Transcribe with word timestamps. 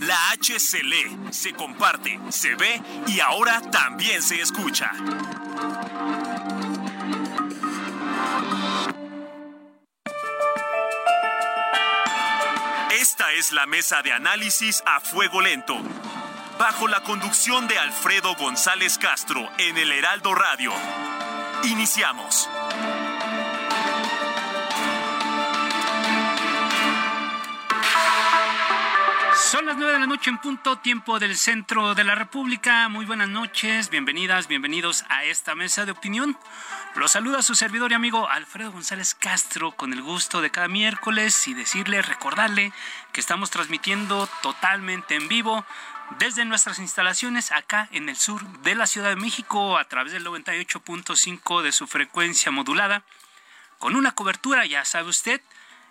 La 0.00 0.30
H 0.30 0.58
se 0.58 0.82
lee, 0.82 1.16
se 1.30 1.52
comparte, 1.52 2.18
se 2.30 2.56
ve 2.56 2.82
y 3.06 3.20
ahora 3.20 3.60
también 3.70 4.20
se 4.20 4.40
escucha. 4.40 4.90
Esta 13.00 13.30
es 13.32 13.52
la 13.52 13.66
mesa 13.66 14.02
de 14.02 14.12
análisis 14.12 14.82
a 14.86 14.98
fuego 14.98 15.40
lento, 15.40 15.76
bajo 16.58 16.88
la 16.88 17.04
conducción 17.04 17.68
de 17.68 17.78
Alfredo 17.78 18.34
González 18.34 18.98
Castro 18.98 19.48
en 19.58 19.78
el 19.78 19.92
Heraldo 19.92 20.34
Radio. 20.34 20.72
Iniciamos. 21.62 22.48
Son 29.50 29.66
las 29.66 29.76
nueve 29.76 29.92
de 29.92 29.98
la 29.98 30.06
noche 30.06 30.30
en 30.30 30.38
punto, 30.38 30.78
tiempo 30.78 31.18
del 31.18 31.36
centro 31.36 31.94
de 31.94 32.02
la 32.02 32.14
República. 32.14 32.88
Muy 32.88 33.04
buenas 33.04 33.28
noches, 33.28 33.90
bienvenidas, 33.90 34.48
bienvenidos 34.48 35.04
a 35.10 35.24
esta 35.24 35.54
mesa 35.54 35.84
de 35.84 35.92
opinión. 35.92 36.38
Los 36.96 37.12
saluda 37.12 37.42
su 37.42 37.54
servidor 37.54 37.92
y 37.92 37.94
amigo 37.94 38.26
Alfredo 38.26 38.72
González 38.72 39.14
Castro 39.14 39.72
con 39.72 39.92
el 39.92 40.00
gusto 40.00 40.40
de 40.40 40.50
cada 40.50 40.66
miércoles 40.66 41.46
y 41.46 41.52
decirle, 41.52 42.00
recordarle 42.00 42.72
que 43.12 43.20
estamos 43.20 43.50
transmitiendo 43.50 44.26
totalmente 44.40 45.14
en 45.14 45.28
vivo 45.28 45.64
desde 46.18 46.46
nuestras 46.46 46.78
instalaciones 46.78 47.52
acá 47.52 47.88
en 47.92 48.08
el 48.08 48.16
sur 48.16 48.42
de 48.62 48.74
la 48.74 48.86
Ciudad 48.86 49.10
de 49.10 49.16
México 49.16 49.76
a 49.76 49.84
través 49.84 50.14
del 50.14 50.24
98.5 50.24 51.60
de 51.60 51.72
su 51.72 51.86
frecuencia 51.86 52.50
modulada, 52.50 53.02
con 53.78 53.94
una 53.94 54.12
cobertura, 54.12 54.64
ya 54.64 54.86
sabe 54.86 55.10
usted, 55.10 55.42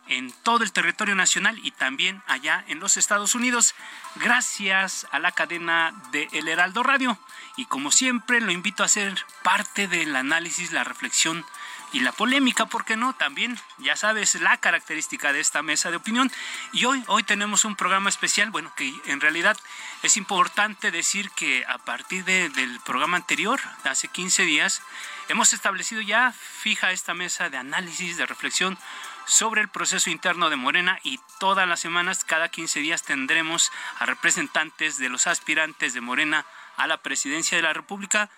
en 0.07 0.31
todo 0.43 0.63
el 0.63 0.71
territorio 0.71 1.15
nacional 1.15 1.59
y 1.63 1.71
también 1.71 2.21
allá 2.27 2.63
en 2.67 2.79
los 2.79 2.97
Estados 2.97 3.35
Unidos, 3.35 3.73
gracias 4.15 5.07
a 5.11 5.19
la 5.19 5.31
cadena 5.31 5.93
de 6.11 6.27
El 6.33 6.47
Heraldo 6.47 6.83
Radio. 6.83 7.17
Y 7.55 7.65
como 7.65 7.91
siempre, 7.91 8.41
lo 8.41 8.51
invito 8.51 8.83
a 8.83 8.87
ser 8.87 9.23
parte 9.43 9.87
del 9.87 10.15
análisis, 10.15 10.71
la 10.71 10.83
reflexión 10.83 11.45
y 11.93 11.99
la 11.99 12.11
polémica, 12.11 12.65
¿por 12.65 12.85
qué 12.85 12.97
no? 12.97 13.13
También, 13.13 13.57
ya 13.77 13.95
sabes, 13.95 14.33
la 14.41 14.57
característica 14.57 15.31
de 15.31 15.39
esta 15.39 15.61
mesa 15.61 15.91
de 15.91 15.97
opinión. 15.97 16.31
Y 16.71 16.85
hoy, 16.85 17.03
hoy 17.05 17.21
tenemos 17.21 17.65
un 17.65 17.75
programa 17.75 18.09
especial, 18.09 18.49
bueno, 18.49 18.73
que 18.75 18.91
en 19.05 19.21
realidad 19.21 19.57
es 20.01 20.17
importante 20.17 20.89
decir 20.89 21.29
que 21.31 21.63
a 21.67 21.77
partir 21.77 22.25
del 22.25 22.79
programa 22.83 23.17
anterior, 23.17 23.61
de 23.83 23.91
hace 23.91 24.07
15 24.07 24.43
días, 24.43 24.81
hemos 25.29 25.53
establecido 25.53 26.01
ya 26.01 26.33
fija 26.33 26.91
esta 26.91 27.13
mesa 27.13 27.49
de 27.49 27.57
análisis, 27.57 28.17
de 28.17 28.25
reflexión 28.25 28.77
sobre 29.25 29.61
el 29.61 29.69
proceso 29.69 30.09
interno 30.09 30.49
de 30.49 30.55
Morena 30.55 30.99
y 31.03 31.19
todas 31.39 31.67
las 31.67 31.79
semanas, 31.79 32.25
cada 32.25 32.49
15 32.49 32.79
días, 32.79 33.03
tendremos 33.03 33.71
a 33.99 34.05
representantes 34.05 34.97
de 34.97 35.09
los 35.09 35.27
aspirantes 35.27 35.93
de 35.93 36.01
Morena 36.01 36.45
a 36.77 36.87
la 36.87 37.01
presidencia 37.01 37.57
de 37.57 37.63
la 37.63 37.73
República, 37.73 38.29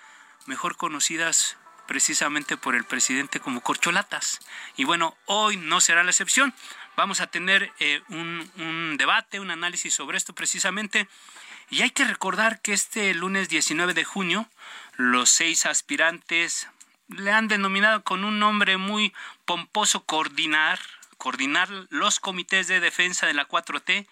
mejor 0.45 0.77
conocidas 0.77 1.57
precisamente 1.87 2.57
por 2.57 2.75
el 2.75 2.83
presidente 2.83 3.39
como 3.39 3.61
corcholatas. 3.61 4.39
Y 4.75 4.83
bueno, 4.85 5.15
hoy 5.25 5.57
no 5.57 5.81
será 5.81 6.03
la 6.03 6.11
excepción. 6.11 6.53
Vamos 6.95 7.21
a 7.21 7.27
tener 7.27 7.71
eh, 7.79 8.01
un, 8.09 8.49
un 8.57 8.97
debate, 8.97 9.39
un 9.39 9.51
análisis 9.51 9.93
sobre 9.93 10.17
esto 10.17 10.33
precisamente. 10.33 11.07
Y 11.69 11.81
hay 11.81 11.91
que 11.91 12.05
recordar 12.05 12.61
que 12.61 12.73
este 12.73 13.13
lunes 13.13 13.49
19 13.49 13.93
de 13.93 14.03
junio, 14.03 14.47
los 14.97 15.29
seis 15.29 15.65
aspirantes 15.65 16.67
le 17.07 17.31
han 17.31 17.47
denominado 17.47 18.03
con 18.03 18.23
un 18.23 18.39
nombre 18.39 18.77
muy 18.77 19.13
pomposo 19.45 20.05
coordinar, 20.05 20.79
coordinar 21.17 21.69
los 21.89 22.19
comités 22.19 22.67
de 22.67 22.79
defensa 22.79 23.27
de 23.27 23.33
la 23.33 23.47
4T, 23.47 24.07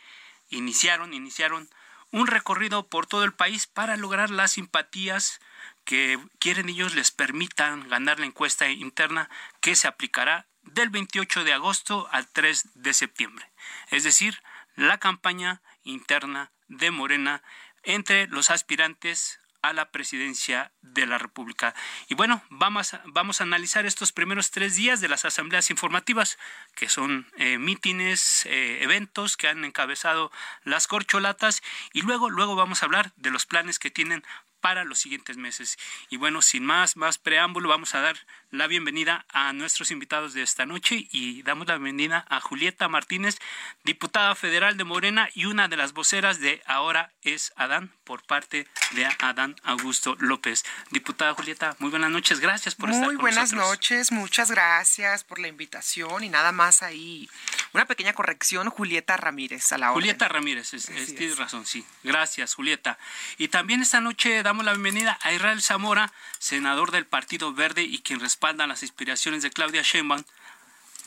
iniciaron, 0.50 1.14
iniciaron 1.14 1.70
un 2.12 2.28
recorrido 2.28 2.88
por 2.88 3.08
todo 3.08 3.24
el 3.24 3.34
país 3.34 3.66
para 3.66 3.98
lograr 3.98 4.30
las 4.30 4.52
simpatías 4.52 5.42
que 5.84 6.20
quieren 6.40 6.70
ellos 6.70 6.94
les 6.94 7.12
permitan 7.12 7.90
ganar 7.90 8.20
la 8.20 8.28
encuesta 8.28 8.70
interna 8.70 9.30
que 9.62 9.76
se 9.76 9.88
aplicará 9.88 10.46
del 10.62 10.90
28 10.90 11.44
de 11.44 11.54
agosto 11.54 12.08
al 12.12 12.28
3 12.28 12.70
de 12.76 12.94
septiembre. 12.94 13.52
Es 13.90 14.04
decir, 14.04 14.42
la 14.76 15.00
campaña 15.00 15.62
interna 15.84 16.52
de 16.68 16.92
Morena 16.92 17.44
entre 17.84 18.28
los 18.28 18.50
aspirantes 18.50 19.40
a 19.64 19.74
la 19.74 19.90
presidencia 19.90 20.72
de 20.82 21.08
la 21.08 21.18
República. 21.18 21.74
Y 22.10 22.16
bueno, 22.16 22.44
vamos 22.50 22.94
a, 22.94 23.02
vamos 23.06 23.40
a 23.40 23.46
analizar 23.46 23.86
estos 23.86 24.12
primeros 24.12 24.52
tres 24.52 24.76
días 24.76 25.02
de 25.02 25.08
las 25.08 25.26
asambleas 25.26 25.72
informativas, 25.72 26.38
que 26.76 26.90
son 26.90 27.28
eh, 27.38 27.58
mítines, 27.58 28.46
eh, 28.46 28.84
eventos 28.84 29.38
que 29.38 29.48
han 29.48 29.66
encabezado 29.66 30.32
las 30.64 30.88
corcholatas, 30.88 31.64
y 31.94 32.02
luego, 32.02 32.30
luego 32.30 32.56
vamos 32.56 32.84
a 32.84 32.86
hablar 32.86 33.14
de 33.16 33.32
los 33.32 33.46
planes 33.46 33.80
que 33.80 33.90
tienen 33.90 34.24
para 34.60 34.84
los 34.84 35.00
siguientes 35.00 35.38
meses. 35.38 35.78
Y 36.10 36.18
bueno, 36.18 36.42
sin 36.42 36.66
más, 36.66 36.96
más 36.96 37.18
preámbulo, 37.18 37.70
vamos 37.70 37.96
a 37.96 38.02
dar 38.02 38.18
la 38.54 38.68
bienvenida 38.68 39.26
a 39.30 39.52
nuestros 39.52 39.90
invitados 39.90 40.36
de 40.36 40.44
esta 40.44 40.68
noche 40.68 41.08
y 41.12 41.42
damos 41.42 41.66
la 41.66 41.74
bienvenida 41.74 42.24
a 42.30 42.40
Julieta 42.40 42.88
Martínez, 42.88 43.40
diputada 43.84 44.36
federal 44.36 44.78
de 44.78 44.84
Morena 44.84 45.28
y 45.34 45.46
una 45.46 45.68
de 45.68 45.76
las 45.76 45.94
voceras 45.94 46.40
de 46.40 46.62
Ahora 46.68 47.12
es 47.24 47.52
Adán 47.56 47.92
por 48.04 48.22
parte 48.22 48.68
de 48.92 49.08
Adán 49.20 49.56
Augusto 49.64 50.16
López. 50.20 50.66
Diputada 50.92 51.34
Julieta, 51.34 51.76
muy 51.80 51.90
buenas 51.90 52.12
noches, 52.12 52.40
gracias 52.40 52.76
por 52.76 52.92
estar 52.92 53.08
con 53.08 53.16
nosotros. 53.16 53.24
Muy 53.24 53.32
buenas 53.32 53.54
noches, 53.54 54.12
muchas 54.12 54.52
gracias 54.52 55.24
por 55.24 55.40
la 55.40 55.48
invitación 55.48 56.24
y 56.24 56.30
nada 56.30 56.52
más 56.52 56.84
ahí. 56.84 57.28
Una 57.74 57.86
pequeña 57.86 58.14
corrección, 58.14 58.70
Julieta 58.70 59.18
Ramírez 59.18 59.72
a 59.72 59.80
la 59.80 59.88
hora. 59.88 59.96
Julieta 59.96 60.28
Ramírez, 60.28 60.76
es, 60.76 60.86
tienes 61.16 61.40
razón, 61.40 61.66
sí. 61.66 61.84
Gracias, 62.04 62.54
Julieta. 62.54 63.00
Y 63.40 63.48
también 63.48 63.82
esta 63.82 64.00
noche 64.00 64.44
damos 64.44 64.64
la 64.64 64.74
bienvenida 64.74 65.18
a 65.24 65.34
Israel 65.34 65.60
Zamora, 65.64 66.14
senador 66.38 66.92
del 66.92 67.08
Partido 67.08 67.52
Verde 67.52 67.82
y 67.82 68.04
quien 68.04 68.20
respalda 68.44 68.68
las 68.68 68.84
inspiraciones 68.84 69.42
de 69.42 69.52
Claudia 69.52 69.84
Sheinbaum. 69.84 70.22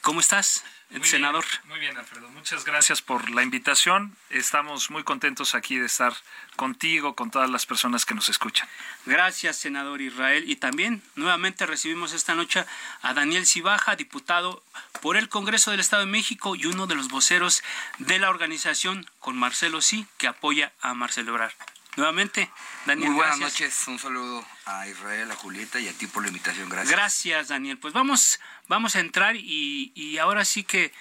¿Cómo 0.00 0.20
estás, 0.20 0.64
senador? 1.02 1.44
muy 1.68 1.78
bien, 1.78 1.94
Alfredo. 1.98 2.30
Muchas 2.30 2.64
gracias 2.64 3.02
por 3.02 3.28
la 3.28 3.42
invitación. 3.42 4.16
Estamos 4.30 4.90
muy 4.90 5.04
contentos 5.04 5.54
aquí 5.54 5.76
de 5.76 5.84
estar 5.84 6.14
contigo, 6.56 7.14
con 7.14 7.30
todas 7.30 7.50
las 7.50 7.66
personas 7.66 8.06
que 8.06 8.14
nos 8.14 8.30
escuchan. 8.30 8.66
Gracias, 9.04 9.58
senador 9.58 10.00
Israel. 10.00 10.50
Y 10.50 10.56
también 10.56 11.02
nuevamente 11.14 11.66
recibimos 11.66 12.14
esta 12.14 12.34
noche 12.34 12.64
a 13.02 13.12
Daniel 13.12 13.46
Cibaja, 13.46 13.96
diputado 13.96 14.62
por 15.02 15.18
el 15.18 15.28
Congreso 15.28 15.70
del 15.70 15.80
Estado 15.80 16.06
de 16.06 16.10
México 16.10 16.56
y 16.56 16.64
uno 16.64 16.86
de 16.86 16.94
los 16.94 17.08
voceros 17.08 17.62
de 17.98 18.18
la 18.18 18.30
organización 18.30 19.06
con 19.20 19.36
Marcelo 19.36 19.82
Sí, 19.82 20.06
que 20.16 20.26
apoya 20.26 20.72
a 20.80 20.94
Marcelo 20.94 21.32
Ebrard. 21.32 21.52
Nuevamente, 21.96 22.50
Daniel. 22.84 23.08
Muy 23.08 23.16
buenas 23.16 23.38
noches, 23.38 23.88
un 23.88 23.98
saludo 23.98 24.44
a 24.66 24.86
Israel, 24.86 25.30
a 25.30 25.34
Julieta 25.34 25.80
y 25.80 25.88
a 25.88 25.92
ti 25.92 26.06
por 26.06 26.22
la 26.22 26.28
invitación. 26.28 26.68
Gracias. 26.68 26.92
Gracias, 26.92 27.48
Daniel. 27.48 27.78
Pues 27.78 27.94
vamos, 27.94 28.38
vamos 28.68 28.96
a 28.96 29.00
entrar 29.00 29.34
y, 29.36 29.92
y 29.94 30.18
ahora 30.18 30.44
sí 30.44 30.62
que 30.62 30.92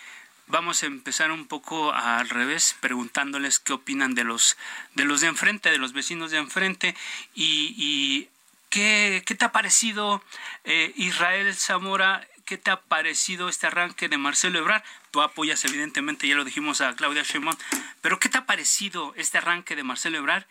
vamos 0.48 0.84
a 0.84 0.86
empezar 0.86 1.32
un 1.32 1.48
poco 1.48 1.92
al 1.92 2.30
revés, 2.30 2.78
preguntándoles 2.80 3.60
qué 3.60 3.74
opinan 3.74 4.16
de 4.16 4.24
los 4.24 4.58
de 4.94 5.04
los 5.04 5.20
de 5.20 5.28
enfrente, 5.28 5.70
de 5.70 5.80
los 5.80 5.92
vecinos 5.92 6.32
de 6.32 6.38
enfrente 6.38 6.96
y, 7.34 7.76
y 7.78 8.30
qué, 8.70 9.22
qué 9.26 9.36
te 9.36 9.44
ha 9.44 9.52
parecido 9.52 10.24
eh, 10.64 10.94
Israel 10.96 11.54
Zamora. 11.56 12.26
¿Qué 12.46 12.60
te 12.60 12.70
ha 12.70 12.80
parecido 12.80 13.50
este 13.50 13.66
arranque 13.66 14.08
de 14.08 14.20
Marcelo 14.20 14.60
Ebrard? 14.60 14.84
Tú 15.10 15.24
apoyas, 15.24 15.66
evidentemente, 15.66 16.28
ya 16.28 16.36
lo 16.36 16.46
dijimos 16.46 16.80
a 16.80 16.96
Claudia 16.96 17.24
Sheinbaum, 17.24 17.58
pero 18.02 18.20
¿qué 18.20 18.30
te 18.30 18.38
ha 18.38 18.46
parecido 18.46 19.16
este 19.18 19.40
arranque 19.40 19.76
de 19.76 19.82
Marcelo 19.82 20.20
Ebrard? 20.20 20.46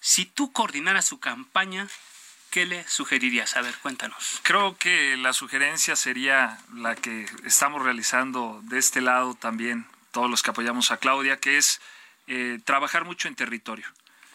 Si 0.00 0.24
tú 0.24 0.50
coordinaras 0.52 1.04
su 1.04 1.20
campaña, 1.20 1.86
¿qué 2.50 2.64
le 2.64 2.88
sugerirías? 2.88 3.56
A 3.56 3.60
ver, 3.60 3.74
cuéntanos. 3.82 4.40
Creo 4.42 4.76
que 4.76 5.16
la 5.18 5.34
sugerencia 5.34 5.94
sería 5.94 6.58
la 6.74 6.96
que 6.96 7.26
estamos 7.44 7.82
realizando 7.82 8.60
de 8.64 8.78
este 8.78 9.02
lado 9.02 9.34
también, 9.34 9.86
todos 10.10 10.30
los 10.30 10.42
que 10.42 10.50
apoyamos 10.50 10.90
a 10.90 10.96
Claudia, 10.96 11.38
que 11.38 11.58
es 11.58 11.80
eh, 12.26 12.58
trabajar 12.64 13.04
mucho 13.04 13.28
en 13.28 13.34
territorio. 13.34 13.86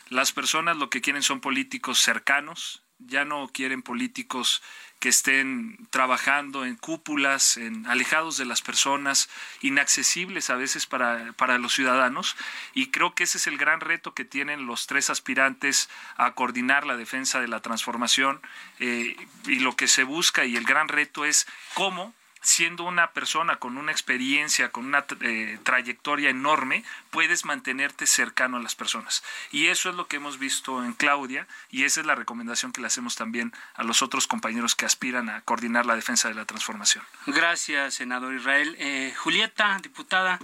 Las 0.10 0.32
personas 0.32 0.78
lo 0.78 0.92
que 0.92 1.02
quieren 1.02 1.24
son 1.24 1.42
políticos 1.42 2.00
cercanos, 2.00 2.84
ya 3.00 3.26
no 3.26 3.50
quieren 3.52 3.82
políticos 3.82 4.62
que 5.00 5.10
estén 5.10 5.78
trabajando 5.90 6.66
en 6.66 6.76
cúpulas, 6.76 7.58
en, 7.58 7.86
alejados 7.86 8.38
de 8.38 8.46
las 8.46 8.62
personas, 8.62 9.30
inaccesibles 9.62 10.50
a 10.50 10.56
veces 10.56 10.86
para, 10.86 11.34
para 11.34 11.58
los 11.58 11.74
ciudadanos. 11.74 12.36
Y 12.74 12.92
creo 12.92 13.14
que 13.14 13.24
ese 13.24 13.38
es 13.38 13.48
el 13.48 13.58
gran 13.58 13.82
reto 13.82 14.14
que 14.14 14.26
tienen 14.26 14.66
los 14.66 14.88
tres 14.88 15.10
aspirantes 15.10 15.90
a 16.18 16.32
coordinar 16.32 16.86
la 16.86 16.98
defensa 16.98 17.40
de 17.40 17.48
la 17.48 17.62
transformación. 17.62 18.42
Eh, 18.80 19.16
y 19.46 19.60
lo 19.60 19.76
que 19.76 19.88
se 19.88 20.04
busca 20.04 20.46
y 20.46 20.56
el 20.56 20.66
gran 20.66 20.88
reto 20.88 21.26
es 21.26 21.48
cómo 21.74 22.14
siendo 22.46 22.84
una 22.84 23.12
persona 23.12 23.58
con 23.58 23.78
una 23.78 23.92
experiencia, 23.92 24.72
con 24.72 24.86
una 24.86 25.06
eh, 25.22 25.58
trayectoria 25.64 26.30
enorme, 26.30 26.84
puedes 27.10 27.44
mantenerte 27.44 28.06
cercano 28.06 28.58
a 28.58 28.62
las 28.62 28.76
personas. 28.76 29.24
Y 29.52 29.68
eso 29.68 29.90
es 29.90 29.96
lo 29.96 30.08
que 30.08 30.18
hemos 30.18 30.38
visto 30.38 30.84
en 30.84 30.94
Claudia 30.94 31.48
y 31.72 31.86
esa 31.86 32.02
es 32.02 32.06
la 32.06 32.14
recomendación 32.14 32.72
que 32.72 32.82
le 32.82 32.88
hacemos 32.88 33.16
también 33.16 33.52
a 33.74 33.84
los 33.84 34.04
otros 34.04 34.28
compañeros 34.28 34.76
que 34.76 34.86
aspiran 34.86 35.30
a 35.30 35.42
coordinar 35.42 35.88
la 35.88 35.96
defensa 35.96 36.28
de 36.28 36.36
la 36.36 36.46
transformación. 36.46 37.04
Gracias, 37.26 37.96
senador 37.96 38.36
Israel. 38.36 38.76
Eh, 38.78 39.14
Julieta, 39.18 39.80
diputada. 39.82 40.40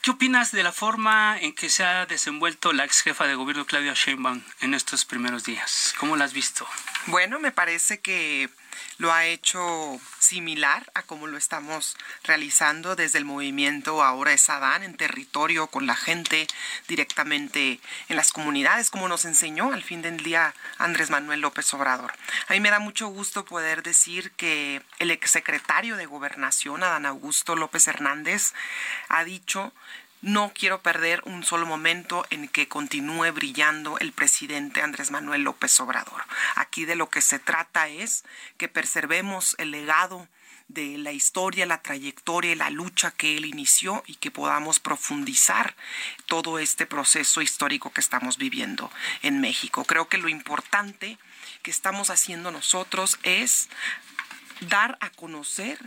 ¿Qué 0.00 0.10
opinas 0.10 0.50
de 0.50 0.64
la 0.64 0.72
forma 0.72 1.38
en 1.38 1.54
que 1.54 1.70
se 1.70 1.84
ha 1.84 2.06
desenvuelto 2.06 2.72
la 2.72 2.84
ex 2.84 3.02
jefa 3.02 3.28
de 3.28 3.36
gobierno 3.36 3.66
Claudia 3.66 3.94
Sheinbaum 3.94 4.42
en 4.60 4.74
estos 4.74 5.04
primeros 5.04 5.44
días? 5.44 5.94
¿Cómo 5.96 6.16
la 6.16 6.24
has 6.24 6.32
visto? 6.32 6.66
Bueno, 7.06 7.38
me 7.38 7.52
parece 7.52 8.00
que 8.00 8.50
lo 9.02 9.12
ha 9.12 9.26
hecho 9.26 10.00
similar 10.20 10.88
a 10.94 11.02
como 11.02 11.26
lo 11.26 11.36
estamos 11.36 11.96
realizando 12.22 12.94
desde 12.94 13.18
el 13.18 13.24
movimiento 13.24 14.00
Ahora 14.00 14.32
es 14.32 14.48
Adán 14.48 14.84
en 14.84 14.96
territorio 14.96 15.66
con 15.66 15.88
la 15.88 15.96
gente 15.96 16.46
directamente 16.86 17.80
en 18.08 18.14
las 18.14 18.30
comunidades, 18.30 18.90
como 18.90 19.08
nos 19.08 19.24
enseñó 19.24 19.72
al 19.72 19.82
fin 19.82 20.02
del 20.02 20.18
día 20.18 20.54
Andrés 20.78 21.10
Manuel 21.10 21.40
López 21.40 21.74
Obrador. 21.74 22.12
A 22.46 22.52
mí 22.52 22.60
me 22.60 22.70
da 22.70 22.78
mucho 22.78 23.08
gusto 23.08 23.44
poder 23.44 23.82
decir 23.82 24.30
que 24.36 24.80
el 25.00 25.10
exsecretario 25.10 25.96
de 25.96 26.06
Gobernación, 26.06 26.84
Adán 26.84 27.04
Augusto 27.04 27.56
López 27.56 27.88
Hernández, 27.88 28.54
ha 29.08 29.24
dicho 29.24 29.72
no 30.22 30.52
quiero 30.54 30.82
perder 30.82 31.20
un 31.24 31.44
solo 31.44 31.66
momento 31.66 32.24
en 32.30 32.48
que 32.48 32.68
continúe 32.68 33.32
brillando 33.32 33.98
el 33.98 34.12
presidente 34.12 34.80
Andrés 34.80 35.10
Manuel 35.10 35.42
López 35.42 35.78
Obrador. 35.80 36.22
Aquí 36.54 36.84
de 36.84 36.96
lo 36.96 37.10
que 37.10 37.20
se 37.20 37.40
trata 37.40 37.88
es 37.88 38.24
que 38.56 38.68
preservemos 38.68 39.56
el 39.58 39.72
legado 39.72 40.28
de 40.68 40.96
la 40.96 41.12
historia, 41.12 41.66
la 41.66 41.82
trayectoria 41.82 42.52
y 42.52 42.54
la 42.54 42.70
lucha 42.70 43.10
que 43.10 43.36
él 43.36 43.44
inició 43.44 44.04
y 44.06 44.14
que 44.14 44.30
podamos 44.30 44.78
profundizar 44.78 45.74
todo 46.26 46.60
este 46.60 46.86
proceso 46.86 47.42
histórico 47.42 47.92
que 47.92 48.00
estamos 48.00 48.38
viviendo 48.38 48.90
en 49.22 49.40
México. 49.40 49.84
Creo 49.84 50.08
que 50.08 50.18
lo 50.18 50.28
importante 50.28 51.18
que 51.62 51.72
estamos 51.72 52.10
haciendo 52.10 52.52
nosotros 52.52 53.18
es 53.24 53.68
dar 54.60 54.96
a 55.00 55.10
conocer 55.10 55.78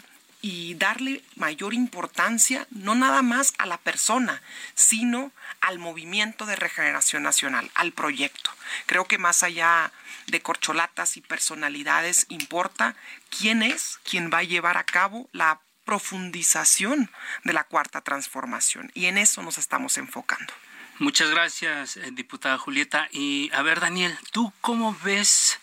y 0.48 0.76
darle 0.76 1.24
mayor 1.38 1.74
importancia 1.74 2.68
no 2.70 2.94
nada 2.94 3.24
más 3.24 3.56
a 3.58 3.66
la 3.66 3.80
persona, 3.80 4.44
sino 4.76 5.32
al 5.60 5.80
movimiento 5.80 6.46
de 6.46 6.56
regeneración 6.56 7.24
nacional, 7.24 7.72
al 7.74 7.94
proyecto. 7.94 8.52
Creo 8.86 9.06
que 9.06 9.18
más 9.18 9.42
allá 9.42 9.92
de 10.28 10.44
corcholatas 10.44 11.18
y 11.18 11.22
personalidades 11.22 12.28
importa 12.30 12.96
quién 13.36 13.64
es 13.64 13.98
quien 14.04 14.30
va 14.32 14.38
a 14.38 14.44
llevar 14.44 14.78
a 14.78 14.84
cabo 14.84 15.28
la 15.32 15.62
profundización 15.84 17.10
de 17.44 17.54
la 17.54 17.64
cuarta 17.64 18.02
transformación 18.02 18.92
y 18.94 19.08
en 19.08 19.18
eso 19.18 19.42
nos 19.42 19.58
estamos 19.58 19.98
enfocando. 19.98 20.54
Muchas 21.00 21.32
gracias, 21.32 21.98
eh, 21.98 22.12
diputada 22.14 22.60
Julieta. 22.60 23.10
Y 23.12 23.50
a 23.52 23.64
ver, 23.64 23.80
Daniel, 23.80 24.16
¿tú 24.32 24.54
cómo 24.62 24.96
ves 25.04 25.60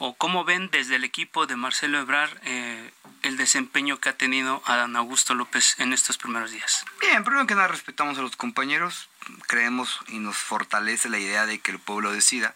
o 0.00 0.14
cómo 0.14 0.44
ven 0.44 0.70
desde 0.72 0.96
el 0.96 1.04
equipo 1.04 1.46
de 1.46 1.56
Marcelo 1.56 1.98
Ebrar 1.98 2.40
eh, 2.44 2.90
el 3.22 3.36
desempeño 3.36 4.00
que 4.00 4.08
ha 4.08 4.16
tenido 4.16 4.62
Adán 4.64 4.96
Augusto 4.96 5.34
López 5.34 5.76
en 5.78 5.92
estos 5.92 6.16
primeros 6.16 6.50
días? 6.52 6.86
Bien, 7.00 7.22
primero 7.22 7.46
que 7.46 7.54
nada 7.54 7.68
respetamos 7.68 8.18
a 8.18 8.22
los 8.22 8.34
compañeros, 8.34 9.10
creemos 9.46 10.00
y 10.08 10.18
nos 10.18 10.38
fortalece 10.38 11.10
la 11.10 11.18
idea 11.18 11.44
de 11.44 11.58
que 11.58 11.70
el 11.70 11.78
pueblo 11.78 12.12
decida. 12.12 12.54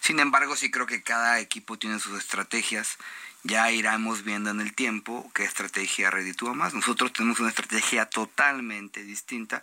Sin 0.00 0.18
embargo, 0.18 0.56
sí 0.56 0.70
creo 0.70 0.86
que 0.86 1.02
cada 1.02 1.38
equipo 1.40 1.78
tiene 1.78 2.00
sus 2.00 2.18
estrategias. 2.18 2.96
Ya 3.42 3.70
iremos 3.70 4.24
viendo 4.24 4.48
en 4.50 4.62
el 4.62 4.74
tiempo 4.74 5.30
qué 5.34 5.44
estrategia 5.44 6.10
reditúa 6.10 6.54
más. 6.54 6.72
Nosotros 6.72 7.12
tenemos 7.12 7.38
una 7.38 7.50
estrategia 7.50 8.06
totalmente 8.06 9.04
distinta. 9.04 9.60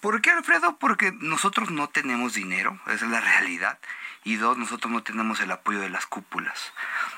¿Por 0.00 0.22
qué, 0.22 0.30
Alfredo? 0.30 0.78
Porque 0.78 1.10
nosotros 1.10 1.70
no 1.72 1.88
tenemos 1.88 2.34
dinero, 2.34 2.80
esa 2.86 3.04
es 3.04 3.10
la 3.10 3.20
realidad 3.20 3.78
y 4.24 4.36
dos, 4.36 4.56
nosotros 4.56 4.92
no 4.92 5.02
tenemos 5.02 5.40
el 5.40 5.50
apoyo 5.50 5.80
de 5.80 5.90
las 5.90 6.06
cúpulas. 6.06 6.72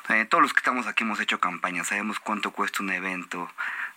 Eh, 0.08 0.26
todos 0.28 0.42
los 0.42 0.52
que 0.52 0.60
estamos 0.60 0.86
aquí 0.86 1.04
hemos 1.04 1.20
hecho 1.20 1.40
campaña, 1.40 1.84
sabemos 1.84 2.18
cuánto 2.18 2.50
cuesta 2.50 2.82
un 2.82 2.90
evento 2.90 3.50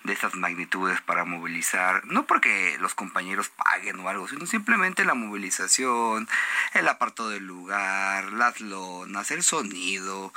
de 0.03 0.13
estas 0.13 0.35
magnitudes 0.35 1.01
para 1.01 1.25
movilizar, 1.25 2.05
no 2.05 2.25
porque 2.25 2.77
los 2.79 2.95
compañeros 2.95 3.49
paguen 3.49 3.99
o 3.99 4.09
algo, 4.09 4.27
sino 4.27 4.45
simplemente 4.45 5.05
la 5.05 5.13
movilización, 5.13 6.27
el 6.73 6.87
aparto 6.87 7.29
del 7.29 7.45
lugar, 7.45 8.33
las 8.33 8.59
lonas, 8.61 9.31
el 9.31 9.43
sonido. 9.43 10.33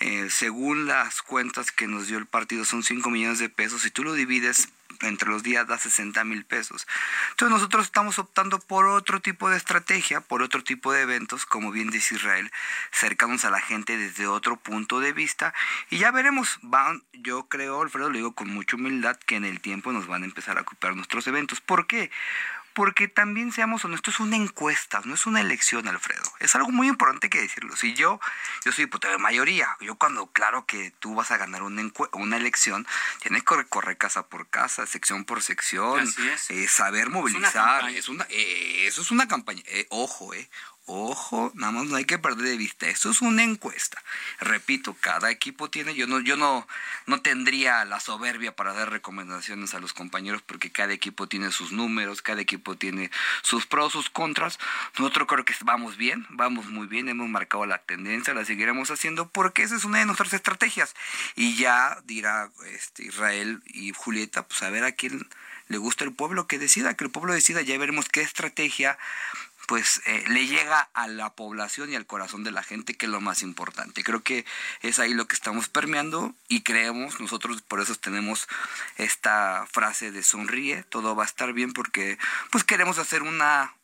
Eh, 0.00 0.28
según 0.30 0.86
las 0.86 1.22
cuentas 1.22 1.72
que 1.72 1.88
nos 1.88 2.06
dio 2.06 2.18
el 2.18 2.26
partido 2.26 2.64
son 2.64 2.82
5 2.82 3.10
millones 3.10 3.40
de 3.40 3.48
pesos, 3.48 3.82
si 3.82 3.90
tú 3.90 4.04
lo 4.04 4.12
divides 4.12 4.68
entre 5.02 5.28
los 5.28 5.42
días 5.42 5.66
da 5.66 5.78
60 5.78 6.24
mil 6.24 6.44
pesos. 6.44 6.86
Entonces 7.30 7.54
nosotros 7.54 7.86
estamos 7.86 8.18
optando 8.18 8.58
por 8.58 8.86
otro 8.86 9.20
tipo 9.20 9.50
de 9.50 9.56
estrategia, 9.56 10.20
por 10.20 10.42
otro 10.42 10.62
tipo 10.62 10.92
de 10.92 11.02
eventos, 11.02 11.46
como 11.46 11.70
bien 11.70 11.90
dice 11.90 12.14
Israel, 12.14 12.50
cercanos 12.90 13.44
a 13.44 13.50
la 13.50 13.60
gente 13.60 13.96
desde 13.96 14.26
otro 14.26 14.56
punto 14.56 15.00
de 15.00 15.12
vista 15.12 15.54
y 15.90 15.98
ya 15.98 16.10
veremos, 16.10 16.58
van, 16.62 17.02
yo 17.12 17.48
creo, 17.48 17.82
Alfredo, 17.82 18.10
lo 18.10 18.16
digo 18.16 18.34
con 18.34 18.48
mucha 18.48 18.76
humildad, 18.76 19.16
que 19.16 19.36
en 19.36 19.44
el 19.44 19.60
tiempo 19.60 19.92
nos 19.92 20.06
van 20.06 20.22
a 20.22 20.26
empezar 20.26 20.58
a 20.58 20.62
ocupar 20.62 20.96
nuestros 20.96 21.26
eventos. 21.26 21.60
¿Por 21.60 21.86
qué? 21.86 22.10
Porque 22.78 23.08
también 23.08 23.50
seamos 23.50 23.84
honestos, 23.84 24.14
es 24.14 24.20
una 24.20 24.36
encuesta, 24.36 25.00
no 25.04 25.14
es 25.14 25.26
una 25.26 25.40
elección, 25.40 25.88
Alfredo. 25.88 26.22
Es 26.38 26.54
algo 26.54 26.70
muy 26.70 26.86
importante 26.86 27.28
que 27.28 27.40
decirlo. 27.40 27.74
Si 27.74 27.94
yo, 27.94 28.20
yo 28.64 28.70
soy 28.70 28.84
diputado 28.84 29.10
de 29.14 29.18
mayoría, 29.18 29.76
yo 29.80 29.96
cuando 29.96 30.28
claro 30.28 30.64
que 30.64 30.92
tú 31.00 31.16
vas 31.16 31.32
a 31.32 31.38
ganar 31.38 31.64
una, 31.64 31.90
una 32.12 32.36
elección, 32.36 32.86
tienes 33.20 33.42
que 33.42 33.56
recorrer 33.56 33.96
casa 33.96 34.28
por 34.28 34.46
casa, 34.46 34.86
sección 34.86 35.24
por 35.24 35.42
sección, 35.42 36.08
eh, 36.50 36.68
saber 36.68 37.10
movilizar. 37.10 37.88
Es 37.90 38.08
una, 38.08 38.28
eh, 38.30 38.86
eso 38.86 39.02
es 39.02 39.10
una 39.10 39.26
campaña. 39.26 39.64
Eh, 39.66 39.88
ojo, 39.90 40.32
eh, 40.32 40.48
Ojo, 40.90 41.52
nada 41.54 41.70
más 41.70 41.84
no 41.84 41.96
hay 41.96 42.06
que 42.06 42.18
perder 42.18 42.48
de 42.48 42.56
vista. 42.56 42.88
Esto 42.88 43.10
es 43.10 43.20
una 43.20 43.42
encuesta. 43.42 44.02
Repito, 44.40 44.96
cada 44.98 45.30
equipo 45.30 45.68
tiene, 45.68 45.94
yo 45.94 46.06
no, 46.06 46.18
yo 46.20 46.38
no, 46.38 46.66
no 47.04 47.20
tendría 47.20 47.84
la 47.84 48.00
soberbia 48.00 48.56
para 48.56 48.72
dar 48.72 48.90
recomendaciones 48.90 49.74
a 49.74 49.80
los 49.80 49.92
compañeros 49.92 50.40
porque 50.40 50.72
cada 50.72 50.94
equipo 50.94 51.28
tiene 51.28 51.52
sus 51.52 51.72
números, 51.72 52.22
cada 52.22 52.40
equipo 52.40 52.74
tiene 52.74 53.10
sus 53.42 53.66
pros, 53.66 53.92
sus 53.92 54.08
contras. 54.08 54.58
Nosotros 54.98 55.28
creo 55.28 55.44
que 55.44 55.54
vamos 55.60 55.98
bien, 55.98 56.26
vamos 56.30 56.64
muy 56.68 56.86
bien, 56.86 57.10
hemos 57.10 57.28
marcado 57.28 57.66
la 57.66 57.82
tendencia, 57.82 58.32
la 58.32 58.46
seguiremos 58.46 58.90
haciendo 58.90 59.28
porque 59.28 59.64
esa 59.64 59.76
es 59.76 59.84
una 59.84 59.98
de 59.98 60.06
nuestras 60.06 60.32
estrategias. 60.32 60.94
Y 61.36 61.54
ya 61.56 62.00
dirá 62.06 62.50
este, 62.72 63.04
Israel 63.04 63.62
y 63.66 63.92
Julieta, 63.92 64.48
pues 64.48 64.62
a 64.62 64.70
ver 64.70 64.84
a 64.84 64.92
quién 64.92 65.28
le 65.68 65.76
gusta 65.76 66.04
el 66.04 66.14
pueblo 66.14 66.46
que 66.46 66.58
decida, 66.58 66.94
que 66.94 67.04
el 67.04 67.10
pueblo 67.10 67.34
decida, 67.34 67.60
ya 67.60 67.76
veremos 67.76 68.08
qué 68.08 68.22
estrategia 68.22 68.98
pues 69.68 70.00
eh, 70.06 70.24
le 70.28 70.46
llega 70.46 70.88
a 70.94 71.06
la 71.08 71.34
población 71.34 71.92
y 71.92 71.94
al 71.94 72.06
corazón 72.06 72.42
de 72.42 72.50
la 72.50 72.62
gente, 72.62 72.94
que 72.94 73.04
es 73.04 73.12
lo 73.12 73.20
más 73.20 73.42
importante. 73.42 74.02
Creo 74.02 74.22
que 74.22 74.46
es 74.80 74.98
ahí 74.98 75.12
lo 75.12 75.28
que 75.28 75.34
estamos 75.34 75.68
permeando 75.68 76.34
y 76.48 76.62
creemos, 76.62 77.20
nosotros 77.20 77.60
por 77.60 77.82
eso 77.82 77.94
tenemos 77.94 78.48
esta 78.96 79.66
frase 79.70 80.10
de 80.10 80.22
sonríe, 80.22 80.84
todo 80.84 81.14
va 81.14 81.24
a 81.24 81.26
estar 81.26 81.52
bien 81.52 81.74
porque 81.74 82.16
pues 82.50 82.64
queremos 82.64 82.96
hacer 82.96 83.22
una 83.22 83.74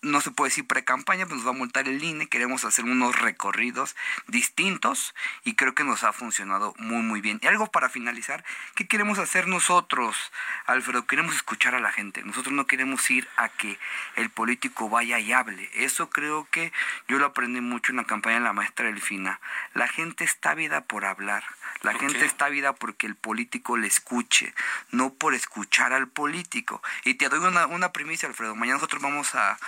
no 0.00 0.20
se 0.20 0.30
puede 0.30 0.50
decir 0.50 0.66
pre-campaña, 0.66 1.26
pues 1.26 1.38
nos 1.38 1.46
va 1.46 1.50
a 1.50 1.58
multar 1.58 1.88
el 1.88 2.02
INE, 2.02 2.28
queremos 2.28 2.64
hacer 2.64 2.84
unos 2.84 3.18
recorridos 3.20 3.96
distintos 4.28 5.14
y 5.44 5.54
creo 5.54 5.74
que 5.74 5.82
nos 5.82 6.04
ha 6.04 6.12
funcionado 6.12 6.74
muy 6.78 7.02
muy 7.02 7.20
bien. 7.20 7.40
Y 7.42 7.48
algo 7.48 7.66
para 7.66 7.88
finalizar, 7.88 8.44
¿qué 8.76 8.86
queremos 8.86 9.18
hacer 9.18 9.48
nosotros, 9.48 10.32
Alfredo? 10.66 11.06
Queremos 11.06 11.34
escuchar 11.34 11.74
a 11.74 11.80
la 11.80 11.90
gente, 11.90 12.22
nosotros 12.22 12.54
no 12.54 12.66
queremos 12.66 13.10
ir 13.10 13.28
a 13.36 13.48
que 13.48 13.78
el 14.14 14.30
político 14.30 14.88
vaya 14.88 15.18
y 15.18 15.32
hable. 15.32 15.68
Eso 15.74 16.10
creo 16.10 16.46
que 16.50 16.72
yo 17.08 17.18
lo 17.18 17.26
aprendí 17.26 17.60
mucho 17.60 17.92
en 17.92 17.96
la 17.96 18.04
campaña 18.04 18.36
de 18.36 18.44
la 18.44 18.52
maestra 18.52 18.86
Delfina. 18.86 19.40
La 19.74 19.88
gente 19.88 20.24
está 20.24 20.54
vida 20.54 20.82
por 20.82 21.04
hablar. 21.04 21.44
La 21.82 21.94
gente 21.94 22.24
está 22.24 22.48
vida 22.48 22.72
porque 22.72 23.06
el 23.06 23.14
político 23.14 23.76
le 23.76 23.86
escuche, 23.86 24.52
no 24.90 25.14
por 25.14 25.34
escuchar 25.34 25.92
al 25.92 26.08
político. 26.08 26.82
Y 27.04 27.14
te 27.14 27.28
doy 27.28 27.38
una, 27.38 27.66
una 27.66 27.92
primicia, 27.92 28.28
Alfredo. 28.28 28.56
Mañana 28.56 28.76
nosotros 28.76 29.00
vamos 29.00 29.34
a, 29.36 29.58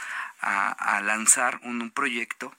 a, 0.40 1.00
lanzar 1.02 1.60
un, 1.62 1.90
proyecto 1.90 2.54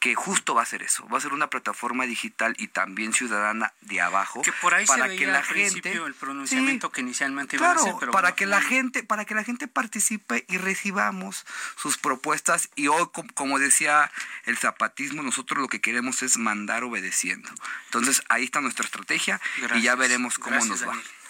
que 0.00 0.16
justo 0.16 0.54
va 0.54 0.62
a 0.62 0.66
ser 0.66 0.82
eso, 0.82 1.08
va 1.08 1.18
a 1.18 1.20
ser 1.20 1.32
una 1.32 1.48
plataforma 1.48 2.06
digital 2.06 2.56
y 2.58 2.66
también 2.66 3.12
ciudadana 3.12 3.72
de 3.82 4.00
abajo 4.00 4.42
que 4.42 4.50
por 4.50 4.74
ahí 4.74 4.84
para 4.84 5.04
se 5.04 5.08
veía 5.10 5.20
que 5.20 5.26
la 5.28 5.38
al 5.38 5.44
gente 5.44 5.92
el 5.92 6.14
pronunciamiento 6.14 6.90
que 6.90 7.02
inicialmente 7.02 7.54
iba 7.54 7.66
claro, 7.66 7.78
a 7.78 7.82
hacer, 7.82 7.94
pero 8.00 8.10
para 8.10 8.30
bueno, 8.30 8.36
que 8.36 8.46
la 8.46 8.58
mm, 8.58 8.64
gente 8.64 9.02
para 9.04 9.24
que 9.24 9.36
la 9.36 9.44
gente 9.44 9.68
participe 9.68 10.44
y 10.48 10.58
recibamos 10.58 11.46
sus 11.76 11.98
propuestas 11.98 12.68
y 12.74 12.88
hoy 12.88 13.06
com- 13.12 13.28
como 13.28 13.60
decía 13.60 14.10
el 14.44 14.58
zapatismo 14.58 15.22
nosotros 15.22 15.60
lo 15.60 15.68
que 15.68 15.80
queremos 15.80 16.24
es 16.24 16.36
mandar 16.36 16.82
obedeciendo. 16.82 17.48
Entonces 17.84 18.22
ahí 18.28 18.42
está 18.44 18.60
nuestra 18.60 18.84
estrategia 18.84 19.40
y 19.76 19.82
ya 19.82 19.94
veremos 19.94 20.36
cómo 20.38 20.56
Gracias, 20.56 20.80
nos 20.80 20.82
va. 20.82 20.86
Daniel. 20.96 21.21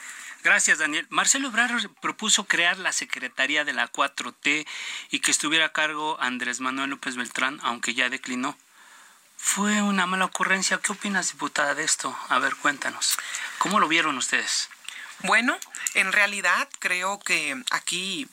Gracias, 0.43 0.79
Daniel. 0.79 1.07
Marcelo 1.09 1.49
Ebrard 1.49 1.89
propuso 2.01 2.45
crear 2.45 2.77
la 2.79 2.93
Secretaría 2.93 3.65
de 3.65 3.73
la 3.73 3.91
4T 3.91 4.67
y 5.11 5.21
que 5.21 5.31
estuviera 5.31 5.67
a 5.67 5.73
cargo 5.73 6.21
Andrés 6.21 6.61
Manuel 6.61 6.91
López 6.91 7.15
Beltrán, 7.15 7.61
aunque 7.63 7.95
ya 7.95 8.09
declinó. 8.09 8.59
Fue 9.37 9.83
una 9.83 10.07
mala 10.07 10.25
ocurrencia. 10.25 10.79
¿Qué 10.79 10.93
opinas, 10.93 11.33
diputada, 11.33 11.75
de 11.75 11.85
esto? 11.85 12.17
A 12.29 12.39
ver, 12.41 12.57
cuéntanos. 12.57 13.19
¿Cómo 13.59 13.79
lo 13.79 13.87
vieron 13.87 14.19
ustedes? 14.19 14.69
Bueno, 15.21 15.57
en 15.95 16.13
realidad 16.13 16.69
creo 16.81 17.21
que 17.21 17.63
aquí 17.71 18.29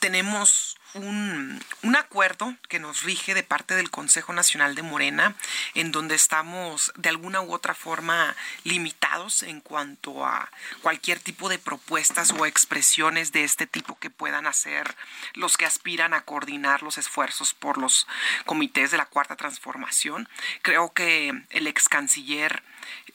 tenemos 0.00 0.76
un, 0.94 1.60
acuerdo 1.96 2.54
que 2.68 2.78
nos 2.78 3.02
rige 3.02 3.34
de 3.34 3.42
parte 3.42 3.74
del 3.74 3.90
Consejo 3.90 4.32
Nacional 4.32 4.74
de 4.74 4.82
Morena, 4.82 5.34
en 5.74 5.92
donde 5.92 6.14
estamos 6.14 6.92
de 6.96 7.08
alguna 7.08 7.40
u 7.40 7.52
otra 7.52 7.74
forma 7.74 8.36
limitados 8.62 9.42
en 9.42 9.60
cuanto 9.60 10.24
a 10.24 10.50
cualquier 10.82 11.18
tipo 11.18 11.48
de 11.48 11.58
propuestas 11.58 12.32
o 12.32 12.46
expresiones 12.46 13.32
de 13.32 13.44
este 13.44 13.66
tipo 13.66 13.98
que 13.98 14.10
puedan 14.10 14.46
hacer 14.46 14.94
los 15.34 15.56
que 15.56 15.66
aspiran 15.66 16.14
a 16.14 16.22
coordinar 16.22 16.82
los 16.82 16.98
esfuerzos 16.98 17.54
por 17.54 17.78
los 17.78 18.06
comités 18.44 18.90
de 18.90 18.98
la 18.98 19.06
Cuarta 19.06 19.36
Transformación. 19.36 20.28
Creo 20.62 20.92
que 20.92 21.44
el 21.50 21.66
ex 21.66 21.88
canciller 21.88 22.62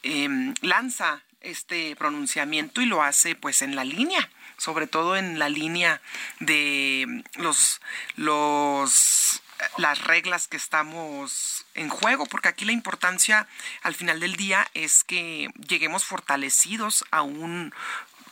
em, 0.03 0.53
lanza 0.61 1.21
este 1.41 1.95
pronunciamiento 1.95 2.81
y 2.81 2.85
lo 2.85 3.01
hace 3.01 3.35
pues 3.35 3.61
en 3.61 3.75
la 3.75 3.83
línea, 3.83 4.29
sobre 4.59 4.85
todo 4.85 5.17
en 5.17 5.39
la 5.39 5.49
línea 5.49 6.01
de 6.39 7.23
los 7.35 7.81
los 8.15 9.41
las 9.77 9.99
reglas 9.99 10.47
que 10.47 10.57
estamos 10.57 11.65
en 11.73 11.89
juego, 11.89 12.25
porque 12.25 12.47
aquí 12.47 12.65
la 12.65 12.71
importancia 12.71 13.47
al 13.81 13.93
final 13.93 14.19
del 14.19 14.35
día 14.35 14.67
es 14.73 15.03
que 15.03 15.49
lleguemos 15.67 16.05
fortalecidos 16.05 17.03
a 17.11 17.23
un 17.23 17.73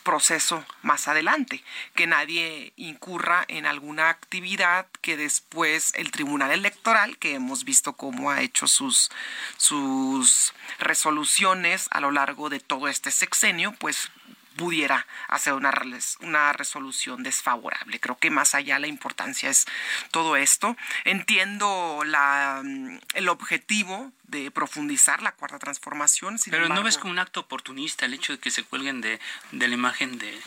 proceso 0.07 0.63
más 0.83 1.09
adelante, 1.09 1.61
que 1.93 2.07
nadie 2.07 2.71
incurra 2.77 3.43
en 3.49 3.65
alguna 3.65 4.07
actividad 4.07 4.87
que 5.01 5.17
después 5.17 5.91
el 5.95 6.11
Tribunal 6.11 6.51
Electoral, 6.51 7.17
que 7.17 7.33
hemos 7.33 7.65
visto 7.65 7.91
cómo 7.91 8.31
ha 8.31 8.41
hecho 8.41 8.67
sus, 8.67 9.11
sus 9.57 10.53
resoluciones 10.79 11.89
a 11.91 11.99
lo 11.99 12.11
largo 12.11 12.47
de 12.47 12.61
todo 12.61 12.87
este 12.87 13.11
sexenio, 13.11 13.73
pues 13.79 14.09
pudiera 14.57 15.05
hacer 15.27 15.53
una, 15.53 15.71
res- 15.71 16.17
una 16.21 16.51
resolución 16.53 17.23
desfavorable. 17.23 17.99
Creo 17.99 18.17
que 18.17 18.29
más 18.31 18.55
allá 18.55 18.79
la 18.79 18.87
importancia 18.87 19.49
es 19.49 19.65
todo 20.11 20.35
esto. 20.35 20.75
Entiendo 21.05 22.01
la, 22.05 22.61
mm, 22.63 22.99
el 23.13 23.29
objetivo 23.29 24.11
de 24.23 24.51
profundizar 24.51 25.21
la 25.23 25.31
cuarta 25.31 25.59
transformación. 25.59 26.39
sin 26.39 26.51
Pero 26.51 26.63
no 26.63 26.67
embargo- 26.67 26.85
ves 26.85 26.97
como 26.97 27.11
un 27.13 27.19
acto 27.19 27.39
oportunista 27.41 28.05
el 28.05 28.13
hecho 28.13 28.33
de 28.33 28.39
que 28.39 28.51
se 28.51 28.63
cuelguen 28.63 29.01
de, 29.01 29.19
de 29.51 29.67
la 29.67 29.73
imagen 29.73 30.17
de, 30.17 30.37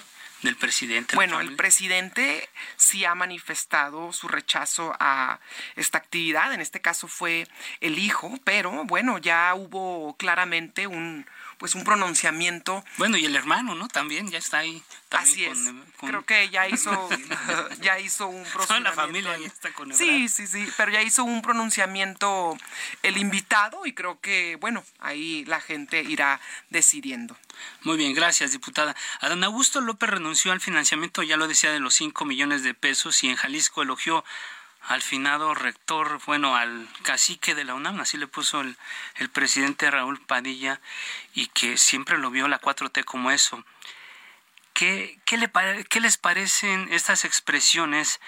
del 0.42 0.56
presidente. 0.56 1.16
Bueno, 1.16 1.40
el 1.40 1.54
presidente 1.56 2.48
sí 2.76 3.04
ha 3.04 3.14
manifestado 3.14 4.12
su 4.12 4.26
rechazo 4.28 4.94
a 5.00 5.38
esta 5.76 5.98
actividad, 5.98 6.52
en 6.54 6.60
este 6.60 6.80
caso 6.80 7.08
fue 7.08 7.46
el 7.80 7.98
hijo, 7.98 8.38
pero 8.44 8.84
bueno, 8.84 9.18
ya 9.18 9.52
hubo 9.54 10.16
claramente 10.16 10.86
un 10.86 11.26
pues 11.60 11.74
un 11.76 11.84
pronunciamiento 11.84 12.82
Bueno, 12.96 13.16
y 13.18 13.26
el 13.26 13.36
hermano, 13.36 13.74
¿no? 13.76 13.86
También 13.86 14.28
ya 14.30 14.38
está 14.38 14.58
ahí. 14.58 14.82
Así 15.10 15.44
es. 15.44 15.58
con- 15.98 16.08
Creo 16.08 16.24
que 16.24 16.48
ya 16.48 16.66
hizo, 16.68 16.90
ya 17.82 17.98
hizo 18.00 18.26
un 18.28 18.42
Toda 18.52 18.52
pronunciamiento. 18.66 18.90
la 18.90 18.96
familia 18.96 19.38
ya 19.38 19.46
está 19.46 19.72
con 19.74 19.94
Sí, 19.94 20.28
sí, 20.28 20.46
sí, 20.46 20.66
pero 20.78 20.90
ya 20.90 21.02
hizo 21.02 21.22
un 21.22 21.42
pronunciamiento 21.42 22.56
el 23.02 23.18
invitado 23.18 23.84
y 23.86 23.92
creo 23.92 24.18
que, 24.20 24.56
bueno, 24.56 24.82
ahí 25.00 25.44
la 25.44 25.60
gente 25.60 26.02
irá 26.02 26.40
decidiendo. 26.70 27.36
Muy 27.82 27.96
bien, 27.98 28.14
gracias, 28.14 28.52
diputada. 28.52 28.96
Adán 29.20 29.44
Augusto 29.44 29.80
López 29.82 30.08
renunció 30.08 30.52
al 30.52 30.60
financiamiento, 30.60 31.22
ya 31.22 31.36
lo 31.36 31.46
decía, 31.46 31.70
de 31.72 31.80
los 31.80 31.94
5 31.94 32.24
millones 32.24 32.62
de 32.62 32.72
pesos 32.72 33.22
y 33.22 33.28
en 33.28 33.36
Jalisco 33.36 33.82
elogió 33.82 34.24
al 34.88 35.02
finado 35.02 35.54
rector, 35.54 36.20
bueno, 36.26 36.56
al 36.56 36.88
cacique 37.02 37.54
de 37.54 37.64
la 37.64 37.74
UNAM, 37.74 38.00
así 38.00 38.16
le 38.16 38.26
puso 38.26 38.60
el, 38.60 38.76
presidente 39.32 39.90
Raúl 39.90 40.20
Padilla, 40.20 40.80
y 41.34 41.46
que 41.48 41.76
siempre 41.78 42.18
lo 42.18 42.30
vio 42.30 42.48
la 42.48 42.60
4T 42.60 43.04
como 43.04 43.30
eso. 43.30 43.64
¿Qué, 44.72 45.18
qué, 45.26 45.36
le 45.36 45.50
les 46.00 46.16
parecen 46.16 46.88
estas 46.90 47.24
expresiones 47.24 48.20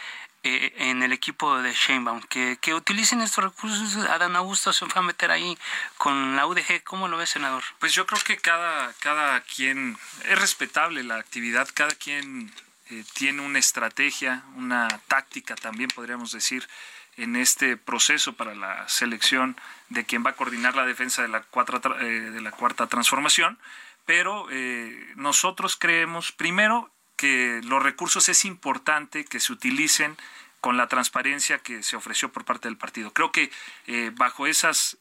eh, 0.42 0.74
en 0.76 1.02
el 1.02 1.12
equipo 1.12 1.62
de 1.62 1.72
Sheinbaum? 1.72 2.20
Que, 2.22 2.58
que 2.60 2.74
utilicen 2.74 3.22
estos 3.22 3.44
recursos, 3.44 3.96
Adán 4.08 4.36
Augusto 4.36 4.72
se 4.72 4.86
fue 4.86 5.00
a 5.00 5.02
meter 5.02 5.30
ahí 5.30 5.56
con 5.96 6.36
la 6.36 6.46
UDG, 6.46 6.84
¿cómo 6.84 7.08
lo 7.08 7.16
ve, 7.16 7.26
senador? 7.26 7.64
Pues 7.78 7.94
yo 7.94 8.06
creo 8.06 8.20
que 8.22 8.36
cada, 8.36 8.92
cada 9.00 9.40
quien, 9.40 9.98
es 10.24 10.38
respetable 10.38 11.02
la 11.02 11.16
actividad, 11.16 11.68
cada 11.72 11.94
quien 11.94 12.52
eh, 12.92 13.04
tiene 13.14 13.40
una 13.40 13.58
estrategia, 13.58 14.44
una 14.56 14.86
táctica 15.08 15.54
también 15.54 15.88
podríamos 15.94 16.30
decir 16.32 16.68
en 17.16 17.36
este 17.36 17.78
proceso 17.78 18.34
para 18.34 18.54
la 18.54 18.86
selección 18.88 19.56
de 19.88 20.04
quien 20.04 20.24
va 20.24 20.30
a 20.30 20.36
coordinar 20.36 20.76
la 20.76 20.84
defensa 20.84 21.22
de 21.22 21.28
la, 21.28 21.40
cuarta 21.42 21.80
eh, 22.00 22.04
de 22.04 22.40
la 22.42 22.50
cuarta 22.50 22.86
transformación, 22.88 23.58
pero 24.04 24.46
eh, 24.50 25.12
nosotros 25.16 25.76
creemos 25.76 26.32
primero 26.32 26.90
que 27.16 27.60
los 27.64 27.82
recursos 27.82 28.28
es 28.28 28.44
importante 28.44 29.24
que 29.24 29.40
se 29.40 29.52
utilicen 29.52 30.16
con 30.60 30.76
la 30.76 30.86
transparencia 30.86 31.58
que 31.58 31.82
se 31.82 31.96
ofreció 31.96 32.30
por 32.30 32.44
parte 32.44 32.68
del 32.68 32.76
partido. 32.76 33.12
Creo 33.12 33.32
que 33.32 33.50
eh, 33.86 34.12
bajo 34.14 34.46
esas 34.46 34.98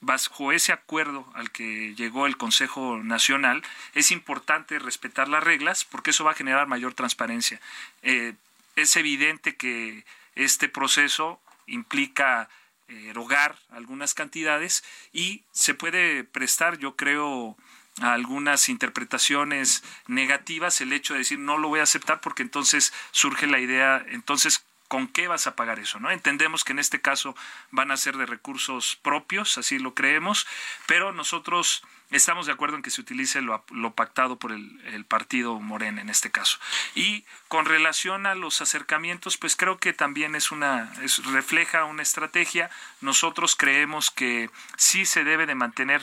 bajo 0.00 0.52
ese 0.52 0.72
acuerdo 0.72 1.30
al 1.34 1.50
que 1.50 1.94
llegó 1.94 2.26
el 2.26 2.36
Consejo 2.36 2.98
Nacional, 2.98 3.62
es 3.94 4.10
importante 4.10 4.78
respetar 4.78 5.28
las 5.28 5.42
reglas 5.42 5.84
porque 5.84 6.10
eso 6.10 6.24
va 6.24 6.32
a 6.32 6.34
generar 6.34 6.66
mayor 6.66 6.94
transparencia. 6.94 7.60
Eh, 8.02 8.34
es 8.76 8.96
evidente 8.96 9.56
que 9.56 10.04
este 10.34 10.68
proceso 10.68 11.40
implica 11.66 12.48
eh, 12.88 13.08
erogar 13.08 13.58
algunas 13.70 14.14
cantidades 14.14 14.84
y 15.12 15.42
se 15.52 15.74
puede 15.74 16.24
prestar, 16.24 16.78
yo 16.78 16.94
creo, 16.94 17.56
a 18.00 18.12
algunas 18.12 18.68
interpretaciones 18.68 19.82
negativas 20.06 20.80
el 20.80 20.92
hecho 20.92 21.14
de 21.14 21.20
decir 21.20 21.38
no 21.38 21.56
lo 21.56 21.68
voy 21.68 21.80
a 21.80 21.84
aceptar 21.84 22.20
porque 22.20 22.42
entonces 22.42 22.92
surge 23.10 23.46
la 23.46 23.58
idea, 23.58 24.04
entonces 24.08 24.64
¿con 24.88 25.08
qué 25.08 25.28
vas 25.28 25.46
a 25.46 25.56
pagar 25.56 25.78
eso? 25.78 26.00
¿no? 26.00 26.10
Entendemos 26.10 26.64
que 26.64 26.72
en 26.72 26.78
este 26.78 27.00
caso 27.00 27.36
van 27.70 27.90
a 27.90 27.96
ser 27.96 28.16
de 28.16 28.26
recursos 28.26 28.96
propios, 29.02 29.58
así 29.58 29.78
lo 29.78 29.94
creemos, 29.94 30.46
pero 30.86 31.12
nosotros 31.12 31.82
estamos 32.10 32.46
de 32.46 32.52
acuerdo 32.52 32.76
en 32.76 32.82
que 32.82 32.90
se 32.90 33.00
utilice 33.00 33.42
lo, 33.42 33.64
pactado 33.94 34.38
por 34.38 34.52
el, 34.52 34.80
el, 34.86 35.04
partido 35.04 35.58
Morena 35.58 36.00
en 36.00 36.08
este 36.08 36.30
caso. 36.30 36.58
Y 36.94 37.24
con 37.48 37.64
relación 37.64 38.26
a 38.26 38.34
los 38.34 38.60
acercamientos, 38.60 39.36
pues 39.36 39.56
creo 39.56 39.78
que 39.78 39.92
también 39.92 40.34
es 40.34 40.52
una, 40.52 40.92
es, 41.02 41.24
refleja 41.26 41.84
una 41.84 42.02
estrategia. 42.02 42.70
Nosotros 43.00 43.56
creemos 43.56 44.10
que 44.10 44.50
sí 44.76 45.04
se 45.04 45.24
debe 45.24 45.46
de 45.46 45.54
mantener, 45.54 46.02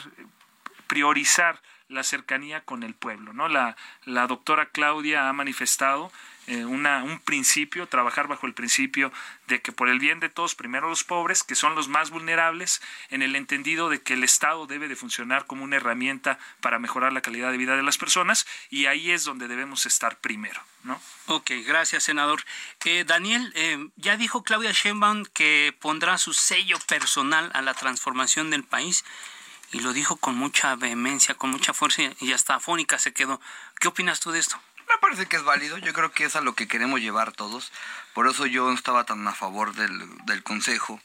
priorizar 0.86 1.62
la 1.88 2.02
cercanía 2.02 2.62
con 2.62 2.82
el 2.82 2.94
pueblo. 2.94 3.32
¿no? 3.32 3.48
La, 3.48 3.76
la 4.04 4.26
doctora 4.26 4.66
Claudia 4.66 5.28
ha 5.28 5.32
manifestado 5.32 6.12
eh, 6.46 6.64
una, 6.64 7.02
un 7.02 7.18
principio, 7.20 7.86
trabajar 7.86 8.28
bajo 8.28 8.46
el 8.46 8.54
principio 8.54 9.12
de 9.46 9.62
que 9.62 9.72
por 9.72 9.88
el 9.88 9.98
bien 9.98 10.20
de 10.20 10.28
todos, 10.28 10.54
primero 10.54 10.88
los 10.88 11.04
pobres, 11.04 11.42
que 11.42 11.54
son 11.54 11.74
los 11.74 11.88
más 11.88 12.10
vulnerables, 12.10 12.82
en 13.10 13.22
el 13.22 13.36
entendido 13.36 13.88
de 13.88 14.02
que 14.02 14.14
el 14.14 14.24
Estado 14.24 14.66
debe 14.66 14.88
de 14.88 14.96
funcionar 14.96 15.46
como 15.46 15.64
una 15.64 15.76
herramienta 15.76 16.38
para 16.60 16.78
mejorar 16.78 17.12
la 17.12 17.22
calidad 17.22 17.50
de 17.50 17.58
vida 17.58 17.76
de 17.76 17.82
las 17.82 17.98
personas, 17.98 18.46
y 18.70 18.86
ahí 18.86 19.10
es 19.10 19.24
donde 19.24 19.48
debemos 19.48 19.86
estar 19.86 20.18
primero. 20.18 20.60
¿no? 20.82 21.00
Ok, 21.26 21.50
gracias, 21.66 22.04
senador. 22.04 22.44
Eh, 22.84 23.04
Daniel, 23.04 23.52
eh, 23.56 23.88
ya 23.96 24.16
dijo 24.16 24.42
Claudia 24.44 24.72
Sheinbaum 24.72 25.24
que 25.24 25.74
pondrá 25.80 26.18
su 26.18 26.32
sello 26.34 26.78
personal 26.86 27.50
a 27.54 27.62
la 27.62 27.74
transformación 27.74 28.50
del 28.50 28.64
país 28.64 29.04
y 29.72 29.80
lo 29.80 29.92
dijo 29.92 30.16
con 30.16 30.36
mucha 30.36 30.76
vehemencia, 30.76 31.34
con 31.34 31.50
mucha 31.50 31.72
fuerza 31.72 32.02
y 32.20 32.32
hasta 32.32 32.54
afónica 32.56 32.98
se 32.98 33.12
quedó. 33.12 33.40
¿Qué 33.80 33.88
opinas 33.88 34.20
tú 34.20 34.30
de 34.30 34.38
esto? 34.38 34.60
Me 34.88 34.98
parece 35.00 35.26
que 35.26 35.36
es 35.36 35.44
válido, 35.44 35.78
yo 35.78 35.92
creo 35.92 36.12
que 36.12 36.24
es 36.24 36.36
a 36.36 36.40
lo 36.40 36.54
que 36.54 36.68
queremos 36.68 37.00
llevar 37.00 37.32
todos, 37.32 37.72
por 38.14 38.26
eso 38.26 38.46
yo 38.46 38.66
no 38.66 38.74
estaba 38.74 39.04
tan 39.04 39.26
a 39.26 39.32
favor 39.32 39.74
del, 39.74 40.08
del 40.26 40.42
consejo 40.42 41.00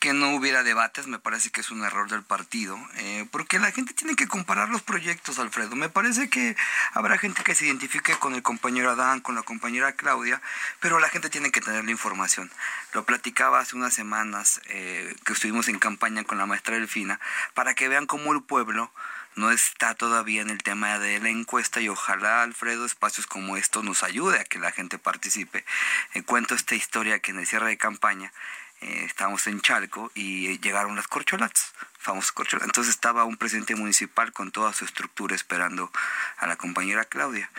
que 0.00 0.14
no 0.14 0.34
hubiera 0.34 0.62
debates, 0.62 1.06
me 1.06 1.18
parece 1.18 1.50
que 1.50 1.60
es 1.60 1.70
un 1.70 1.84
error 1.84 2.08
del 2.08 2.22
partido, 2.22 2.78
eh, 2.96 3.26
porque 3.30 3.58
la 3.58 3.70
gente 3.70 3.92
tiene 3.92 4.16
que 4.16 4.26
comparar 4.26 4.70
los 4.70 4.80
proyectos, 4.80 5.38
Alfredo. 5.38 5.76
Me 5.76 5.90
parece 5.90 6.30
que 6.30 6.56
habrá 6.94 7.18
gente 7.18 7.42
que 7.44 7.54
se 7.54 7.66
identifique 7.66 8.14
con 8.14 8.34
el 8.34 8.42
compañero 8.42 8.90
Adán, 8.90 9.20
con 9.20 9.34
la 9.34 9.42
compañera 9.42 9.92
Claudia, 9.92 10.40
pero 10.80 11.00
la 11.00 11.10
gente 11.10 11.28
tiene 11.28 11.52
que 11.52 11.60
tener 11.60 11.84
la 11.84 11.90
información. 11.90 12.50
Lo 12.94 13.04
platicaba 13.04 13.60
hace 13.60 13.76
unas 13.76 13.92
semanas 13.92 14.62
eh, 14.68 15.14
que 15.26 15.34
estuvimos 15.34 15.68
en 15.68 15.78
campaña 15.78 16.24
con 16.24 16.38
la 16.38 16.46
maestra 16.46 16.76
Delfina, 16.76 17.20
para 17.52 17.74
que 17.74 17.88
vean 17.88 18.06
cómo 18.06 18.32
el 18.32 18.42
pueblo 18.42 18.90
no 19.40 19.50
está 19.50 19.94
todavía 19.94 20.42
en 20.42 20.50
el 20.50 20.62
tema 20.62 20.98
de 20.98 21.18
la 21.18 21.30
encuesta 21.30 21.80
y 21.80 21.88
ojalá 21.88 22.42
Alfredo 22.42 22.84
espacios 22.84 23.26
como 23.26 23.56
estos 23.56 23.82
nos 23.82 24.02
ayude 24.02 24.38
a 24.38 24.44
que 24.44 24.58
la 24.58 24.70
gente 24.70 24.98
participe. 24.98 25.64
Eh, 26.12 26.22
cuento 26.22 26.54
esta 26.54 26.74
historia 26.74 27.20
que 27.20 27.30
en 27.30 27.38
el 27.38 27.46
cierre 27.46 27.68
de 27.68 27.78
campaña 27.78 28.32
eh, 28.82 29.04
estábamos 29.06 29.46
en 29.46 29.62
Chalco 29.62 30.12
y 30.14 30.58
llegaron 30.60 30.94
las 30.94 31.08
corcholatas, 31.08 31.72
famosas 31.98 32.32
corcholatas. 32.32 32.68
Entonces 32.68 32.92
estaba 32.92 33.24
un 33.24 33.38
presidente 33.38 33.74
municipal 33.76 34.30
con 34.34 34.52
toda 34.52 34.74
su 34.74 34.84
estructura 34.84 35.34
esperando 35.34 35.90
a 36.36 36.46
la 36.46 36.56
compañera 36.56 37.06
Claudia. 37.06 37.50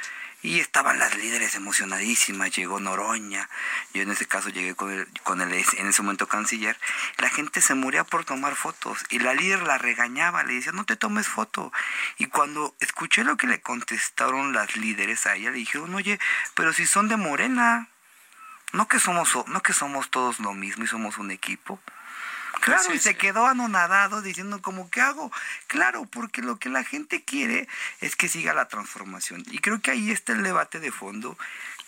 Y 0.43 0.59
estaban 0.59 0.97
las 0.97 1.15
líderes 1.15 1.55
emocionadísimas, 1.55 2.51
llegó 2.51 2.79
Noroña, 2.79 3.47
yo 3.93 4.01
en 4.01 4.11
ese 4.11 4.25
caso 4.25 4.49
llegué 4.49 4.73
con 4.73 4.91
el, 4.91 5.07
con 5.23 5.41
el 5.41 5.53
en 5.53 5.87
ese 5.87 6.01
momento 6.01 6.27
canciller, 6.27 6.77
la 7.17 7.29
gente 7.29 7.61
se 7.61 7.75
moría 7.75 8.03
por 8.03 8.25
tomar 8.25 8.55
fotos 8.55 9.03
y 9.09 9.19
la 9.19 9.33
líder 9.35 9.61
la 9.61 9.77
regañaba, 9.77 10.43
le 10.43 10.55
decía, 10.55 10.71
no 10.71 10.85
te 10.85 10.95
tomes 10.95 11.27
foto. 11.27 11.71
Y 12.17 12.25
cuando 12.25 12.75
escuché 12.79 13.23
lo 13.23 13.37
que 13.37 13.47
le 13.47 13.61
contestaron 13.61 14.53
las 14.53 14.75
líderes 14.75 15.27
a 15.27 15.35
ella, 15.35 15.51
le 15.51 15.57
dijeron, 15.57 15.93
oye, 15.93 16.19
pero 16.55 16.73
si 16.73 16.85
son 16.85 17.07
de 17.07 17.17
Morena, 17.17 17.87
no 18.73 18.87
que 18.87 18.99
somos, 18.99 19.35
no 19.47 19.61
que 19.61 19.73
somos 19.73 20.09
todos 20.09 20.39
lo 20.39 20.53
mismo 20.53 20.83
y 20.83 20.87
somos 20.87 21.17
un 21.17 21.31
equipo. 21.31 21.79
Claro, 22.61 22.93
y 22.93 22.99
se 22.99 23.15
quedó 23.15 23.47
anonadado 23.47 24.21
diciendo 24.21 24.61
como, 24.61 24.89
¿qué 24.89 25.01
hago? 25.01 25.31
Claro, 25.67 26.05
porque 26.05 26.41
lo 26.41 26.57
que 26.57 26.69
la 26.69 26.83
gente 26.83 27.23
quiere 27.23 27.67
es 28.01 28.15
que 28.15 28.29
siga 28.29 28.53
la 28.53 28.67
transformación. 28.67 29.43
Y 29.49 29.57
creo 29.57 29.81
que 29.81 29.91
ahí 29.91 30.11
está 30.11 30.33
el 30.33 30.43
debate 30.43 30.79
de 30.79 30.91
fondo 30.91 31.37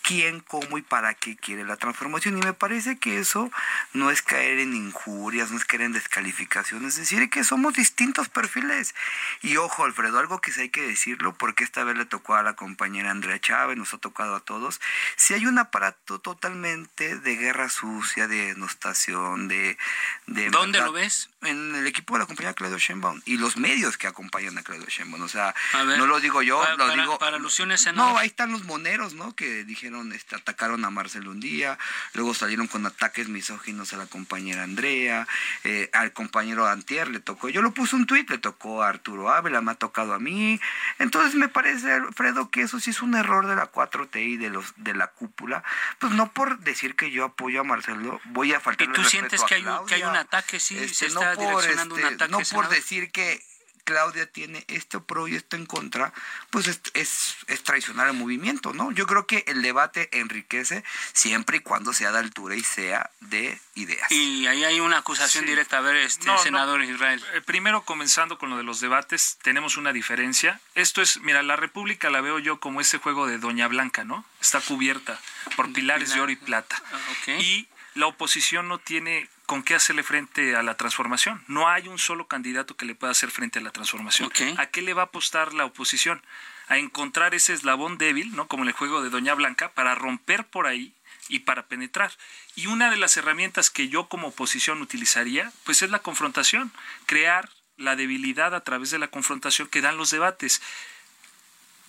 quién, 0.04 0.40
cómo 0.40 0.76
y 0.78 0.82
para 0.82 1.14
qué 1.14 1.34
quiere 1.36 1.64
la 1.64 1.76
transformación. 1.76 2.38
Y 2.38 2.42
me 2.42 2.52
parece 2.52 2.98
que 2.98 3.18
eso 3.18 3.50
no 3.94 4.10
es 4.10 4.22
caer 4.22 4.60
en 4.60 4.74
injurias, 4.74 5.50
no 5.50 5.56
es 5.56 5.64
caer 5.64 5.82
en 5.82 5.92
descalificaciones, 5.92 6.94
es 6.94 7.10
decir, 7.10 7.28
que 7.30 7.42
somos 7.42 7.74
distintos 7.74 8.28
perfiles. 8.28 8.94
Y 9.42 9.56
ojo, 9.56 9.84
Alfredo, 9.84 10.18
algo 10.18 10.40
que 10.40 10.52
sí 10.52 10.60
hay 10.60 10.68
que 10.68 10.82
decirlo, 10.82 11.34
porque 11.34 11.64
esta 11.64 11.82
vez 11.84 11.96
le 11.96 12.04
tocó 12.04 12.34
a 12.34 12.42
la 12.42 12.54
compañera 12.54 13.10
Andrea 13.10 13.40
Chávez, 13.40 13.78
nos 13.78 13.94
ha 13.94 13.98
tocado 13.98 14.36
a 14.36 14.40
todos, 14.40 14.80
si 15.16 15.32
hay 15.32 15.46
un 15.46 15.58
aparato 15.58 16.20
totalmente 16.20 17.18
de 17.18 17.36
guerra 17.36 17.70
sucia, 17.70 18.28
de 18.28 18.46
denostación, 18.48 19.48
de... 19.48 19.78
de 20.26 20.50
¿Dónde 20.50 20.80
lo 20.80 20.92
ves? 20.92 21.30
En 21.44 21.74
el 21.74 21.86
equipo 21.86 22.14
de 22.14 22.20
la 22.20 22.26
compañía 22.26 22.54
Claudio 22.54 22.78
Sheinbaum 22.78 23.20
y 23.24 23.36
los 23.36 23.56
medios 23.56 23.96
que 23.96 24.06
acompañan 24.06 24.56
a 24.58 24.62
Claudio 24.62 24.86
Sheinbaum. 24.88 25.22
O 25.22 25.28
sea, 25.28 25.54
no 25.98 26.06
lo 26.06 26.20
digo 26.20 26.42
yo, 26.42 26.62
lo 26.76 26.90
digo... 26.90 27.18
Para 27.18 27.36
alusiones 27.36 27.86
en 27.86 27.96
No, 27.96 28.18
ahí 28.18 28.28
están 28.28 28.52
los 28.52 28.64
moneros, 28.64 29.14
¿no? 29.14 29.34
Que 29.34 29.64
dijeron 29.64 30.12
este, 30.12 30.36
atacaron 30.36 30.84
a 30.84 30.90
Marcelo 30.90 31.30
un 31.30 31.40
día, 31.40 31.78
luego 32.12 32.34
salieron 32.34 32.66
con 32.66 32.86
ataques 32.86 33.28
misóginos 33.28 33.92
a 33.92 33.96
la 33.96 34.06
compañera 34.06 34.62
Andrea, 34.62 35.26
eh, 35.64 35.90
al 35.92 36.12
compañero 36.12 36.66
Antier 36.66 37.08
le 37.08 37.20
tocó, 37.20 37.48
yo 37.48 37.62
lo 37.62 37.72
puse 37.72 37.96
un 37.96 38.06
tuit, 38.06 38.28
le 38.30 38.38
tocó 38.38 38.82
a 38.82 38.88
Arturo 38.88 39.30
Ávila, 39.30 39.60
me 39.60 39.72
ha 39.72 39.74
tocado 39.74 40.14
a 40.14 40.18
mí. 40.18 40.60
Entonces 40.98 41.34
me 41.34 41.48
parece, 41.48 41.92
Alfredo, 41.92 42.50
que 42.50 42.62
eso 42.62 42.80
sí 42.80 42.90
es 42.90 43.02
un 43.02 43.14
error 43.14 43.46
de 43.46 43.56
la 43.56 43.70
4T 43.70 44.16
y 44.20 44.36
de 44.36 44.50
los 44.50 44.72
de 44.76 44.94
la 44.94 45.08
cúpula. 45.08 45.62
Pues 45.98 46.12
no 46.12 46.32
por 46.32 46.58
decir 46.60 46.96
que 46.96 47.10
yo 47.10 47.24
apoyo 47.24 47.60
a 47.60 47.64
Marcelo, 47.64 48.20
voy 48.26 48.52
a 48.52 48.60
faltar 48.60 48.88
¿Y 48.88 48.92
tú 48.92 49.04
sientes 49.04 49.42
que 49.44 49.54
hay, 49.54 49.66
que 49.86 49.94
hay, 49.94 50.02
un 50.02 50.16
ataque, 50.16 50.60
sí, 50.60 50.76
se 50.76 50.84
este, 50.84 51.06
está 51.06 51.33
direccionando 51.36 51.94
un 51.94 52.00
este, 52.00 52.14
ataque? 52.14 52.30
No 52.30 52.38
por 52.52 52.68
decir 52.68 53.10
que 53.10 53.42
Claudia 53.84 54.26
tiene 54.26 54.64
este 54.68 54.98
pro 54.98 55.28
y 55.28 55.36
esto 55.36 55.56
en 55.56 55.66
contra, 55.66 56.12
pues 56.50 56.66
es, 56.66 56.80
es, 56.94 57.62
traicionar 57.62 58.08
el 58.08 58.14
movimiento, 58.14 58.72
¿no? 58.72 58.90
Yo 58.90 59.06
creo 59.06 59.26
que 59.26 59.44
el 59.46 59.62
debate 59.62 60.08
enriquece 60.12 60.82
siempre 61.12 61.58
y 61.58 61.60
cuando 61.60 61.92
sea 61.92 62.10
de 62.10 62.18
altura 62.18 62.56
y 62.56 62.64
sea 62.64 63.10
de 63.20 63.58
ideas. 63.74 64.10
Y 64.10 64.46
ahí 64.46 64.64
hay 64.64 64.80
una 64.80 64.98
acusación 64.98 65.46
directa, 65.46 65.78
a 65.78 65.80
ver, 65.82 65.96
este 65.96 66.26
senador 66.38 66.82
Israel. 66.82 67.22
Eh, 67.34 67.40
primero, 67.42 67.84
comenzando 67.84 68.38
con 68.38 68.50
lo 68.50 68.56
de 68.56 68.64
los 68.64 68.80
debates, 68.80 69.38
tenemos 69.42 69.76
una 69.76 69.92
diferencia. 69.92 70.60
Esto 70.74 71.02
es, 71.02 71.20
mira, 71.20 71.42
la 71.42 71.56
República 71.56 72.10
la 72.10 72.20
veo 72.20 72.38
yo 72.38 72.60
como 72.60 72.80
ese 72.80 72.98
juego 72.98 73.26
de 73.26 73.38
Doña 73.38 73.68
Blanca, 73.68 74.04
¿no? 74.04 74.24
Está 74.40 74.60
cubierta 74.60 75.20
por 75.56 75.72
pilares 75.72 76.14
de 76.14 76.20
oro 76.20 76.32
y 76.32 76.36
plata. 76.36 76.82
Ah, 76.92 77.30
y 77.38 77.68
la 77.94 78.06
oposición 78.06 78.68
no 78.68 78.78
tiene 78.78 79.28
con 79.46 79.62
qué 79.62 79.74
hacerle 79.74 80.02
frente 80.02 80.56
a 80.56 80.62
la 80.62 80.76
transformación. 80.76 81.44
No 81.46 81.68
hay 81.68 81.88
un 81.88 81.98
solo 81.98 82.26
candidato 82.26 82.76
que 82.76 82.86
le 82.86 82.94
pueda 82.94 83.12
hacer 83.12 83.30
frente 83.30 83.58
a 83.58 83.62
la 83.62 83.70
transformación. 83.70 84.30
¿A 84.58 84.66
qué 84.66 84.82
le 84.82 84.94
va 84.94 85.02
a 85.02 85.06
apostar 85.06 85.54
la 85.54 85.64
oposición? 85.64 86.22
A 86.68 86.78
encontrar 86.78 87.34
ese 87.34 87.52
eslabón 87.52 87.98
débil, 87.98 88.34
¿no? 88.34 88.48
Como 88.48 88.64
en 88.64 88.68
el 88.68 88.74
juego 88.74 89.02
de 89.02 89.10
Doña 89.10 89.34
Blanca, 89.34 89.70
para 89.72 89.94
romper 89.94 90.46
por 90.46 90.66
ahí 90.66 90.92
y 91.28 91.40
para 91.40 91.66
penetrar. 91.66 92.12
Y 92.56 92.66
una 92.66 92.90
de 92.90 92.96
las 92.96 93.16
herramientas 93.16 93.70
que 93.70 93.88
yo 93.88 94.08
como 94.08 94.28
oposición 94.28 94.82
utilizaría, 94.82 95.52
pues 95.64 95.82
es 95.82 95.90
la 95.90 96.00
confrontación, 96.00 96.72
crear 97.06 97.50
la 97.76 97.96
debilidad 97.96 98.54
a 98.54 98.64
través 98.64 98.90
de 98.90 98.98
la 98.98 99.08
confrontación 99.08 99.68
que 99.68 99.80
dan 99.80 99.96
los 99.96 100.10
debates. 100.10 100.62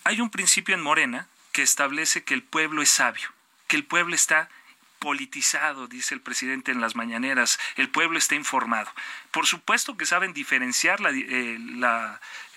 Hay 0.03 0.21
un 0.21 0.29
principio 0.29 0.75
en 0.75 0.81
Morena 0.81 1.27
que 1.51 1.61
establece 1.61 2.23
que 2.23 2.33
el 2.33 2.43
pueblo 2.43 2.81
es 2.81 2.89
sabio, 2.89 3.29
que 3.67 3.75
el 3.75 3.85
pueblo 3.85 4.13
está 4.13 4.49
politizado, 4.99 5.87
dice 5.87 6.13
el 6.13 6.21
presidente 6.21 6.71
en 6.71 6.81
las 6.81 6.95
mañaneras, 6.95 7.59
el 7.75 7.89
pueblo 7.89 8.17
está 8.17 8.35
informado. 8.35 8.91
Por 9.31 9.45
supuesto 9.45 9.97
que 9.97 10.05
saben 10.05 10.33
diferenciar 10.33 10.99
eh, 11.13 11.57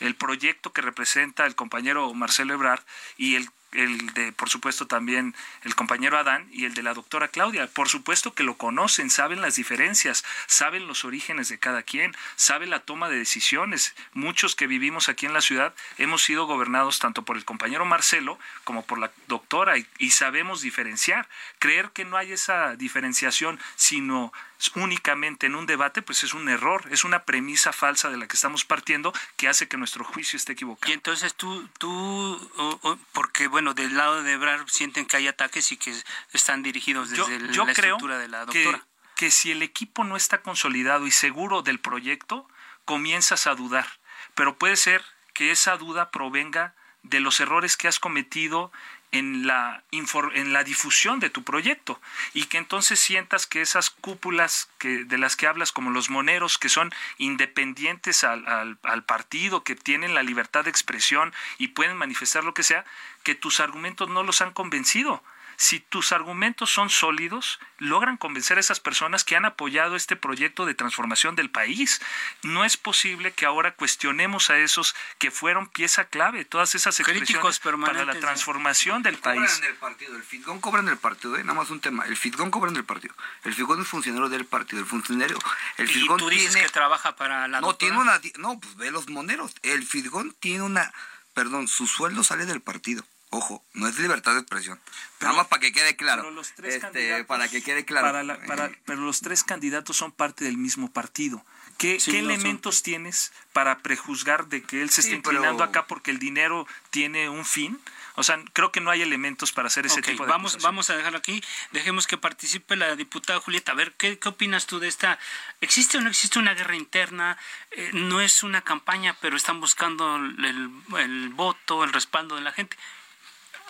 el 0.01 0.14
proyecto 0.14 0.72
que 0.72 0.83
representa 0.83 1.46
el 1.46 1.55
compañero 1.55 2.12
Marcelo 2.14 2.55
Ebrard 2.55 2.83
y 3.16 3.37
el 3.37 3.51
el 3.73 4.13
de, 4.15 4.33
por 4.33 4.49
supuesto, 4.49 4.87
también 4.87 5.35
el 5.63 5.75
compañero 5.75 6.19
Adán 6.19 6.49
y 6.51 6.65
el 6.65 6.75
de 6.75 6.83
la 6.83 6.95
doctora 6.95 7.29
Claudia. 7.29 7.67
Por 7.67 7.89
supuesto 7.89 8.35
que 8.35 8.43
lo 8.43 8.57
conocen, 8.57 9.11
saben 9.11 9.41
las 9.41 9.57
diferencias, 9.57 10.25
saben 10.47 10.87
los 10.87 11.05
orígenes 11.05 11.49
de 11.49 11.59
cada 11.59 11.83
quien, 11.83 12.15
saben 12.37 12.71
la 12.71 12.81
toma 12.81 13.09
de 13.09 13.19
decisiones. 13.19 13.95
Muchos 14.15 14.57
que 14.57 14.67
vivimos 14.67 15.09
aquí 15.09 15.27
en 15.27 15.35
la 15.35 15.41
ciudad 15.41 15.75
hemos 15.99 16.23
sido 16.23 16.47
gobernados 16.47 16.99
tanto 16.99 17.23
por 17.23 17.37
el 17.37 17.45
compañero 17.45 17.85
Marcelo 17.85 18.39
como 18.65 18.85
por 18.85 18.99
la 18.99 19.13
doctora 19.27 19.79
y, 19.79 19.87
y 19.99 20.11
sabemos 20.11 20.63
diferenciar. 20.63 21.29
Creer 21.59 21.91
que 21.91 22.05
no 22.05 22.17
hay 22.17 22.33
esa 22.33 22.77
diferenciación, 22.77 23.61
sino 23.77 24.33
únicamente 24.75 25.47
en 25.47 25.55
un 25.55 25.66
debate, 25.66 26.03
pues 26.03 26.25
es 26.25 26.35
un 26.35 26.49
error, 26.49 26.87
es 26.90 27.05
una 27.05 27.25
premisa 27.25 27.73
falsa 27.73 28.11
de 28.11 28.16
la 28.16 28.27
que 28.27 28.35
estamos 28.35 28.64
partiendo 28.64 29.12
que 29.37 29.49
hace 29.49 29.68
que 29.68 29.77
nuestro 29.77 30.05
juicio 30.05 30.37
esté 30.37 30.53
equivocado. 30.53 30.90
Y 30.90 30.94
entonces 30.94 31.35
tú, 31.35 31.68
tú 31.79 32.99
porque 33.12 33.47
bueno, 33.47 33.75
del 33.75 33.97
lado 33.97 34.23
de 34.23 34.33
Ebrar 34.33 34.68
sienten 34.68 35.07
que 35.07 35.16
hay 35.16 35.29
ataques 35.29 35.71
y 35.73 35.77
que 35.77 35.94
están 36.33 36.62
dirigidos 36.62 37.11
desde 37.11 37.38
la 37.38 37.71
estructura 37.71 38.18
de 38.18 38.29
la 38.29 38.44
doctora. 38.44 38.79
Que, 39.14 39.27
que 39.27 39.31
si 39.31 39.53
el 39.53 39.62
equipo 39.62 40.05
no 40.05 40.16
está 40.16 40.42
consolidado 40.42 41.07
y 41.07 41.11
seguro 41.11 41.62
del 41.62 41.79
proyecto, 41.79 42.49
comienzas 42.85 43.47
a 43.47 43.55
dudar. 43.55 43.87
Pero 44.35 44.59
puede 44.59 44.77
ser 44.77 45.05
que 45.35 45.51
esa 45.51 45.77
duda 45.77 46.11
provenga 46.11 46.75
de 47.03 47.21
los 47.21 47.40
errores 47.40 47.77
que 47.77 47.88
has 47.88 48.01
cometido 48.01 48.73
en 49.12 49.47
la, 49.47 49.83
en 49.90 50.53
la 50.53 50.64
difusión 50.64 51.21
de 51.21 51.31
tu 51.31 51.42
proyecto. 51.42 52.01
Y 52.35 52.44
que 52.44 52.59
entonces 52.59 53.01
sientas 53.01 53.47
que 53.47 53.61
esas 53.61 53.90
cúpulas 53.90 54.68
que, 54.79 55.05
de 55.05 55.18
las 55.18 55.37
que 55.37 55.47
hablas, 55.47 55.73
como 55.73 55.90
los 55.90 56.11
moneros, 56.11 56.59
que 56.59 56.68
son 56.68 56.92
independientes 57.18 58.25
al, 58.25 58.47
al, 58.47 58.79
al 58.83 59.05
partido, 59.05 59.64
que 59.64 59.77
tienen 59.77 60.14
la 60.14 60.23
libertad 60.23 60.64
de 60.64 60.71
expresión 60.71 61.33
y 61.59 61.68
pueden 61.68 61.97
manifestar 61.97 62.44
lo 62.44 62.55
que 62.55 62.62
sea, 62.62 62.85
que 63.23 63.35
tus 63.35 63.61
argumentos 63.61 64.09
no 64.09 64.23
los 64.23 64.40
han 64.40 64.53
convencido 64.53 65.23
si 65.59 65.81
tus 65.81 66.12
argumentos 66.12 66.71
son 66.71 66.88
sólidos, 66.88 67.59
logran 67.79 68.16
convencer 68.16 68.59
a 68.59 68.61
esas 68.61 68.79
personas 68.79 69.25
que 69.25 69.35
han 69.35 69.44
apoyado 69.44 69.97
este 69.97 70.14
proyecto 70.14 70.66
de 70.66 70.75
transformación 70.75 71.35
del 71.35 71.51
país. 71.51 72.01
No 72.44 72.64
es 72.64 72.77
posible 72.77 73.33
que 73.33 73.44
ahora 73.44 73.75
cuestionemos 73.75 74.51
a 74.51 74.59
esos 74.59 74.94
que 75.18 75.33
fueron 75.33 75.66
pieza 75.66 76.05
clave, 76.05 76.44
todas 76.44 76.77
esas 76.77 77.01
expresiones 77.01 77.59
para 77.85 78.05
la 78.05 78.14
transformación 78.21 79.03
del 79.03 79.18
país. 79.18 79.51
Cobran 79.51 79.64
el 79.64 79.75
partido, 79.75 80.16
el 80.16 80.23
FITGON 80.23 80.61
cobran 80.61 80.88
el 80.88 80.97
partido, 80.97 81.37
¿eh? 81.37 81.42
nada 81.42 81.55
más 81.55 81.71
un 81.71 81.81
tema. 81.81 82.07
El 82.07 82.16
FITGON 82.16 82.53
cobra 82.53 82.71
en 82.71 82.77
el 82.77 82.85
partido. 82.85 83.16
El 83.42 83.53
FITGON 83.53 83.83
es 83.83 83.88
funcionario 83.88 84.29
del 84.29 84.44
partido. 84.44 84.81
El 84.81 84.87
funcionario, 84.87 85.37
el 85.77 85.90
¿Y 85.90 86.07
tú 86.07 86.29
dices 86.31 86.55
que 86.55 86.68
trabaja 86.68 87.16
para 87.16 87.49
la 87.49 87.61
No, 87.61 87.75
tiene 87.75 87.99
una, 87.99 88.21
no, 88.37 88.61
pues 88.61 88.77
ve 88.77 88.92
los 88.92 89.09
moneros. 89.09 89.57
El 89.62 89.85
FITGON 89.85 90.37
tiene 90.38 90.62
una, 90.62 90.94
perdón, 91.35 91.66
su 91.66 91.88
sueldo 91.88 92.23
sale 92.23 92.47
del 92.47 92.61
partido. 92.61 93.05
Ojo, 93.31 93.62
no 93.75 93.88
es 93.88 93.99
libertad 93.99 94.33
de 94.33 94.41
expresión. 94.41 94.81
Nada 95.21 95.35
más 95.35 95.49
para 95.49 95.61
que 95.61 95.73
quede 95.73 95.97
claro. 95.97 96.31
los 96.31 96.53
tres 96.55 96.83
este, 96.83 97.25
para 97.25 97.49
que 97.49 97.62
quede 97.62 97.85
claro. 97.85 98.21
Eh. 98.21 98.81
pero 98.87 99.03
los 99.03 99.21
tres 99.21 99.45
candidatos 99.45 99.97
son 99.97 100.12
parte 100.12 100.45
del 100.45 100.57
mismo 100.57 100.91
partido 100.91 101.45
¿Qué, 101.79 101.99
elementos 102.09 102.83
tienes 102.83 103.33
para 103.53 103.79
prejuzgar 103.79 104.49
de 104.49 104.62
que 104.62 104.83
él 104.83 104.91
se 104.91 105.01
está 105.01 105.14
inclinando 105.14 105.62
acá 105.62 105.87
porque 105.87 106.11
el 106.11 106.19
dinero 106.19 106.67
tiene 106.91 107.29
un 107.29 107.45
fin? 107.45 107.81
O 108.17 108.25
sea, 108.25 108.43
creo 108.53 108.73
que 108.73 108.81
no 108.81 108.91
hay 108.91 109.03
elementos 109.03 109.53
para 109.53 109.69
hacer 109.69 109.87
ese 109.87 110.03
tipo 110.03 110.25
de 110.25 110.31
vamos, 110.31 110.61
Vamos 110.61 110.91
a 110.91 110.97
dejarlo 110.97 111.19
aquí. 111.19 111.41
Dejemos 111.71 112.09
que 112.09 112.19
participe 112.19 112.75
la 112.75 112.97
diputada 112.97 113.38
Julieta. 113.38 113.71
A 113.71 113.75
ver, 113.77 113.93
¿qué, 113.93 114.19
qué 114.19 114.29
opinas 114.29 114.67
tú 114.67 114.81
de 114.81 114.88
esta? 114.88 115.21
¿Existe 115.61 115.99
o 115.99 116.01
no 116.01 116.09
existe 116.09 116.41
una 116.41 116.55
guerra 116.55 116.75
interna? 116.75 117.38
Eh, 117.71 117.91
no 117.93 118.21
es 118.21 118.43
una 118.43 118.62
campaña, 118.62 119.17
pero 119.21 119.37
están 119.37 119.61
buscando 119.61 120.17
el, 120.17 120.69
el 120.99 121.29
voto, 121.29 121.85
el 121.85 121.93
respaldo 121.93 122.35
de 122.35 122.41
la 122.41 122.51
gente 122.51 122.77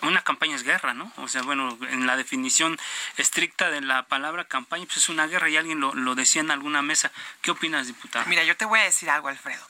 una 0.01 0.21
campaña 0.21 0.55
es 0.55 0.63
guerra, 0.63 0.93
¿no? 0.93 1.11
O 1.17 1.27
sea, 1.27 1.41
bueno, 1.41 1.77
en 1.89 2.07
la 2.07 2.17
definición 2.17 2.77
estricta 3.17 3.69
de 3.69 3.81
la 3.81 4.07
palabra 4.07 4.45
campaña, 4.45 4.85
pues 4.85 4.97
es 4.97 5.09
una 5.09 5.27
guerra 5.27 5.49
y 5.49 5.57
alguien 5.57 5.79
lo, 5.79 5.93
lo 5.93 6.15
decía 6.15 6.41
en 6.41 6.51
alguna 6.51 6.81
mesa. 6.81 7.11
¿Qué 7.41 7.51
opinas, 7.51 7.87
diputada? 7.87 8.25
Mira, 8.25 8.43
yo 8.43 8.55
te 8.55 8.65
voy 8.65 8.79
a 8.79 8.83
decir 8.83 9.09
algo, 9.09 9.27
Alfredo. 9.27 9.65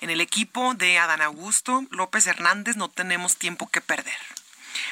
En 0.00 0.10
el 0.10 0.20
equipo 0.20 0.74
de 0.74 0.98
Adán 0.98 1.22
Augusto 1.22 1.84
López 1.90 2.26
Hernández 2.26 2.76
no 2.76 2.88
tenemos 2.90 3.36
tiempo 3.36 3.70
que 3.70 3.80
perder. 3.80 4.18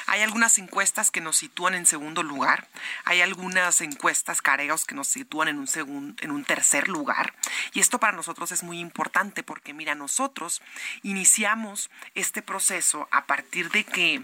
Hay 0.07 0.23
algunas 0.23 0.59
encuestas 0.59 1.11
que 1.11 1.21
nos 1.21 1.37
sitúan 1.37 1.75
en 1.75 1.87
segundo 1.87 2.23
lugar, 2.23 2.69
hay 3.05 3.21
algunas 3.21 3.81
encuestas 3.81 4.43
careos 4.43 4.85
que 4.85 4.95
nos 4.95 5.09
sitúan 5.09 5.49
en 5.49 5.59
un, 5.59 6.17
en 6.21 6.31
un 6.31 6.45
tercer 6.45 6.89
lugar. 6.89 7.35
Y 7.73 7.81
esto 7.81 7.99
para 7.99 8.17
nosotros 8.17 8.53
es 8.53 8.63
muy 8.63 8.79
importante 8.79 9.43
porque, 9.43 9.73
mira, 9.75 9.95
nosotros 9.95 10.63
iniciamos 11.03 11.91
este 12.15 12.43
proceso 12.43 13.09
a 13.11 13.27
partir 13.27 13.71
de 13.71 13.85
que 13.85 14.23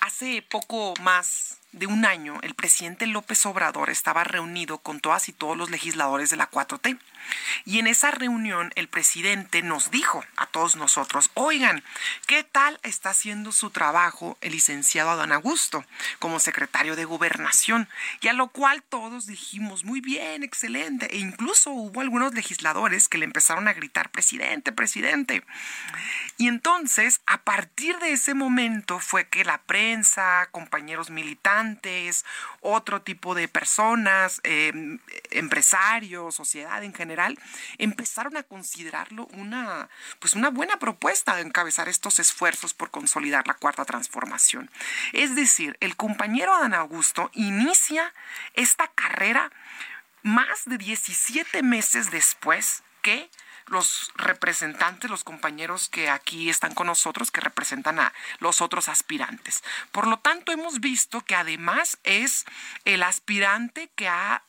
hace 0.00 0.42
poco 0.42 0.94
más 1.00 1.59
de 1.72 1.86
un 1.86 2.04
año 2.04 2.38
el 2.42 2.54
presidente 2.54 3.06
López 3.06 3.46
Obrador 3.46 3.90
estaba 3.90 4.24
reunido 4.24 4.78
con 4.78 5.00
todas 5.00 5.28
y 5.28 5.32
todos 5.32 5.56
los 5.56 5.70
legisladores 5.70 6.30
de 6.30 6.36
la 6.36 6.50
4T. 6.50 6.98
Y 7.64 7.78
en 7.78 7.86
esa 7.86 8.10
reunión 8.10 8.72
el 8.74 8.88
presidente 8.88 9.62
nos 9.62 9.90
dijo 9.90 10.24
a 10.36 10.46
todos 10.46 10.76
nosotros, 10.76 11.30
oigan, 11.34 11.84
¿qué 12.26 12.44
tal 12.44 12.80
está 12.82 13.10
haciendo 13.10 13.52
su 13.52 13.70
trabajo 13.70 14.36
el 14.40 14.52
licenciado 14.52 15.10
Adán 15.10 15.32
Augusto 15.32 15.84
como 16.18 16.40
secretario 16.40 16.96
de 16.96 17.04
gobernación? 17.04 17.88
Y 18.20 18.28
a 18.28 18.32
lo 18.32 18.48
cual 18.48 18.82
todos 18.82 19.26
dijimos, 19.26 19.84
muy 19.84 20.00
bien, 20.00 20.42
excelente. 20.42 21.14
E 21.14 21.18
incluso 21.18 21.70
hubo 21.70 22.00
algunos 22.00 22.34
legisladores 22.34 23.08
que 23.08 23.18
le 23.18 23.26
empezaron 23.26 23.68
a 23.68 23.74
gritar, 23.74 24.10
presidente, 24.10 24.72
presidente. 24.72 25.44
Y 26.36 26.48
entonces, 26.48 27.20
a 27.26 27.42
partir 27.42 27.98
de 27.98 28.12
ese 28.12 28.34
momento 28.34 28.98
fue 28.98 29.28
que 29.28 29.44
la 29.44 29.58
prensa, 29.62 30.48
compañeros 30.50 31.10
otro 32.60 33.02
tipo 33.02 33.34
de 33.34 33.48
personas, 33.48 34.40
em, 34.44 34.98
empresarios, 35.30 36.34
sociedad 36.34 36.82
en 36.84 36.94
general, 36.94 37.38
empezaron 37.78 38.36
a 38.36 38.42
considerarlo 38.42 39.26
una, 39.32 39.88
pues 40.18 40.34
una 40.34 40.50
buena 40.50 40.78
propuesta 40.78 41.36
de 41.36 41.42
encabezar 41.42 41.88
estos 41.88 42.18
esfuerzos 42.18 42.74
por 42.74 42.90
consolidar 42.90 43.46
la 43.46 43.54
cuarta 43.54 43.84
transformación. 43.84 44.70
Es 45.12 45.34
decir, 45.34 45.76
el 45.80 45.96
compañero 45.96 46.54
Adán 46.54 46.74
Augusto 46.74 47.30
inicia 47.34 48.12
esta 48.54 48.88
carrera 48.88 49.50
más 50.22 50.64
de 50.66 50.78
17 50.78 51.62
meses 51.62 52.10
después 52.10 52.82
que 53.02 53.30
los 53.70 54.12
representantes, 54.16 55.10
los 55.10 55.24
compañeros 55.24 55.88
que 55.88 56.10
aquí 56.10 56.50
están 56.50 56.74
con 56.74 56.88
nosotros, 56.88 57.30
que 57.30 57.40
representan 57.40 58.00
a 58.00 58.12
los 58.40 58.60
otros 58.60 58.88
aspirantes. 58.88 59.62
Por 59.92 60.06
lo 60.06 60.18
tanto, 60.18 60.52
hemos 60.52 60.80
visto 60.80 61.20
que 61.20 61.36
además 61.36 61.96
es 62.02 62.44
el 62.84 63.02
aspirante 63.02 63.88
que 63.94 64.08
ha 64.08 64.42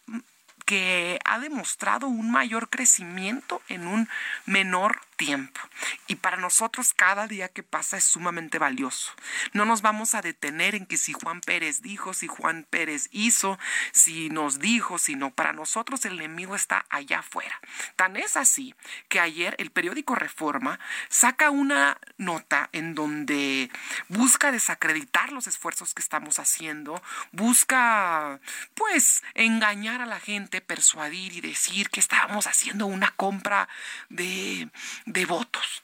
que 0.71 1.19
ha 1.25 1.37
demostrado 1.37 2.07
un 2.07 2.31
mayor 2.31 2.69
crecimiento 2.69 3.61
en 3.67 3.87
un 3.87 4.07
menor 4.45 5.01
tiempo. 5.17 5.59
Y 6.07 6.15
para 6.15 6.37
nosotros 6.37 6.93
cada 6.95 7.27
día 7.27 7.49
que 7.49 7.61
pasa 7.61 7.97
es 7.97 8.05
sumamente 8.05 8.57
valioso. 8.57 9.11
No 9.53 9.65
nos 9.65 9.81
vamos 9.81 10.15
a 10.15 10.21
detener 10.21 10.73
en 10.73 10.85
que 10.85 10.95
si 10.97 11.11
Juan 11.13 11.41
Pérez 11.41 11.81
dijo, 11.81 12.13
si 12.13 12.27
Juan 12.27 12.65
Pérez 12.69 13.09
hizo, 13.11 13.59
si 13.91 14.29
nos 14.29 14.59
dijo, 14.59 14.97
si 14.97 15.15
no. 15.15 15.31
Para 15.31 15.53
nosotros 15.53 16.05
el 16.05 16.13
enemigo 16.13 16.55
está 16.55 16.85
allá 16.89 17.19
afuera. 17.19 17.59
Tan 17.97 18.15
es 18.15 18.37
así 18.37 18.73
que 19.09 19.19
ayer 19.19 19.53
el 19.59 19.71
periódico 19.71 20.15
Reforma 20.15 20.79
saca 21.09 21.51
una 21.51 21.99
nota 22.17 22.69
en 22.71 22.95
donde 22.95 23.69
busca 24.07 24.51
desacreditar 24.51 25.31
los 25.33 25.47
esfuerzos 25.47 25.93
que 25.93 26.01
estamos 26.01 26.39
haciendo, 26.39 27.01
busca 27.31 28.39
pues 28.73 29.21
engañar 29.35 30.01
a 30.01 30.05
la 30.05 30.19
gente, 30.19 30.60
persuadir 30.61 31.33
y 31.33 31.41
decir 31.41 31.89
que 31.89 31.99
estábamos 31.99 32.47
haciendo 32.47 32.85
una 32.85 33.11
compra 33.11 33.67
de 34.09 34.69
de 35.05 35.25
votos. 35.25 35.83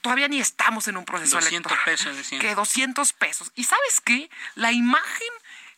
todavía 0.00 0.28
ni 0.28 0.40
estamos 0.40 0.88
en 0.88 0.96
un 0.96 1.04
proceso 1.04 1.36
200 1.36 1.72
pesos, 1.84 2.28
Que 2.40 2.54
200 2.54 3.12
pesos. 3.12 3.52
¿Y 3.54 3.64
sabes 3.64 4.00
qué? 4.00 4.30
La 4.54 4.72
imagen 4.72 5.28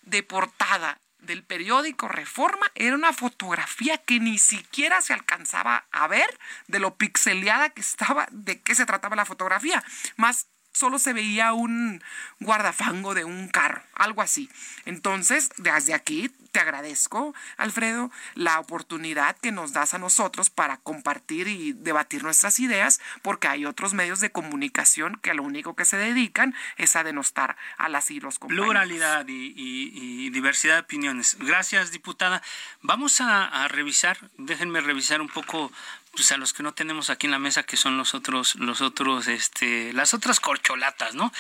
de 0.03 0.23
portada 0.23 1.01
del 1.19 1.43
periódico 1.43 2.09
Reforma 2.09 2.71
era 2.75 2.95
una 2.95 3.13
fotografía 3.13 3.99
que 3.99 4.21
ni 4.21 4.39
siquiera 4.39 5.01
se 5.03 5.13
alcanzaba 5.13 5.87
a 5.91 6.07
ver 6.07 6.39
de 6.69 6.79
lo 6.79 6.97
pixeleada 6.97 7.71
que 7.71 7.81
estaba, 7.81 8.29
de 8.31 8.61
qué 8.61 8.75
se 8.75 8.87
trataba 8.87 9.17
la 9.17 9.25
fotografía. 9.25 9.83
Más 10.17 10.47
solo 10.77 10.99
se 10.99 11.15
veía 11.15 11.55
un 11.55 12.03
guardafango 12.39 13.15
de 13.15 13.25
un 13.25 13.49
carro, 13.49 13.83
algo 13.95 14.21
así. 14.21 14.51
Entonces, 14.85 15.49
desde 15.57 15.95
aquí 15.95 16.31
te 16.53 16.61
agradezco, 16.61 17.35
Alfredo, 17.57 18.11
la 18.35 18.61
oportunidad 18.61 19.37
que 19.37 19.53
nos 19.53 19.73
das 19.73 19.95
a 19.95 19.99
nosotros 19.99 20.51
para 20.51 20.77
compartir 20.79 21.49
y 21.49 21.73
debatir 21.73 22.23
nuestras 22.23 22.61
ideas, 22.61 23.01
porque 23.23 23.49
hay 23.49 23.65
otros 23.65 23.95
medios 23.95 24.21
de 24.21 24.33
comunicación 24.33 25.19
que 25.23 25.35
lo 25.35 25.43
único 25.43 25.77
que 25.77 25.85
se 25.85 25.97
dedican 25.97 26.55
es 26.77 26.95
a 26.97 27.05
denostar 27.05 27.57
a 27.79 27.89
las 27.89 28.11
y 28.11 28.21
los 28.21 28.39
compañeros. 28.39 28.67
Pluralidad 28.67 29.25
y, 29.29 30.31
diversidad 30.31 30.75
de 30.75 30.81
opiniones. 30.81 31.37
Gracias, 31.41 31.91
diputada. 31.91 32.43
Vamos 32.83 33.21
a, 33.21 33.47
a 33.47 33.69
revisar, 33.69 34.19
déjenme 34.37 34.81
revisar 34.81 35.21
un 35.21 35.29
poco 35.29 35.73
pues 36.17 36.33
a 36.33 36.39
los 36.39 36.53
que 36.53 36.63
no 36.63 36.75
tenemos 36.75 37.11
aquí 37.11 37.27
en 37.27 37.31
la 37.31 37.39
mesa 37.39 37.63
que 37.63 37.77
son 37.77 37.97
los 37.97 38.15
otros 38.15 38.57
los 38.57 38.81
otros 38.81 39.29
este 39.29 39.93
las 39.93 40.15
otras 40.15 40.41
corcholatas, 40.41 41.15
¿no? 41.15 41.33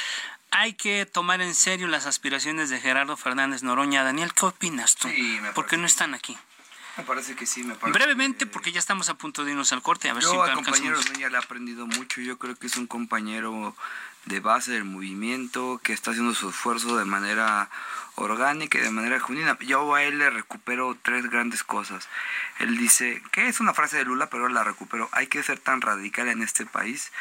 Hay 0.51 0.75
que 0.75 1.07
tomar 1.07 1.41
en 1.41 1.55
serio 1.55 1.89
las 1.89 2.07
aspiraciones 2.07 2.71
de 2.71 2.81
Gerardo 2.81 3.17
Fernández 3.17 3.63
Noroña. 3.63 4.05
Daniel, 4.05 4.33
¿qué 4.33 4.47
opinas 4.47 4.95
tú? 4.95 5.09
¿Por 5.55 5.67
qué 5.67 5.77
no 5.77 5.87
están 5.87 6.15
aquí? 6.15 6.39
Me 6.97 7.05
parece 7.05 7.35
que 7.35 7.45
sí, 7.47 7.63
me 7.63 7.75
parece. 7.75 7.99
Brevemente, 7.99 8.47
porque 8.47 8.73
ya 8.73 8.79
estamos 8.79 9.09
a 9.09 9.15
punto 9.15 9.45
de 9.45 9.51
irnos 9.51 9.73
al 9.73 9.83
corte. 9.83 10.09
A 10.09 10.15
ver 10.15 10.23
yo 10.23 10.31
si 10.31 10.39
al 10.39 10.55
compañero 10.55 10.97
Noroña 10.97 11.29
le 11.29 11.37
he 11.37 11.39
aprendido 11.39 11.87
mucho. 11.87 12.21
Yo 12.21 12.39
creo 12.39 12.55
que 12.55 12.69
es 12.69 12.77
un 12.77 12.87
compañero 12.87 13.77
de 14.27 14.41
base 14.41 14.73
del 14.73 14.85
movimiento 14.85 15.81
que 15.83 15.93
está 15.93 16.11
haciendo 16.11 16.35
su 16.35 16.51
esfuerzo 16.51 16.97
de 16.97 17.05
manera 17.05 17.71
orgánica 18.17 18.79
y 18.79 18.83
de 18.83 18.91
manera 18.91 19.21
genuina. 19.21 19.57
Yo 19.61 19.95
a 19.95 20.03
él 20.03 20.19
le 20.19 20.31
recupero 20.31 20.97
tres 21.03 21.31
grandes 21.31 21.63
cosas. 21.63 22.09
Él 22.59 22.77
dice, 22.77 23.23
que 23.31 23.49
es 23.49 23.61
una 23.61 23.75
frase 23.75 23.97
de 23.99 24.05
Lula, 24.05 24.29
pero 24.29 24.49
la 24.49 24.65
recupero, 24.65 25.09
hay 25.13 25.29
que 25.29 25.43
ser 25.43 25.59
tan 25.59 25.81
radical 25.81 26.29
en 26.29 26.43
este 26.43 26.67
país 26.67 27.13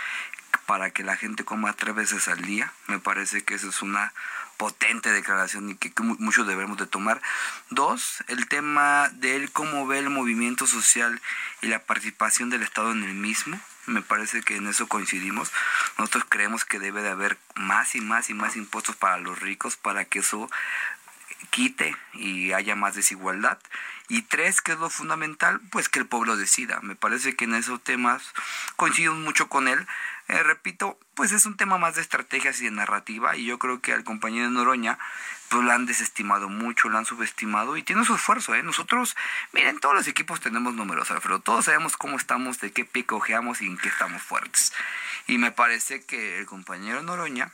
para 0.66 0.90
que 0.92 1.04
la 1.04 1.16
gente 1.16 1.46
coma 1.46 1.74
tres 1.74 1.96
veces 1.96 2.28
al 2.28 2.42
día. 2.42 2.74
Me 2.88 3.00
parece 3.00 3.44
que 3.44 3.56
eso 3.56 3.70
es 3.70 3.82
una 3.82 4.14
potente 4.58 5.12
declaración 5.12 5.70
y 5.70 5.76
que, 5.76 5.92
muchos 6.02 6.48
debemos 6.48 6.78
de 6.78 6.88
tomar. 6.88 7.22
Dos, 7.70 8.24
el 8.28 8.48
tema 8.48 9.10
de 9.14 9.36
él, 9.36 9.52
cómo 9.52 9.86
ve 9.86 10.00
el 10.00 10.10
movimiento 10.10 10.66
social 10.66 11.22
y 11.62 11.68
la 11.68 11.80
participación 11.80 12.50
del 12.50 12.64
Estado 12.64 12.92
en 12.92 13.04
el 13.04 13.14
mismo. 13.14 13.60
Me 13.88 14.02
parece 14.02 14.42
que 14.42 14.56
en 14.56 14.68
eso 14.68 14.88
coincidimos. 14.88 15.52
Nosotros 15.98 16.26
creemos 16.28 16.66
que 16.66 16.80
debe 16.80 17.02
de 17.02 17.10
haber 17.10 17.38
más 17.56 17.96
y 17.96 18.02
más 18.02 18.30
y 18.30 18.34
más 18.34 18.56
impuestos 18.56 18.96
para 18.96 19.18
los 19.18 19.40
ricos 19.40 19.76
para 19.76 20.06
que 20.06 20.20
eso 20.20 20.50
quite 21.50 21.96
y 22.14 22.54
haya 22.54 22.76
más 22.76 22.96
desigualdad. 22.96 23.60
Y 24.08 24.22
tres, 24.24 24.62
que 24.62 24.74
es 24.74 24.80
lo 24.80 24.90
fundamental, 24.90 25.60
pues 25.72 25.90
que 25.90 26.00
el 26.00 26.06
pueblo 26.06 26.38
decida. 26.38 26.80
Me 26.82 26.96
parece 26.96 27.36
que 27.36 27.46
en 27.46 27.56
esos 27.56 27.82
temas 27.84 28.24
coincidimos 28.76 29.18
mucho 29.18 29.50
con 29.50 29.68
él. 29.68 29.88
Eh, 30.28 30.44
repito, 30.44 31.00
pues 31.16 31.32
es 31.32 31.46
un 31.46 31.58
tema 31.58 31.78
más 31.78 31.96
de 31.96 32.02
estrategias 32.02 32.60
y 32.62 32.66
de 32.66 32.72
narrativa 32.72 33.36
y 33.36 33.46
yo 33.46 33.58
creo 33.60 33.80
que 33.82 33.94
al 33.94 34.04
compañero 34.04 34.46
de 34.46 34.52
Noroña 34.52 34.98
pues 35.50 35.64
lo 35.64 35.72
han 35.72 35.86
desestimado 35.86 36.50
mucho, 36.50 36.90
lo 36.90 36.98
han 36.98 37.06
subestimado 37.06 37.78
y 37.78 37.84
tiene 37.84 38.06
su 38.06 38.16
esfuerzo. 38.16 38.56
¿eh? 38.56 38.64
Nosotros, 38.64 39.16
miren, 39.54 39.80
todos 39.80 39.96
los 39.96 40.08
equipos 40.08 40.40
tenemos 40.40 40.74
números, 40.74 41.12
Alfredo, 41.12 41.40
todos 41.40 41.66
sabemos 41.66 41.98
cómo 41.98 42.18
estamos, 42.18 42.60
de 42.60 42.72
qué 42.72 42.86
pie 42.86 43.06
cojeamos 43.06 43.62
y 43.62 43.68
en 43.68 43.78
qué 43.78 43.90
estamos 43.90 44.22
fuertes. 44.22 44.74
Y 45.28 45.38
me 45.38 45.52
parece 45.52 46.04
que 46.04 46.40
el 46.40 46.46
compañero 46.46 47.02
Noroña, 47.02 47.52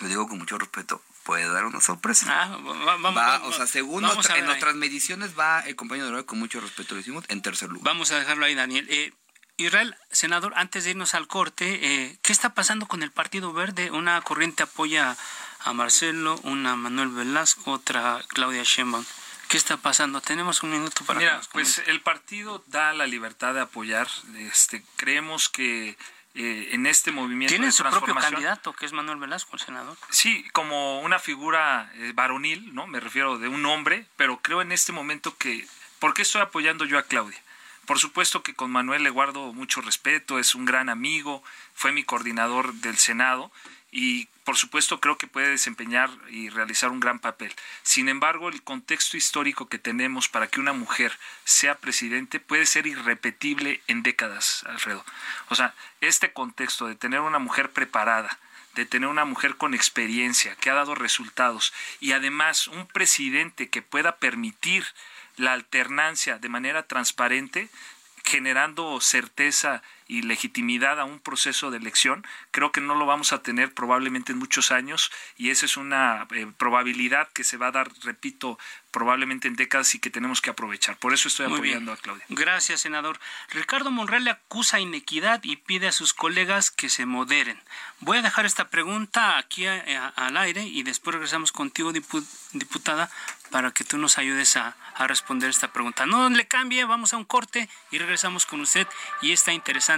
lo 0.00 0.08
digo 0.08 0.28
con 0.28 0.38
mucho 0.38 0.58
respeto, 0.58 1.02
puede 1.24 1.48
dar 1.50 1.66
una 1.66 1.80
sorpresa. 1.80 2.26
Ah, 2.30 2.56
va, 2.56 3.42
o 3.44 3.52
sea, 3.52 3.66
según 3.66 4.04
en 4.04 4.46
nuestras 4.46 4.74
mediciones 4.74 5.38
va 5.38 5.60
el 5.60 5.76
compañero 5.76 6.16
de 6.16 6.24
con 6.24 6.38
mucho 6.38 6.60
respeto 6.60 6.94
lo 6.94 6.98
decimos, 6.98 7.24
en 7.28 7.42
tercer 7.42 7.68
lugar. 7.68 7.84
Vamos 7.84 8.10
a 8.12 8.18
dejarlo 8.18 8.46
ahí, 8.46 8.54
Daniel. 8.54 8.86
Eh, 8.88 9.12
Israel, 9.58 9.96
senador, 10.10 10.52
antes 10.56 10.84
de 10.84 10.90
irnos 10.90 11.14
al 11.14 11.26
corte, 11.26 11.80
eh, 11.82 12.18
¿qué 12.22 12.32
está 12.32 12.54
pasando 12.54 12.86
con 12.86 13.02
el 13.02 13.10
Partido 13.10 13.52
Verde? 13.52 13.90
Una 13.90 14.20
corriente 14.22 14.62
apoya 14.62 15.16
a 15.60 15.72
Marcelo, 15.72 16.38
una 16.44 16.76
Manuel 16.76 17.08
Velasco, 17.08 17.72
otra 17.72 18.22
Claudia 18.28 18.62
Sheinbaum. 18.62 19.04
¿Qué 19.48 19.56
está 19.56 19.78
pasando? 19.78 20.20
Tenemos 20.20 20.62
un 20.62 20.70
minuto 20.70 21.04
para... 21.04 21.20
Mira, 21.20 21.40
pues 21.52 21.82
el 21.86 22.02
partido 22.02 22.62
da 22.66 22.92
la 22.92 23.06
libertad 23.06 23.54
de 23.54 23.60
apoyar. 23.60 24.06
Este, 24.36 24.84
creemos 24.96 25.48
que 25.48 25.96
eh, 26.34 26.68
en 26.72 26.86
este 26.86 27.12
movimiento 27.12 27.54
Tiene 27.54 27.72
su 27.72 27.82
propio 27.82 28.14
candidato, 28.14 28.74
que 28.74 28.84
es 28.84 28.92
Manuel 28.92 29.18
Velasco, 29.18 29.56
el 29.56 29.60
senador. 29.60 29.96
Sí, 30.10 30.46
como 30.52 31.00
una 31.00 31.18
figura 31.18 31.90
eh, 31.94 32.12
varonil, 32.14 32.74
¿no? 32.74 32.86
Me 32.86 33.00
refiero 33.00 33.38
de 33.38 33.48
un 33.48 33.64
hombre, 33.64 34.06
pero 34.16 34.38
creo 34.40 34.60
en 34.60 34.70
este 34.70 34.92
momento 34.92 35.36
que... 35.38 35.66
¿Por 35.98 36.12
qué 36.12 36.22
estoy 36.22 36.42
apoyando 36.42 36.84
yo 36.84 36.98
a 36.98 37.04
Claudia? 37.04 37.42
Por 37.86 37.98
supuesto 37.98 38.42
que 38.42 38.54
con 38.54 38.70
Manuel 38.70 39.02
le 39.02 39.08
guardo 39.08 39.54
mucho 39.54 39.80
respeto, 39.80 40.38
es 40.38 40.54
un 40.54 40.66
gran 40.66 40.90
amigo, 40.90 41.42
fue 41.74 41.90
mi 41.90 42.04
coordinador 42.04 42.74
del 42.74 42.98
Senado 42.98 43.50
y 43.90 44.26
por 44.44 44.56
supuesto 44.56 45.00
creo 45.00 45.18
que 45.18 45.26
puede 45.26 45.50
desempeñar 45.50 46.10
y 46.30 46.48
realizar 46.48 46.90
un 46.90 47.00
gran 47.00 47.18
papel. 47.18 47.54
Sin 47.82 48.08
embargo, 48.08 48.48
el 48.48 48.62
contexto 48.62 49.16
histórico 49.16 49.68
que 49.68 49.78
tenemos 49.78 50.28
para 50.28 50.46
que 50.46 50.60
una 50.60 50.72
mujer 50.72 51.12
sea 51.44 51.76
presidente 51.76 52.40
puede 52.40 52.66
ser 52.66 52.86
irrepetible 52.86 53.82
en 53.86 54.02
décadas, 54.02 54.64
Alfredo. 54.66 55.04
O 55.48 55.54
sea, 55.54 55.74
este 56.00 56.32
contexto 56.32 56.86
de 56.86 56.94
tener 56.94 57.20
una 57.20 57.38
mujer 57.38 57.70
preparada, 57.70 58.38
de 58.74 58.86
tener 58.86 59.08
una 59.08 59.24
mujer 59.24 59.56
con 59.56 59.74
experiencia, 59.74 60.54
que 60.56 60.70
ha 60.70 60.74
dado 60.74 60.94
resultados, 60.94 61.72
y 62.00 62.12
además 62.12 62.68
un 62.68 62.86
presidente 62.86 63.68
que 63.68 63.82
pueda 63.82 64.16
permitir 64.16 64.86
la 65.36 65.52
alternancia 65.52 66.38
de 66.38 66.48
manera 66.48 66.84
transparente, 66.84 67.68
generando 68.24 69.00
certeza 69.00 69.82
y 70.08 70.22
legitimidad 70.22 70.98
a 70.98 71.04
un 71.04 71.20
proceso 71.20 71.70
de 71.70 71.76
elección, 71.76 72.26
creo 72.50 72.72
que 72.72 72.80
no 72.80 72.94
lo 72.94 73.04
vamos 73.04 73.32
a 73.32 73.42
tener 73.42 73.74
probablemente 73.74 74.32
en 74.32 74.38
muchos 74.38 74.72
años 74.72 75.12
y 75.36 75.50
esa 75.50 75.66
es 75.66 75.76
una 75.76 76.26
eh, 76.34 76.46
probabilidad 76.56 77.28
que 77.28 77.44
se 77.44 77.58
va 77.58 77.68
a 77.68 77.72
dar, 77.72 77.90
repito, 78.02 78.58
probablemente 78.90 79.48
en 79.48 79.54
décadas 79.54 79.94
y 79.94 79.98
que 79.98 80.08
tenemos 80.08 80.40
que 80.40 80.50
aprovechar. 80.50 80.96
Por 80.96 81.12
eso 81.12 81.28
estoy 81.28 81.46
apoyando 81.46 81.92
a 81.92 81.96
Claudia. 81.98 82.24
Gracias, 82.30 82.80
senador. 82.80 83.20
Ricardo 83.50 83.90
Monreal 83.90 84.24
le 84.24 84.30
acusa 84.30 84.80
inequidad 84.80 85.40
y 85.44 85.56
pide 85.56 85.88
a 85.88 85.92
sus 85.92 86.14
colegas 86.14 86.70
que 86.70 86.88
se 86.88 87.04
moderen. 87.04 87.60
Voy 88.00 88.18
a 88.18 88.22
dejar 88.22 88.46
esta 88.46 88.70
pregunta 88.70 89.36
aquí 89.36 89.66
al 89.66 90.36
aire 90.38 90.62
y 90.62 90.84
después 90.84 91.14
regresamos 91.14 91.52
contigo, 91.52 91.92
diputada, 91.92 93.10
para 93.50 93.72
que 93.72 93.84
tú 93.84 93.98
nos 93.98 94.18
ayudes 94.18 94.56
a, 94.56 94.76
a 94.94 95.06
responder 95.06 95.50
esta 95.50 95.72
pregunta. 95.72 96.06
No 96.06 96.28
le 96.28 96.46
cambie, 96.46 96.84
vamos 96.84 97.12
a 97.12 97.16
un 97.16 97.24
corte 97.24 97.68
y 97.90 97.98
regresamos 97.98 98.46
con 98.46 98.60
usted 98.60 98.86
y 99.22 99.32
esta 99.32 99.52
interesante 99.52 99.97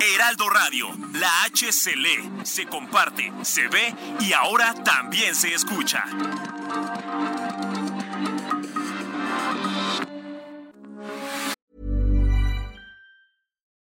Heraldo 0.00 0.48
Radio, 0.48 0.86
la 1.12 1.44
H 1.44 1.72
se 1.72 1.96
lee, 1.96 2.30
se 2.44 2.66
comparte, 2.66 3.32
se 3.42 3.68
ve 3.68 3.94
y 4.20 4.32
ahora 4.32 4.74
también 4.84 5.34
se 5.34 5.52
escucha. 5.54 6.04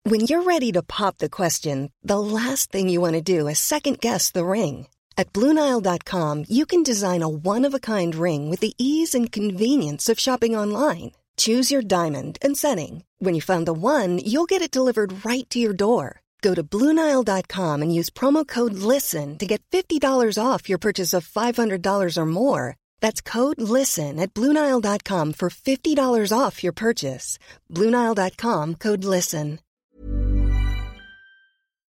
When 0.04 0.20
you're 0.20 0.42
ready 0.42 0.72
to 0.72 0.82
pop 0.82 1.18
the 1.18 1.28
question, 1.28 1.92
the 2.02 2.18
last 2.18 2.72
thing 2.72 2.88
you 2.88 3.00
want 3.00 3.14
to 3.14 3.22
do 3.22 3.46
is 3.46 3.58
second 3.58 4.00
guess 4.00 4.30
the 4.30 4.44
ring. 4.44 4.86
At 5.16 5.32
Bluenile.com, 5.32 6.44
you 6.48 6.64
can 6.66 6.82
design 6.82 7.22
a 7.22 7.28
one 7.28 7.64
of 7.64 7.74
a 7.74 7.78
kind 7.78 8.14
ring 8.14 8.48
with 8.48 8.60
the 8.60 8.74
ease 8.78 9.14
and 9.14 9.30
convenience 9.30 10.08
of 10.08 10.18
shopping 10.18 10.56
online. 10.56 11.12
Choose 11.36 11.70
your 11.70 11.82
diamond 11.82 12.38
and 12.40 12.56
setting. 12.56 13.04
When 13.18 13.34
you 13.34 13.42
find 13.42 13.66
the 13.66 13.74
one, 13.74 14.18
you'll 14.24 14.48
get 14.48 14.62
it 14.62 14.70
delivered 14.70 15.26
right 15.26 15.48
to 15.50 15.58
your 15.58 15.74
door. 15.74 16.22
Go 16.40 16.54
to 16.54 16.64
Bluenile.com 16.64 17.82
and 17.82 17.94
use 17.94 18.08
promo 18.08 18.46
code 18.48 18.72
LISTEN 18.72 19.36
to 19.38 19.46
get 19.46 19.60
$50 19.70 20.00
off 20.42 20.70
your 20.70 20.78
purchase 20.78 21.12
of 21.12 21.28
$500 21.28 22.16
or 22.16 22.26
more. 22.26 22.76
That's 23.00 23.20
code 23.20 23.60
LISTEN 23.60 24.18
at 24.18 24.32
Bluenile.com 24.32 25.34
for 25.34 25.50
$50 25.50 26.32
off 26.32 26.64
your 26.64 26.72
purchase. 26.72 27.38
Bluenile.com 27.70 28.76
code 28.76 29.04
LISTEN. 29.04 29.58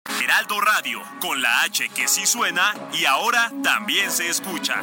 Heraldo 0.08 0.60
Radio, 0.60 1.00
con 1.20 1.40
la 1.40 1.62
H 1.62 1.88
que 1.94 2.08
sí 2.08 2.26
suena 2.26 2.74
y 2.92 3.04
ahora 3.04 3.52
también 3.62 4.10
se 4.10 4.28
escucha. 4.28 4.82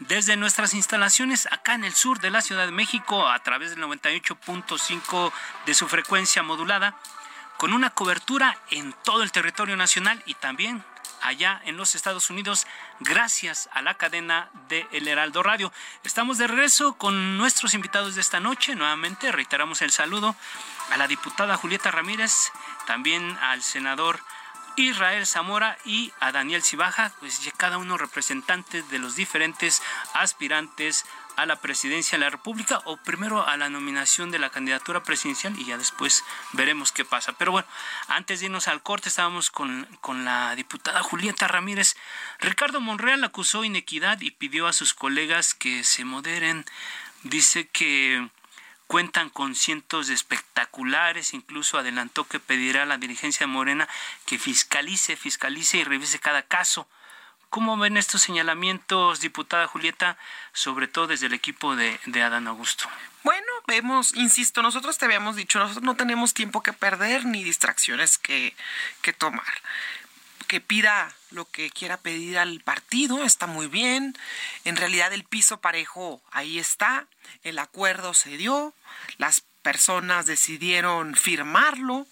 desde 0.00 0.36
nuestras 0.36 0.74
instalaciones 0.74 1.46
acá 1.50 1.74
en 1.74 1.84
el 1.84 1.94
sur 1.94 2.20
de 2.20 2.30
la 2.30 2.40
Ciudad 2.40 2.66
de 2.66 2.72
México 2.72 3.28
a 3.28 3.38
través 3.40 3.70
del 3.70 3.84
98.5 3.84 5.32
de 5.66 5.74
su 5.74 5.88
frecuencia 5.88 6.42
modulada, 6.42 6.96
con 7.56 7.72
una 7.72 7.90
cobertura 7.90 8.56
en 8.70 8.94
todo 9.04 9.22
el 9.22 9.32
territorio 9.32 9.76
nacional 9.76 10.22
y 10.26 10.34
también 10.34 10.84
allá 11.22 11.60
en 11.64 11.76
los 11.76 11.94
Estados 11.94 12.30
Unidos 12.30 12.66
gracias 13.00 13.68
a 13.72 13.82
la 13.82 13.94
cadena 13.94 14.50
de 14.68 14.86
El 14.92 15.08
Heraldo 15.08 15.42
Radio. 15.42 15.72
Estamos 16.04 16.38
de 16.38 16.46
regreso 16.46 16.94
con 16.94 17.36
nuestros 17.36 17.74
invitados 17.74 18.14
de 18.14 18.20
esta 18.20 18.38
noche. 18.38 18.76
Nuevamente 18.76 19.32
reiteramos 19.32 19.82
el 19.82 19.90
saludo 19.90 20.36
a 20.90 20.96
la 20.96 21.08
diputada 21.08 21.56
Julieta 21.56 21.90
Ramírez, 21.90 22.52
también 22.86 23.36
al 23.42 23.62
senador 23.62 24.20
Israel 24.82 25.26
Zamora 25.26 25.78
y 25.84 26.12
a 26.20 26.32
Daniel 26.32 26.62
Cibaja, 26.62 27.12
pues 27.20 27.40
cada 27.56 27.78
uno 27.78 27.98
representantes 27.98 28.88
de 28.90 28.98
los 28.98 29.16
diferentes 29.16 29.82
aspirantes 30.14 31.04
a 31.36 31.46
la 31.46 31.60
presidencia 31.60 32.18
de 32.18 32.24
la 32.24 32.30
República 32.30 32.80
o 32.84 32.96
primero 32.96 33.46
a 33.46 33.56
la 33.56 33.70
nominación 33.70 34.30
de 34.30 34.38
la 34.38 34.50
candidatura 34.50 35.02
presidencial 35.02 35.58
y 35.58 35.66
ya 35.66 35.78
después 35.78 36.24
veremos 36.52 36.90
qué 36.90 37.04
pasa. 37.04 37.32
Pero 37.38 37.52
bueno, 37.52 37.68
antes 38.08 38.40
de 38.40 38.46
irnos 38.46 38.66
al 38.66 38.82
corte 38.82 39.08
estábamos 39.08 39.50
con, 39.50 39.86
con 40.00 40.24
la 40.24 40.54
diputada 40.56 41.02
Julieta 41.02 41.46
Ramírez. 41.46 41.96
Ricardo 42.40 42.80
Monreal 42.80 43.22
acusó 43.22 43.64
inequidad 43.64 44.20
y 44.20 44.32
pidió 44.32 44.66
a 44.66 44.72
sus 44.72 44.94
colegas 44.94 45.54
que 45.54 45.84
se 45.84 46.04
moderen. 46.04 46.64
Dice 47.22 47.68
que 47.68 48.28
cuentan 48.88 49.28
con 49.28 49.54
cientos 49.54 50.08
de 50.08 50.14
espectaculares, 50.14 51.34
incluso 51.34 51.78
adelantó 51.78 52.24
que 52.24 52.40
pedirá 52.40 52.82
a 52.82 52.86
la 52.86 52.96
dirigencia 52.96 53.46
de 53.46 53.52
Morena 53.52 53.86
que 54.26 54.38
fiscalice, 54.38 55.14
fiscalice 55.14 55.76
y 55.76 55.84
revise 55.84 56.18
cada 56.18 56.42
caso. 56.42 56.88
¿Cómo 57.50 57.76
ven 57.76 57.96
estos 57.96 58.22
señalamientos, 58.22 59.20
diputada 59.20 59.66
Julieta, 59.66 60.18
sobre 60.52 60.88
todo 60.88 61.06
desde 61.06 61.26
el 61.26 61.34
equipo 61.34 61.76
de, 61.76 62.00
de 62.06 62.22
Adán 62.22 62.48
Augusto? 62.48 62.88
Bueno, 63.22 63.46
vemos, 63.66 64.14
insisto, 64.14 64.62
nosotros 64.62 64.96
te 64.96 65.04
habíamos 65.04 65.36
dicho, 65.36 65.58
nosotros 65.58 65.84
no 65.84 65.96
tenemos 65.96 66.34
tiempo 66.34 66.62
que 66.62 66.72
perder 66.72 67.26
ni 67.26 67.44
distracciones 67.44 68.16
que, 68.16 68.54
que 69.02 69.12
tomar 69.12 69.54
que 70.48 70.60
pida 70.60 71.14
lo 71.30 71.44
que 71.44 71.70
quiera 71.70 71.98
pedir 71.98 72.38
al 72.38 72.60
partido, 72.60 73.22
está 73.22 73.46
muy 73.46 73.68
bien. 73.68 74.16
En 74.64 74.76
realidad 74.76 75.12
el 75.12 75.22
piso 75.22 75.60
parejo 75.60 76.20
ahí 76.32 76.58
está, 76.58 77.06
el 77.44 77.58
acuerdo 77.58 78.14
se 78.14 78.36
dio, 78.36 78.74
las 79.18 79.42
personas 79.62 80.26
decidieron 80.26 81.14
firmarlo 81.14 82.06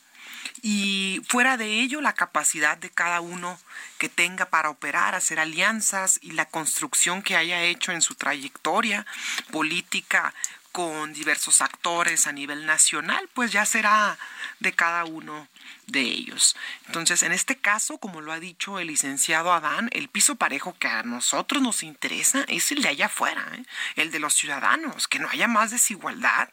y 0.62 1.22
fuera 1.28 1.56
de 1.56 1.80
ello 1.80 2.00
la 2.00 2.14
capacidad 2.14 2.76
de 2.76 2.90
cada 2.90 3.20
uno 3.20 3.58
que 3.98 4.08
tenga 4.08 4.46
para 4.46 4.70
operar, 4.70 5.14
hacer 5.14 5.40
alianzas 5.40 6.18
y 6.22 6.32
la 6.32 6.46
construcción 6.46 7.22
que 7.22 7.36
haya 7.36 7.62
hecho 7.62 7.92
en 7.92 8.02
su 8.02 8.14
trayectoria 8.14 9.06
política 9.50 10.34
con 10.76 11.14
diversos 11.14 11.62
actores 11.62 12.26
a 12.26 12.32
nivel 12.32 12.66
nacional, 12.66 13.30
pues 13.32 13.50
ya 13.50 13.64
será 13.64 14.18
de 14.60 14.74
cada 14.74 15.06
uno 15.06 15.48
de 15.86 16.02
ellos. 16.02 16.54
Entonces, 16.84 17.22
en 17.22 17.32
este 17.32 17.56
caso, 17.56 17.96
como 17.96 18.20
lo 18.20 18.30
ha 18.30 18.40
dicho 18.40 18.78
el 18.78 18.88
licenciado 18.88 19.54
Adán, 19.54 19.88
el 19.92 20.10
piso 20.10 20.36
parejo 20.36 20.76
que 20.78 20.86
a 20.86 21.02
nosotros 21.02 21.62
nos 21.62 21.82
interesa 21.82 22.44
es 22.48 22.72
el 22.72 22.82
de 22.82 22.90
allá 22.90 23.06
afuera, 23.06 23.42
¿eh? 23.54 23.64
el 23.94 24.10
de 24.10 24.18
los 24.18 24.34
ciudadanos, 24.34 25.08
que 25.08 25.18
no 25.18 25.30
haya 25.30 25.48
más 25.48 25.70
desigualdad, 25.70 26.50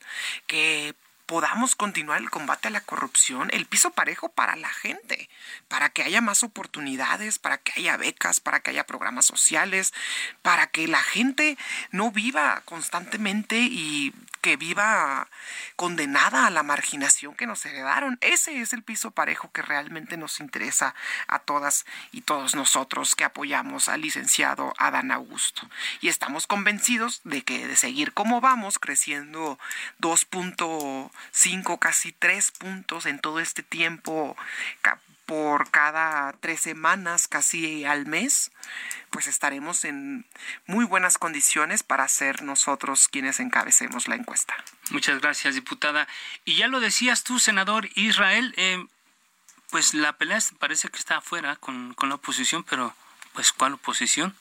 que 0.48 0.96
podamos 1.34 1.74
continuar 1.74 2.22
el 2.22 2.30
combate 2.30 2.68
a 2.68 2.72
la 2.72 2.82
corrupción, 2.82 3.50
el 3.54 3.66
piso 3.66 3.90
parejo 3.90 4.30
para 4.30 4.56
la 4.56 4.70
gente, 4.70 5.32
para 5.68 5.90
que 5.90 6.04
haya 6.04 6.22
más 6.22 6.44
oportunidades, 6.44 7.40
para 7.40 7.58
que 7.58 7.72
haya 7.76 7.98
becas, 7.98 8.40
para 8.40 8.60
que 8.60 8.70
haya 8.70 8.86
programas 8.86 9.26
sociales, 9.26 9.96
para 10.44 10.68
que 10.68 10.88
la 10.88 11.02
gente 11.02 11.58
no 11.90 12.12
viva 12.12 12.62
constantemente 12.66 13.58
y 13.62 14.14
que 14.44 14.58
viva 14.58 15.30
condenada 15.78 16.46
a 16.46 16.50
la 16.50 16.64
marginación 16.64 17.34
que 17.34 17.48
nos 17.48 17.66
heredaron. 17.66 18.18
Ese 18.20 18.60
es 18.60 18.74
el 18.74 18.84
piso 18.84 19.12
parejo 19.12 19.50
que 19.54 19.62
realmente 19.62 20.18
nos 20.18 20.42
interesa 20.42 20.94
a 21.28 21.40
todas 21.40 21.86
y 22.12 22.22
todos 22.22 22.54
nosotros 22.54 23.16
que 23.16 23.24
apoyamos 23.24 23.88
al 23.88 24.02
licenciado 24.02 24.74
Adán 24.78 25.12
Augusto. 25.12 25.70
Y 26.02 26.10
estamos 26.10 26.46
convencidos 26.46 27.22
de 27.24 27.44
que 27.44 27.66
de 27.68 27.78
seguir 27.78 28.12
como 28.12 28.42
vamos, 28.42 28.80
creciendo 28.80 29.58
2.5, 30.02 31.80
casi 31.80 32.12
3 32.12 32.52
puntos 32.52 33.06
en 33.06 33.20
todo 33.20 33.40
este 33.40 33.64
tiempo 33.64 34.36
por 35.26 35.70
cada 35.72 36.34
tres 36.34 36.60
semanas, 36.62 37.28
casi 37.28 37.86
al 37.86 38.06
mes, 38.06 38.52
pues 39.10 39.28
estaremos 39.28 39.86
en 39.86 40.26
muy 40.66 40.86
buenas 40.86 41.18
condiciones 41.18 41.84
para 41.84 42.08
ser 42.08 42.44
nosotros 42.44 43.08
quienes 43.08 43.40
encabecemos 43.40 44.08
la 44.08 44.16
encuesta. 44.16 44.54
Muchas 44.90 45.22
gracias, 45.22 45.56
diputada. 45.56 46.08
Y 46.46 46.56
ya 46.56 46.68
lo 46.68 46.80
decías 46.80 47.24
tú, 47.24 47.40
senador 47.40 47.90
Israel, 47.96 48.54
eh, 48.58 48.86
pues 49.70 49.94
la 49.94 50.14
pelea 50.14 50.40
parece 50.60 50.90
que 50.90 50.98
está 50.98 51.18
afuera 51.18 51.56
con, 51.56 51.94
con 51.94 52.10
la 52.10 52.16
oposición, 52.16 52.64
pero 52.64 52.96
pues 53.34 53.52
¿cuál 53.52 53.74
oposición? 53.74 54.36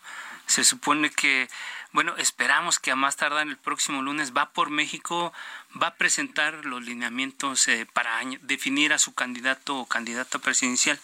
Se 0.47 0.64
supone 0.64 1.11
que 1.11 1.49
bueno, 1.92 2.14
esperamos 2.16 2.78
que 2.78 2.90
a 2.90 2.96
más 2.96 3.16
tardar 3.16 3.46
el 3.46 3.59
próximo 3.59 4.02
lunes 4.02 4.33
va 4.35 4.50
por 4.50 4.70
México, 4.70 5.33
va 5.81 5.88
a 5.88 5.94
presentar 5.94 6.64
los 6.64 6.83
lineamientos 6.83 7.68
eh, 7.68 7.87
para 7.92 8.20
definir 8.40 8.92
a 8.92 8.98
su 8.98 9.14
candidato 9.14 9.76
o 9.76 9.87
candidata 9.87 10.38
presidencial. 10.38 10.98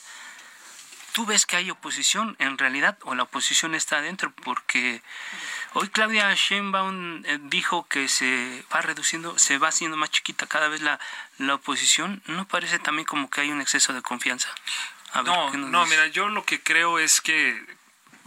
¿Tú 1.12 1.26
ves 1.26 1.46
que 1.46 1.56
hay 1.56 1.70
oposición 1.70 2.36
en 2.38 2.58
realidad 2.58 2.96
o 3.02 3.14
la 3.14 3.24
oposición 3.24 3.74
está 3.74 3.98
adentro? 3.98 4.32
Porque 4.44 5.02
hoy 5.74 5.88
Claudia 5.88 6.32
Sheinbaum 6.34 7.24
eh, 7.24 7.38
dijo 7.42 7.86
que 7.88 8.08
se 8.08 8.64
va 8.72 8.80
reduciendo, 8.80 9.38
se 9.38 9.58
va 9.58 9.68
haciendo 9.68 9.96
más 9.96 10.10
chiquita 10.10 10.46
cada 10.46 10.68
vez 10.68 10.80
la, 10.80 11.00
la 11.38 11.54
oposición. 11.54 12.22
¿No 12.26 12.46
parece 12.46 12.78
también 12.78 13.04
como 13.04 13.28
que 13.28 13.40
hay 13.40 13.50
un 13.50 13.60
exceso 13.60 13.92
de 13.92 14.02
confianza? 14.02 14.48
no, 15.24 15.50
no, 15.52 15.86
mira, 15.86 16.06
yo 16.08 16.28
lo 16.28 16.44
que 16.44 16.62
creo 16.62 16.98
es 16.98 17.20
que 17.20 17.77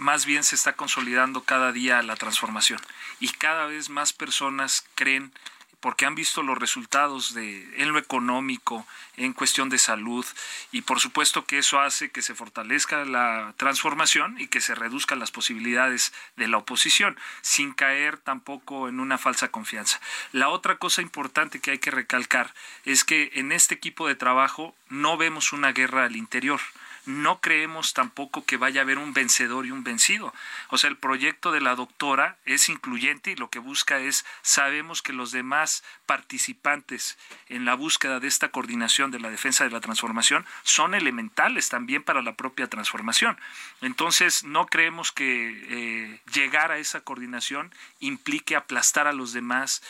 más 0.02 0.26
bien 0.26 0.44
se 0.44 0.56
está 0.56 0.74
consolidando 0.74 1.44
cada 1.44 1.72
día 1.72 2.02
la 2.02 2.16
transformación 2.16 2.80
y 3.20 3.30
cada 3.30 3.68
vez 3.68 3.90
más 3.90 4.14
personas 4.14 4.84
creen 4.96 5.32
porque 5.80 6.08
han 6.08 6.16
visto 6.16 6.42
los 6.42 6.58
resultados 6.58 7.36
de 7.36 7.82
en 7.82 7.92
lo 7.92 8.00
económico, 8.00 8.86
en 9.16 9.34
cuestión 9.34 9.70
de 9.70 9.78
salud 9.78 10.26
y 10.72 10.82
por 10.82 11.00
supuesto 11.00 11.46
que 11.46 11.60
eso 11.60 11.80
hace 11.80 12.10
que 12.10 12.24
se 12.24 12.34
fortalezca 12.34 13.06
la 13.06 13.54
transformación 13.58 14.40
y 14.40 14.48
que 14.48 14.60
se 14.60 14.74
reduzcan 14.74 15.20
las 15.20 15.30
posibilidades 15.30 16.14
de 16.36 16.48
la 16.48 16.58
oposición 16.58 17.16
sin 17.42 17.72
caer 17.72 18.18
tampoco 18.18 18.90
en 18.90 19.00
una 19.00 19.20
falsa 19.20 19.50
confianza. 19.50 20.02
La 20.32 20.50
otra 20.50 20.78
cosa 20.78 21.04
importante 21.04 21.60
que 21.60 21.72
hay 21.72 21.80
que 21.80 21.92
recalcar 21.92 22.56
es 22.86 23.04
que 23.04 23.30
en 23.36 23.52
este 23.52 23.76
equipo 23.76 24.08
de 24.08 24.16
trabajo 24.16 24.76
no 24.90 25.16
vemos 25.16 25.54
una 25.54 25.74
guerra 25.74 26.06
al 26.06 26.16
interior 26.16 26.60
no 27.06 27.40
creemos 27.42 27.94
tampoco 27.94 28.46
que 28.46 28.58
vaya 28.58 28.82
a 28.82 28.84
haber 28.84 28.98
un 28.98 29.14
vencedor 29.14 29.66
y 29.66 29.72
un 29.72 29.84
vencido. 29.84 30.34
O 30.70 30.78
sea, 30.78 30.90
el 30.90 30.98
proyecto 30.98 31.52
de 31.52 31.62
la 31.62 31.76
doctora 31.76 32.38
es 32.46 32.70
incluyente 32.70 33.32
y 33.32 33.36
lo 33.36 33.50
que 33.50 33.60
busca 33.60 34.00
es, 34.00 34.26
sabemos 34.42 35.02
que 35.02 35.14
los 35.14 35.32
demás 35.32 35.84
participantes 36.06 37.18
en 37.50 37.66
la 37.66 37.76
búsqueda 37.76 38.20
de 38.20 38.28
esta 38.28 38.50
coordinación 38.50 39.12
de 39.12 39.20
la 39.20 39.30
defensa 39.30 39.64
de 39.64 39.72
la 39.72 39.82
transformación 39.82 40.46
son 40.64 40.94
elementales 40.94 41.70
también 41.70 42.04
para 42.04 42.22
la 42.22 42.36
propia 42.36 42.68
transformación. 42.68 43.38
Entonces, 43.82 44.44
no 44.44 44.68
creemos 44.68 45.12
que 45.12 45.66
eh, 45.70 46.20
llegar 46.34 46.72
a 46.72 46.78
esa 46.78 47.02
coordinación 47.02 47.74
implique 48.00 48.56
aplastar 48.56 49.08
a 49.08 49.14
los 49.14 49.34
demás 49.34 49.82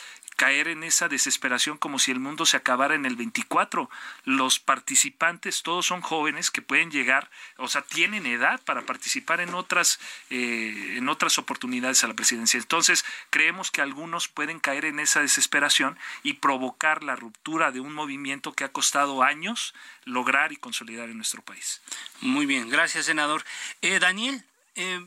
caer 0.42 0.66
en 0.66 0.82
esa 0.82 1.06
desesperación 1.06 1.78
como 1.78 2.00
si 2.00 2.10
el 2.10 2.18
mundo 2.18 2.46
se 2.46 2.56
acabara 2.56 2.96
en 2.96 3.06
el 3.06 3.14
24. 3.14 3.88
Los 4.24 4.58
participantes 4.58 5.62
todos 5.62 5.86
son 5.86 6.00
jóvenes 6.00 6.50
que 6.50 6.60
pueden 6.60 6.90
llegar, 6.90 7.30
o 7.58 7.68
sea, 7.68 7.82
tienen 7.82 8.26
edad 8.26 8.60
para 8.64 8.82
participar 8.82 9.40
en 9.40 9.54
otras, 9.54 10.00
eh, 10.30 10.96
en 10.96 11.08
otras 11.08 11.38
oportunidades 11.38 12.02
a 12.02 12.08
la 12.08 12.14
presidencia. 12.14 12.58
Entonces, 12.58 13.04
creemos 13.30 13.70
que 13.70 13.82
algunos 13.82 14.26
pueden 14.26 14.58
caer 14.58 14.84
en 14.84 14.98
esa 14.98 15.20
desesperación 15.20 15.96
y 16.24 16.32
provocar 16.32 17.04
la 17.04 17.14
ruptura 17.14 17.70
de 17.70 17.78
un 17.78 17.94
movimiento 17.94 18.52
que 18.52 18.64
ha 18.64 18.72
costado 18.72 19.22
años 19.22 19.74
lograr 20.06 20.50
y 20.50 20.56
consolidar 20.56 21.08
en 21.08 21.18
nuestro 21.18 21.42
país. 21.42 21.82
Muy 22.20 22.46
bien, 22.46 22.68
gracias, 22.68 23.06
senador. 23.06 23.44
Eh, 23.80 24.00
Daniel, 24.00 24.44
eh, 24.74 25.06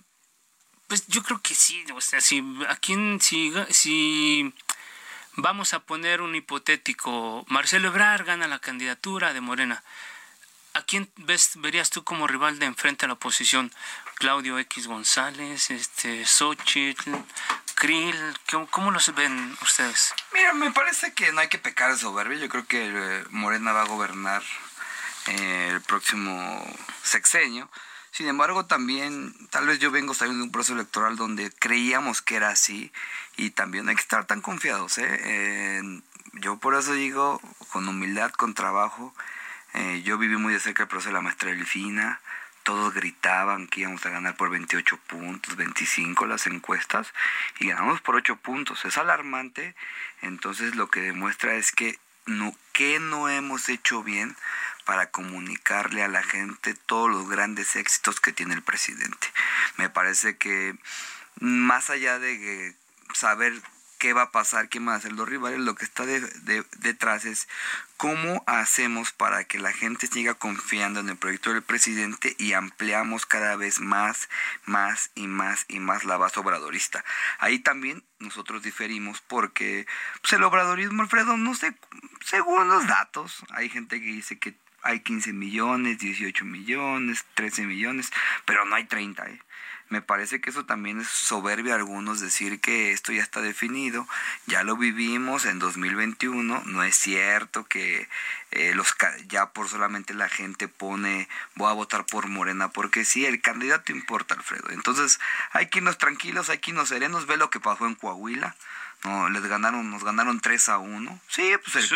pues 0.87 1.05
yo 1.07 1.23
creo 1.23 1.41
que 1.41 1.55
sí, 1.55 1.83
o 1.93 1.99
sea, 1.99 2.21
si 2.21 2.41
a 2.69 2.77
quién 2.77 3.19
si, 3.19 3.51
si 3.71 4.53
Vamos 5.37 5.73
a 5.73 5.79
poner 5.79 6.21
un 6.21 6.33
hipotético. 6.33 7.45
Marcelo 7.49 7.89
Ebrard 7.89 8.25
gana 8.25 8.47
la 8.47 8.59
candidatura 8.59 9.33
de 9.33 9.41
Morena. 9.41 9.83
¿A 10.73 10.81
quién 10.81 11.09
ves, 11.17 11.51
verías 11.55 11.89
tú 11.89 12.03
como 12.03 12.27
rival 12.27 12.59
de 12.59 12.65
enfrente 12.65 13.05
a 13.05 13.07
la 13.07 13.15
oposición? 13.15 13.71
Claudio 14.15 14.57
X 14.59 14.87
González, 14.87 15.71
este, 15.71 16.25
Xochitl, 16.25 17.15
Krill, 17.75 18.15
¿cómo, 18.71 18.91
los 18.91 19.13
ven 19.13 19.57
ustedes? 19.61 20.13
Mira, 20.33 20.53
me 20.53 20.71
parece 20.71 21.13
que 21.13 21.31
no 21.33 21.41
hay 21.41 21.49
que 21.49 21.57
pecar 21.57 21.91
de 21.91 21.97
soberbia. 21.97 22.37
Yo 22.37 22.47
creo 22.47 22.65
que 22.65 22.87
eh, 22.87 23.23
Morena 23.29 23.73
va 23.73 23.81
a 23.81 23.87
gobernar 23.87 24.41
eh, 25.27 25.69
el 25.71 25.81
próximo 25.81 26.65
sexenio. 27.03 27.69
Sin 28.15 28.29
embargo, 28.29 28.65
también, 28.65 29.35
tal 29.49 29.67
vez 29.67 29.79
yo 29.79 29.91
vengo 29.91 30.13
saliendo 30.13 30.39
de 30.39 30.45
un 30.45 30.51
proceso 30.53 30.71
electoral 30.71 31.17
donde 31.17 31.51
creíamos 31.51 32.21
que 32.21 32.37
era 32.37 32.47
así 32.47 32.93
y 33.35 33.49
también 33.49 33.89
hay 33.89 33.95
que 33.95 34.01
estar 34.01 34.25
tan 34.25 34.39
confiados. 34.39 34.99
¿eh? 34.99 35.81
yo 36.31 36.55
por 36.55 36.75
eso 36.75 36.93
digo, 36.93 37.41
con 37.73 37.89
humildad, 37.89 38.31
con 38.31 38.53
trabajo, 38.53 39.13
eh, 39.73 40.01
yo 40.05 40.17
viví 40.17 40.37
muy 40.37 40.53
de 40.53 40.61
cerca 40.61 40.83
el 40.83 40.87
proceso 40.87 41.09
de 41.09 41.15
la 41.15 41.19
maestra 41.19 41.49
Delfina, 41.49 42.21
todos 42.63 42.93
gritaban 42.93 43.67
que 43.67 43.81
íbamos 43.81 44.05
a 44.05 44.11
ganar 44.11 44.37
por 44.37 44.49
28 44.49 44.97
puntos, 45.07 45.57
25 45.57 46.25
las 46.25 46.47
encuestas, 46.47 47.13
y 47.59 47.67
ganamos 47.67 47.99
por 47.99 48.15
8 48.15 48.37
puntos. 48.37 48.85
Es 48.85 48.97
alarmante, 48.97 49.75
entonces 50.21 50.75
lo 50.75 50.89
que 50.89 51.01
demuestra 51.01 51.55
es 51.55 51.73
que 51.73 51.99
no, 52.25 52.55
que 52.71 52.99
no 52.99 53.27
hemos 53.27 53.67
hecho 53.67 54.03
bien 54.03 54.37
para 54.85 55.11
comunicarle 55.11 56.03
a 56.03 56.07
la 56.07 56.23
gente 56.23 56.73
todos 56.73 57.09
los 57.09 57.27
grandes 57.29 57.75
éxitos 57.75 58.21
que 58.21 58.31
tiene 58.31 58.53
el 58.53 58.63
presidente. 58.63 59.27
Me 59.77 59.89
parece 59.89 60.37
que 60.37 60.75
más 61.39 61.89
allá 61.89 62.19
de 62.19 62.75
saber 63.13 63.61
qué 63.97 64.13
va 64.13 64.23
a 64.23 64.31
pasar, 64.31 64.69
qué 64.69 64.79
van 64.79 64.89
a 64.89 64.95
hacer 64.95 65.13
los 65.13 65.27
rivales, 65.27 65.59
lo 65.59 65.75
que 65.75 65.85
está 65.85 66.05
detrás 66.05 67.25
es 67.25 67.47
cómo 67.97 68.43
hacemos 68.45 69.11
para 69.11 69.45
que 69.45 69.57
la 69.57 69.71
gente 69.71 70.07
siga 70.07 70.33
confiando 70.33 70.99
en 70.99 71.09
el 71.09 71.17
proyecto 71.17 71.53
del 71.53 71.63
presidente 71.63 72.35
y 72.37 72.53
ampliamos 72.53 73.25
cada 73.25 73.55
vez 73.55 73.79
más, 73.79 74.29
más 74.65 75.11
y 75.15 75.27
más 75.27 75.65
y 75.67 75.79
más 75.79 76.03
la 76.03 76.17
base 76.17 76.39
obradorista. 76.39 77.03
Ahí 77.39 77.59
también 77.59 78.03
nosotros 78.19 78.63
diferimos 78.63 79.21
porque 79.21 79.87
pues, 80.21 80.33
el 80.33 80.43
obradorismo, 80.43 81.01
Alfredo, 81.01 81.37
no 81.37 81.55
sé, 81.55 81.73
según 82.23 82.67
los 82.67 82.85
datos, 82.87 83.43
hay 83.49 83.69
gente 83.69 83.99
que 83.99 84.07
dice 84.07 84.37
que 84.37 84.55
hay 84.85 84.99
15 84.99 85.33
millones, 85.33 85.99
18 85.99 86.45
millones, 86.45 87.25
13 87.33 87.65
millones, 87.65 88.11
pero 88.45 88.65
no 88.65 88.75
hay 88.75 88.85
30. 88.85 89.27
¿eh? 89.27 89.39
Me 89.89 90.01
parece 90.01 90.41
que 90.41 90.49
eso 90.49 90.65
también 90.65 91.01
es 91.01 91.07
soberbia 91.07 91.73
a 91.73 91.77
algunos 91.77 92.19
decir 92.19 92.59
que 92.59 92.91
esto 92.91 93.11
ya 93.11 93.21
está 93.21 93.41
definido, 93.41 94.07
ya 94.47 94.63
lo 94.63 94.77
vivimos 94.77 95.45
en 95.45 95.59
2021, 95.59 96.63
no 96.65 96.83
es 96.83 96.95
cierto 96.95 97.65
que 97.65 98.07
eh, 98.51 98.73
los 98.73 98.95
ya 99.27 99.51
por 99.51 99.69
solamente 99.69 100.13
la 100.13 100.29
gente 100.29 100.67
pone 100.67 101.27
voy 101.53 101.69
a 101.69 101.73
votar 101.73 102.05
por 102.05 102.27
Morena, 102.27 102.69
porque 102.69 103.05
sí, 103.05 103.25
el 103.25 103.41
candidato 103.41 103.91
importa, 103.91 104.33
Alfredo. 104.33 104.69
Entonces 104.71 105.19
hay 105.51 105.67
que 105.67 105.79
irnos 105.79 105.97
tranquilos, 105.99 106.49
hay 106.49 106.57
que 106.57 106.71
irnos 106.71 106.89
serenos, 106.89 107.27
ve 107.27 107.37
lo 107.37 107.51
que 107.51 107.59
pasó 107.59 107.85
en 107.85 107.95
Coahuila 107.95 108.55
no, 109.03 109.29
les 109.29 109.45
ganaron, 109.45 109.89
nos 109.91 110.03
ganaron 110.03 110.39
3 110.39 110.69
a 110.69 110.77
1. 110.77 111.19
Sí, 111.27 111.53
pues 111.71 111.93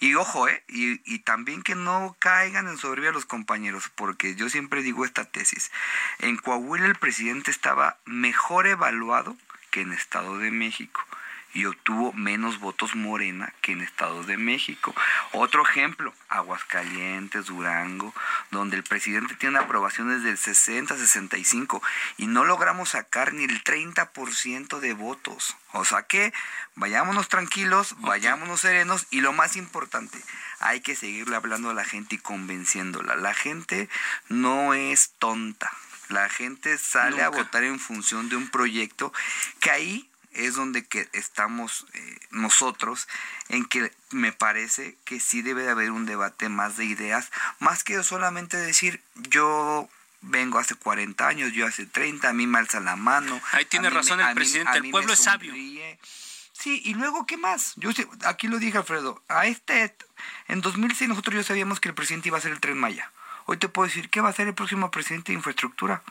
y, 0.00 0.14
ojo, 0.14 0.48
¿eh? 0.48 0.62
Y, 0.68 1.00
y, 1.12 1.18
también 1.20 1.62
que 1.62 1.74
no 1.74 2.16
caigan 2.18 2.68
en 2.68 2.78
soberbia 2.78 3.12
los 3.12 3.26
compañeros, 3.26 3.90
porque 3.94 4.34
yo 4.34 4.48
siempre 4.48 4.82
digo 4.82 5.04
esta 5.04 5.24
tesis. 5.24 5.70
En 6.20 6.36
Coahuila 6.36 6.86
el 6.86 6.96
presidente 6.96 7.50
estaba 7.50 7.98
mejor 8.04 8.66
evaluado 8.66 9.36
que 9.70 9.80
en 9.80 9.92
Estado 9.92 10.38
de 10.38 10.50
México. 10.50 11.04
Y 11.54 11.66
obtuvo 11.66 12.12
menos 12.12 12.58
votos 12.58 12.94
Morena 12.94 13.54
que 13.62 13.72
en 13.72 13.80
Estados 13.80 14.26
de 14.26 14.36
México. 14.36 14.94
Otro 15.32 15.62
ejemplo, 15.66 16.12
Aguascalientes, 16.28 17.46
Durango, 17.46 18.12
donde 18.50 18.76
el 18.76 18.82
presidente 18.82 19.36
tiene 19.36 19.58
aprobaciones 19.58 20.22
del 20.22 20.36
60-65 20.36 21.80
y 22.18 22.26
no 22.26 22.44
logramos 22.44 22.90
sacar 22.90 23.32
ni 23.32 23.44
el 23.44 23.62
30% 23.62 24.80
de 24.80 24.92
votos. 24.94 25.56
O 25.72 25.84
sea 25.84 26.02
que 26.02 26.32
vayámonos 26.74 27.28
tranquilos, 27.28 27.94
vayámonos 27.98 28.60
serenos 28.60 29.06
y 29.10 29.20
lo 29.20 29.32
más 29.32 29.56
importante, 29.56 30.18
hay 30.60 30.80
que 30.80 30.96
seguirle 30.96 31.36
hablando 31.36 31.70
a 31.70 31.74
la 31.74 31.84
gente 31.84 32.16
y 32.16 32.18
convenciéndola. 32.18 33.16
La 33.16 33.34
gente 33.34 33.88
no 34.28 34.74
es 34.74 35.12
tonta. 35.18 35.72
La 36.08 36.28
gente 36.28 36.76
sale 36.78 37.22
a 37.22 37.30
votar 37.30 37.64
en 37.64 37.78
función 37.78 38.28
de 38.28 38.36
un 38.36 38.48
proyecto 38.50 39.12
que 39.60 39.70
ahí 39.70 40.10
es 40.34 40.54
donde 40.54 40.84
que 40.84 41.08
estamos 41.12 41.86
eh, 41.94 42.18
nosotros, 42.30 43.08
en 43.48 43.64
que 43.64 43.92
me 44.10 44.32
parece 44.32 44.96
que 45.04 45.20
sí 45.20 45.42
debe 45.42 45.62
de 45.62 45.70
haber 45.70 45.90
un 45.90 46.06
debate 46.06 46.48
más 46.48 46.76
de 46.76 46.84
ideas, 46.84 47.30
más 47.58 47.84
que 47.84 48.02
solamente 48.02 48.56
decir 48.56 49.02
yo 49.14 49.88
vengo 50.20 50.58
hace 50.58 50.74
40 50.74 51.26
años, 51.26 51.52
yo 51.52 51.66
hace 51.66 51.86
30, 51.86 52.28
a 52.28 52.32
mí 52.32 52.46
me 52.46 52.58
alza 52.58 52.80
la 52.80 52.96
mano. 52.96 53.40
Ahí 53.52 53.64
tiene 53.64 53.90
razón 53.90 54.20
el 54.20 54.34
presidente, 54.34 54.78
el 54.78 54.90
pueblo 54.90 55.12
es 55.12 55.20
sabio. 55.20 55.52
Sí, 56.52 56.80
y 56.84 56.94
luego, 56.94 57.26
¿qué 57.26 57.36
más? 57.36 57.74
Yo 57.76 57.90
aquí 58.24 58.48
lo 58.48 58.58
dije, 58.58 58.78
Alfredo, 58.78 59.22
a 59.28 59.46
este, 59.46 59.94
en 60.48 60.60
2006 60.60 61.08
nosotros 61.08 61.34
ya 61.34 61.42
sabíamos 61.42 61.80
que 61.80 61.88
el 61.88 61.94
presidente 61.94 62.28
iba 62.28 62.38
a 62.38 62.40
ser 62.40 62.52
el 62.52 62.60
Tren 62.60 62.78
Maya. 62.78 63.10
Hoy 63.46 63.56
te 63.58 63.68
puedo 63.68 63.86
decir, 63.86 64.08
¿qué 64.10 64.20
va 64.20 64.30
a 64.30 64.32
ser 64.32 64.48
el 64.48 64.54
próximo 64.54 64.90
presidente 64.90 65.32
de 65.32 65.36
infraestructura? 65.36 66.02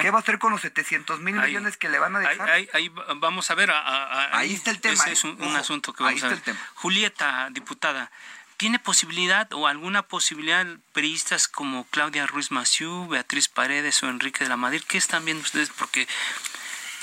¿Qué 0.00 0.10
va 0.10 0.18
a 0.18 0.22
hacer 0.22 0.38
con 0.38 0.52
los 0.52 0.62
700 0.62 1.20
mil 1.20 1.34
millones 1.34 1.76
que 1.76 1.88
le 1.88 1.98
van 1.98 2.16
a 2.16 2.20
dejar? 2.20 2.48
Ahí, 2.48 2.90
vamos 3.16 3.50
a 3.50 3.54
ver. 3.54 3.70
ahí 3.72 4.54
está 4.54 4.70
el 4.70 4.80
tema. 4.80 4.94
Ese 4.94 5.12
es 5.12 5.24
un, 5.24 5.40
asunto 5.56 5.92
que 5.92 6.02
vamos 6.02 6.22
a 6.22 6.28
ver. 6.28 6.40
Julieta, 6.74 7.48
diputada, 7.50 8.10
¿tiene 8.56 8.78
posibilidad 8.78 9.52
o 9.52 9.66
alguna 9.66 10.02
posibilidad 10.02 10.66
periodistas 10.92 11.48
como 11.48 11.84
Claudia 11.88 12.26
Ruiz 12.26 12.50
Maciú, 12.50 13.08
Beatriz 13.08 13.48
Paredes 13.48 14.02
o 14.02 14.08
Enrique 14.08 14.44
de 14.44 14.50
la 14.50 14.56
Madrid? 14.56 14.82
¿Qué 14.86 14.98
están 14.98 15.24
viendo 15.24 15.42
ustedes? 15.42 15.70
Porque 15.70 16.08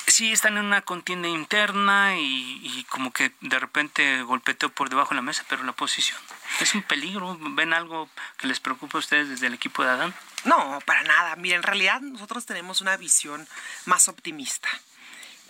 sí 0.07 0.31
están 0.31 0.57
en 0.57 0.65
una 0.65 0.81
contienda 0.81 1.27
interna 1.27 2.15
y, 2.17 2.85
como 2.89 3.11
que 3.11 3.31
de 3.41 3.59
repente 3.59 4.21
golpeteo 4.23 4.69
por 4.69 4.89
debajo 4.89 5.09
de 5.09 5.15
la 5.15 5.21
mesa, 5.21 5.45
pero 5.47 5.63
la 5.63 5.71
oposición 5.71 6.19
es 6.59 6.75
un 6.75 6.83
peligro. 6.83 7.37
¿Ven 7.39 7.73
algo 7.73 8.09
que 8.37 8.47
les 8.47 8.59
preocupa 8.59 8.97
a 8.97 8.99
ustedes 8.99 9.29
desde 9.29 9.47
el 9.47 9.53
equipo 9.53 9.83
de 9.83 9.89
Adán? 9.89 10.13
No, 10.43 10.79
para 10.85 11.03
nada. 11.03 11.35
Mira, 11.35 11.55
en 11.55 11.63
realidad 11.63 12.01
nosotros 12.01 12.45
tenemos 12.45 12.81
una 12.81 12.97
visión 12.97 13.47
más 13.85 14.07
optimista 14.07 14.69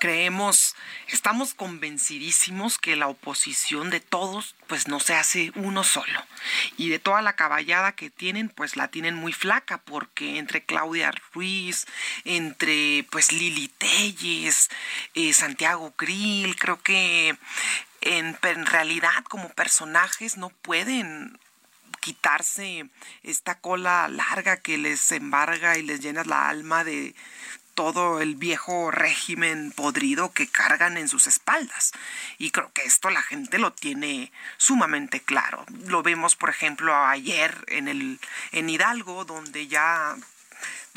creemos, 0.02 0.76
estamos 1.10 1.54
convencidísimos 1.54 2.80
que 2.80 2.96
la 2.96 3.08
oposición 3.08 3.92
de 3.92 4.00
todos, 4.00 4.56
pues 4.66 4.88
no 4.88 5.00
se 5.00 5.14
hace 5.14 5.52
uno 5.54 5.84
solo. 5.84 6.26
Y 6.76 6.90
de 6.90 6.98
toda 6.98 7.22
la 7.22 7.36
caballada 7.36 7.92
que 7.92 8.10
tienen, 8.10 8.50
pues 8.50 8.76
la 8.76 8.88
tienen 8.88 9.14
muy 9.14 9.32
flaca, 9.32 9.78
porque 9.78 10.40
entre 10.40 10.64
Claudia 10.64 11.14
Ruiz, 11.34 11.86
entre 12.26 13.06
pues 13.12 13.32
Lili 13.32 13.68
Telles, 13.68 14.72
eh, 15.14 15.34
Santiago 15.34 15.94
Grill, 15.96 16.56
creo 16.56 16.82
que 16.82 17.38
en, 18.02 18.40
en 18.42 18.66
realidad 18.66 19.24
como 19.30 19.50
personajes 19.50 20.36
no 20.36 20.50
pueden 20.50 21.38
quitarse 22.00 22.90
esta 23.22 23.60
cola 23.60 24.08
larga 24.08 24.58
que 24.58 24.80
les 24.80 25.12
embarga 25.12 25.78
y 25.78 25.84
les 25.84 26.00
llena 26.00 26.24
la 26.24 26.50
alma 26.50 26.84
de, 26.84 27.14
todo 27.74 28.22
el 28.22 28.36
viejo 28.36 28.92
régimen 28.92 29.72
podrido 29.72 30.32
que 30.32 30.48
cargan 30.48 30.98
en 30.98 31.08
sus 31.08 31.28
espaldas. 31.28 31.92
Y 32.38 32.52
creo 32.52 32.72
que 32.74 32.84
esto 32.84 33.10
la 33.10 33.22
gente 33.22 33.58
lo 33.60 33.72
tiene 33.74 34.32
sumamente 34.58 35.20
claro. 35.22 35.66
Lo 35.88 36.04
vemos, 36.04 36.36
por 36.36 36.50
ejemplo, 36.50 36.96
ayer 36.96 37.64
en 37.68 37.88
el 37.88 38.20
en 38.52 38.70
Hidalgo, 38.70 39.26
donde 39.26 39.68
ya 39.68 40.16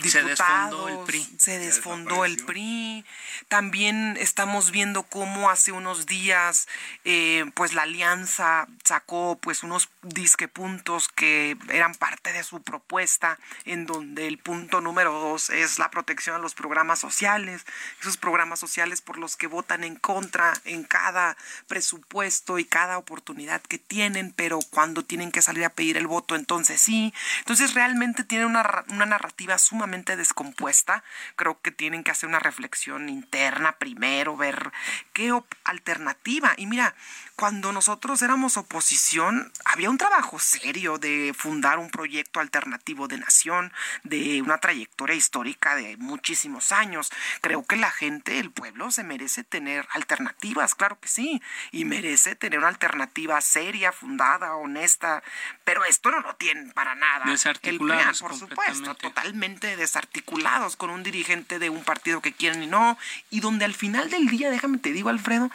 se 0.02 0.22
desfondó 0.22 0.88
el 0.88 0.98
PRI. 1.06 1.36
Se 1.38 1.58
desfondó 1.58 2.24
el 2.24 2.44
PRI. 2.44 3.04
También 3.48 4.16
estamos 4.18 4.70
viendo 4.70 5.04
cómo 5.04 5.50
hace 5.50 5.72
unos 5.72 6.06
días 6.06 6.66
eh, 7.04 7.44
pues 7.54 7.74
la 7.74 7.82
alianza 7.82 8.66
sacó 8.84 9.38
pues 9.40 9.62
unos 9.62 9.88
disque 10.02 10.48
puntos 10.48 11.08
que 11.08 11.56
eran 11.68 11.94
parte 11.94 12.32
de 12.32 12.42
su 12.42 12.62
propuesta 12.62 13.38
en 13.64 13.86
donde 13.86 14.26
el 14.26 14.38
punto 14.38 14.80
número 14.80 15.12
dos 15.12 15.50
es 15.50 15.78
la 15.78 15.90
protección 15.90 16.36
a 16.36 16.40
los 16.40 16.54
programas 16.54 16.98
sociales. 16.98 17.64
Esos 18.00 18.16
programas 18.16 18.58
sociales 18.58 19.00
por 19.00 19.18
los 19.18 19.36
que 19.36 19.46
votan 19.46 19.84
en 19.84 19.96
contra 19.96 20.54
en 20.64 20.84
cada 20.84 21.36
presupuesto 21.68 22.58
y 22.58 22.64
cada 22.64 22.98
oportunidad 22.98 23.62
que 23.62 23.78
tienen, 23.78 24.32
pero 24.32 24.58
cuando 24.70 25.04
tienen 25.04 25.30
que 25.30 25.42
salir 25.42 25.64
a 25.64 25.70
pedir 25.70 25.96
el 25.96 26.08
voto 26.08 26.34
entonces 26.34 26.80
sí. 26.80 27.14
Entonces 27.38 27.74
realmente 27.74 28.24
tiene 28.24 28.46
una, 28.46 28.84
una 28.88 29.06
narrativa 29.06 29.56
sumamente 29.56 29.83
descompuesta. 30.16 31.04
Creo 31.36 31.60
que 31.60 31.70
tienen 31.70 32.04
que 32.04 32.10
hacer 32.10 32.28
una 32.28 32.38
reflexión 32.38 33.08
interna 33.08 33.78
primero, 33.78 34.36
ver 34.36 34.72
qué 35.12 35.32
alternativa. 35.64 36.54
Y 36.56 36.66
mira, 36.66 36.94
cuando 37.36 37.72
nosotros 37.72 38.22
éramos 38.22 38.56
oposición, 38.56 39.52
había 39.64 39.90
un 39.90 39.98
trabajo 39.98 40.38
serio 40.38 40.98
de 40.98 41.34
fundar 41.36 41.78
un 41.78 41.90
proyecto 41.90 42.40
alternativo 42.40 43.08
de 43.08 43.18
nación, 43.18 43.72
de 44.02 44.40
una 44.42 44.58
trayectoria 44.58 45.16
histórica 45.16 45.74
de 45.74 45.96
muchísimos 45.96 46.72
años. 46.72 47.10
Creo 47.40 47.64
que 47.64 47.76
la 47.76 47.90
gente, 47.90 48.38
el 48.38 48.50
pueblo, 48.50 48.90
se 48.90 49.04
merece 49.04 49.44
tener 49.44 49.86
alternativas, 49.92 50.74
claro 50.74 50.98
que 51.00 51.08
sí, 51.08 51.42
y 51.72 51.84
merece 51.84 52.36
tener 52.36 52.58
una 52.58 52.68
alternativa 52.68 53.40
seria, 53.40 53.92
fundada, 53.92 54.54
honesta, 54.54 55.22
pero 55.64 55.84
esto 55.84 56.10
no 56.10 56.20
lo 56.20 56.36
tienen 56.36 56.72
para 56.72 56.94
nada. 56.94 57.24
El 57.62 57.78
plan, 57.78 58.14
por 58.20 58.36
supuesto, 58.36 58.94
totalmente 58.94 59.73
desarticulados 59.76 60.76
con 60.76 60.90
un 60.90 61.02
dirigente 61.02 61.58
de 61.58 61.70
un 61.70 61.84
partido 61.84 62.20
que 62.20 62.32
quieren 62.32 62.62
y 62.62 62.66
no, 62.66 62.98
y 63.30 63.40
donde 63.40 63.64
al 63.64 63.74
final 63.74 64.10
del 64.10 64.28
día, 64.28 64.50
déjame 64.50 64.78
te 64.78 64.92
digo, 64.92 65.08
Alfredo, 65.08 65.50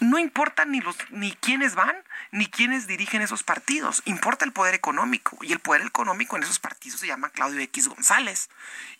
no 0.00 0.18
importa 0.18 0.64
ni 0.64 0.80
los 0.80 0.96
ni 1.10 1.32
quiénes 1.32 1.74
van 1.74 1.96
ni 2.30 2.46
quiénes 2.46 2.86
dirigen 2.86 3.22
esos 3.22 3.42
partidos, 3.42 4.02
importa 4.04 4.44
el 4.44 4.52
poder 4.52 4.74
económico 4.74 5.38
y 5.42 5.52
el 5.52 5.60
poder 5.60 5.82
económico 5.82 6.36
en 6.36 6.42
esos 6.42 6.58
partidos 6.58 7.00
se 7.00 7.06
llama 7.06 7.30
Claudio 7.30 7.60
X 7.60 7.88
González. 7.88 8.50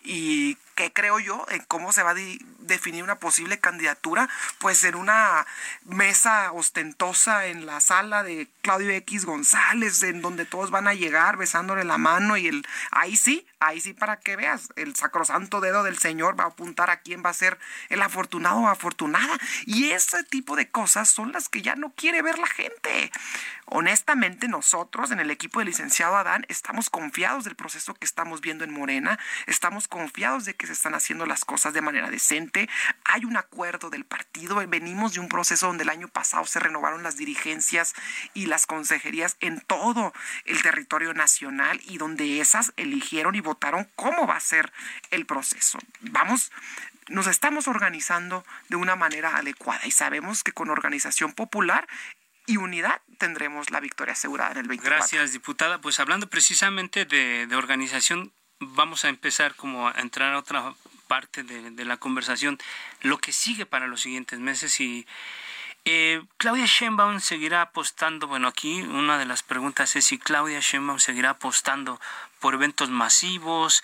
Y 0.02 0.56
qué 0.74 0.92
creo 0.92 1.18
yo 1.18 1.44
en 1.50 1.62
cómo 1.64 1.92
se 1.92 2.02
va 2.02 2.12
a 2.12 2.16
definir 2.60 3.02
una 3.02 3.16
posible 3.16 3.58
candidatura, 3.58 4.28
pues 4.58 4.82
en 4.84 4.94
una 4.94 5.46
mesa 5.84 6.52
ostentosa 6.52 7.46
en 7.46 7.66
la 7.66 7.80
sala 7.80 8.22
de 8.22 8.48
Claudio 8.62 8.90
X 8.90 9.24
González, 9.24 10.02
en 10.02 10.22
donde 10.22 10.46
todos 10.46 10.70
van 10.70 10.88
a 10.88 10.94
llegar 10.94 11.36
besándole 11.36 11.84
la 11.84 11.98
mano 11.98 12.36
y 12.36 12.46
el 12.46 12.66
ahí 12.90 13.16
sí, 13.16 13.46
ahí 13.60 13.80
sí 13.80 13.92
para 13.92 14.18
que 14.18 14.36
veas, 14.36 14.68
el 14.76 14.94
sacrosanto 14.94 15.60
dedo 15.60 15.82
del 15.82 15.98
Señor 15.98 16.38
va 16.38 16.44
a 16.44 16.48
apuntar 16.48 16.90
a 16.90 17.00
quién 17.00 17.22
va 17.24 17.30
a 17.30 17.34
ser 17.34 17.58
el 17.88 18.02
afortunado 18.02 18.60
o 18.60 18.68
afortunada. 18.68 19.38
Y 19.66 19.90
ese 19.90 20.24
tipo 20.24 20.56
de 20.56 20.70
cosas 20.70 21.08
son 21.08 21.32
las 21.32 21.48
que 21.48 21.62
ya 21.62 21.74
no 21.74 21.92
quiere 21.94 22.22
ver 22.22 22.38
la 22.38 22.46
gente. 22.46 23.10
Honestamente, 23.70 24.48
nosotros 24.48 25.10
en 25.10 25.20
el 25.20 25.30
equipo 25.30 25.60
del 25.60 25.68
licenciado 25.68 26.16
Adán 26.16 26.46
estamos 26.48 26.88
confiados 26.88 27.44
del 27.44 27.54
proceso 27.54 27.92
que 27.94 28.06
estamos 28.06 28.40
viendo 28.40 28.64
en 28.64 28.72
Morena, 28.72 29.18
estamos 29.46 29.88
confiados 29.88 30.46
de 30.46 30.54
que 30.54 30.66
se 30.66 30.72
están 30.72 30.94
haciendo 30.94 31.26
las 31.26 31.44
cosas 31.44 31.74
de 31.74 31.82
manera 31.82 32.08
decente, 32.08 32.68
hay 33.04 33.26
un 33.26 33.36
acuerdo 33.36 33.90
del 33.90 34.06
partido, 34.06 34.56
venimos 34.66 35.12
de 35.12 35.20
un 35.20 35.28
proceso 35.28 35.66
donde 35.66 35.84
el 35.84 35.90
año 35.90 36.08
pasado 36.08 36.46
se 36.46 36.60
renovaron 36.60 37.02
las 37.02 37.18
dirigencias 37.18 37.94
y 38.32 38.46
las 38.46 38.66
consejerías 38.66 39.36
en 39.40 39.60
todo 39.60 40.14
el 40.46 40.62
territorio 40.62 41.12
nacional 41.12 41.78
y 41.84 41.98
donde 41.98 42.40
esas 42.40 42.72
eligieron 42.78 43.34
y 43.34 43.40
votaron 43.40 43.90
cómo 43.96 44.26
va 44.26 44.36
a 44.36 44.40
ser 44.40 44.72
el 45.10 45.26
proceso. 45.26 45.78
Vamos 46.00 46.50
nos 47.08 47.26
estamos 47.26 47.68
organizando 47.68 48.44
de 48.68 48.76
una 48.76 48.94
manera 48.94 49.36
adecuada 49.36 49.86
y 49.86 49.90
sabemos 49.90 50.44
que 50.44 50.52
con 50.52 50.68
organización 50.68 51.32
popular 51.32 51.88
y 52.48 52.56
unidad 52.56 53.02
tendremos 53.18 53.70
la 53.70 53.78
victoria 53.78 54.14
asegurada 54.14 54.52
en 54.52 54.58
el 54.58 54.68
24. 54.68 54.96
Gracias, 54.96 55.32
diputada. 55.32 55.80
Pues 55.80 56.00
hablando 56.00 56.28
precisamente 56.28 57.04
de, 57.04 57.46
organización, 57.54 58.32
vamos 58.58 59.04
a 59.04 59.10
empezar 59.10 59.54
como 59.54 59.86
a 59.86 59.92
entrar 59.98 60.32
a 60.32 60.38
otra 60.38 60.74
parte 61.06 61.42
de, 61.42 61.84
la 61.84 61.98
conversación, 61.98 62.58
lo 63.02 63.18
que 63.18 63.32
sigue 63.32 63.66
para 63.66 63.86
los 63.86 64.00
siguientes 64.00 64.38
meses 64.38 64.80
y 64.80 65.06
eh, 65.84 66.22
Claudia 66.36 66.66
Sheinbaum 66.66 67.20
seguirá 67.20 67.62
apostando, 67.62 68.26
bueno, 68.26 68.48
aquí 68.48 68.82
una 68.82 69.16
de 69.18 69.24
las 69.24 69.42
preguntas 69.42 69.96
es 69.96 70.06
si 70.06 70.18
Claudia 70.18 70.60
Sheinbaum 70.60 70.98
seguirá 70.98 71.30
apostando 71.30 72.00
por 72.40 72.54
eventos 72.54 72.90
masivos, 72.90 73.82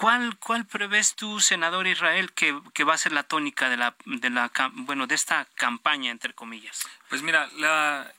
¿Cuál, 0.00 0.38
¿Cuál 0.38 0.64
prevés 0.64 1.14
tú, 1.14 1.40
senador 1.40 1.86
Israel, 1.86 2.32
que, 2.32 2.58
que, 2.72 2.84
va 2.84 2.94
a 2.94 2.98
ser 2.98 3.12
la 3.12 3.24
tónica 3.24 3.68
de 3.68 3.76
la, 3.76 3.94
de 4.06 4.30
la 4.30 4.50
bueno 4.72 5.06
de 5.06 5.14
esta 5.14 5.46
campaña 5.56 6.10
entre 6.10 6.32
comillas? 6.32 6.86
Pues 7.10 7.20
mira, 7.20 7.50
la, 7.58 8.10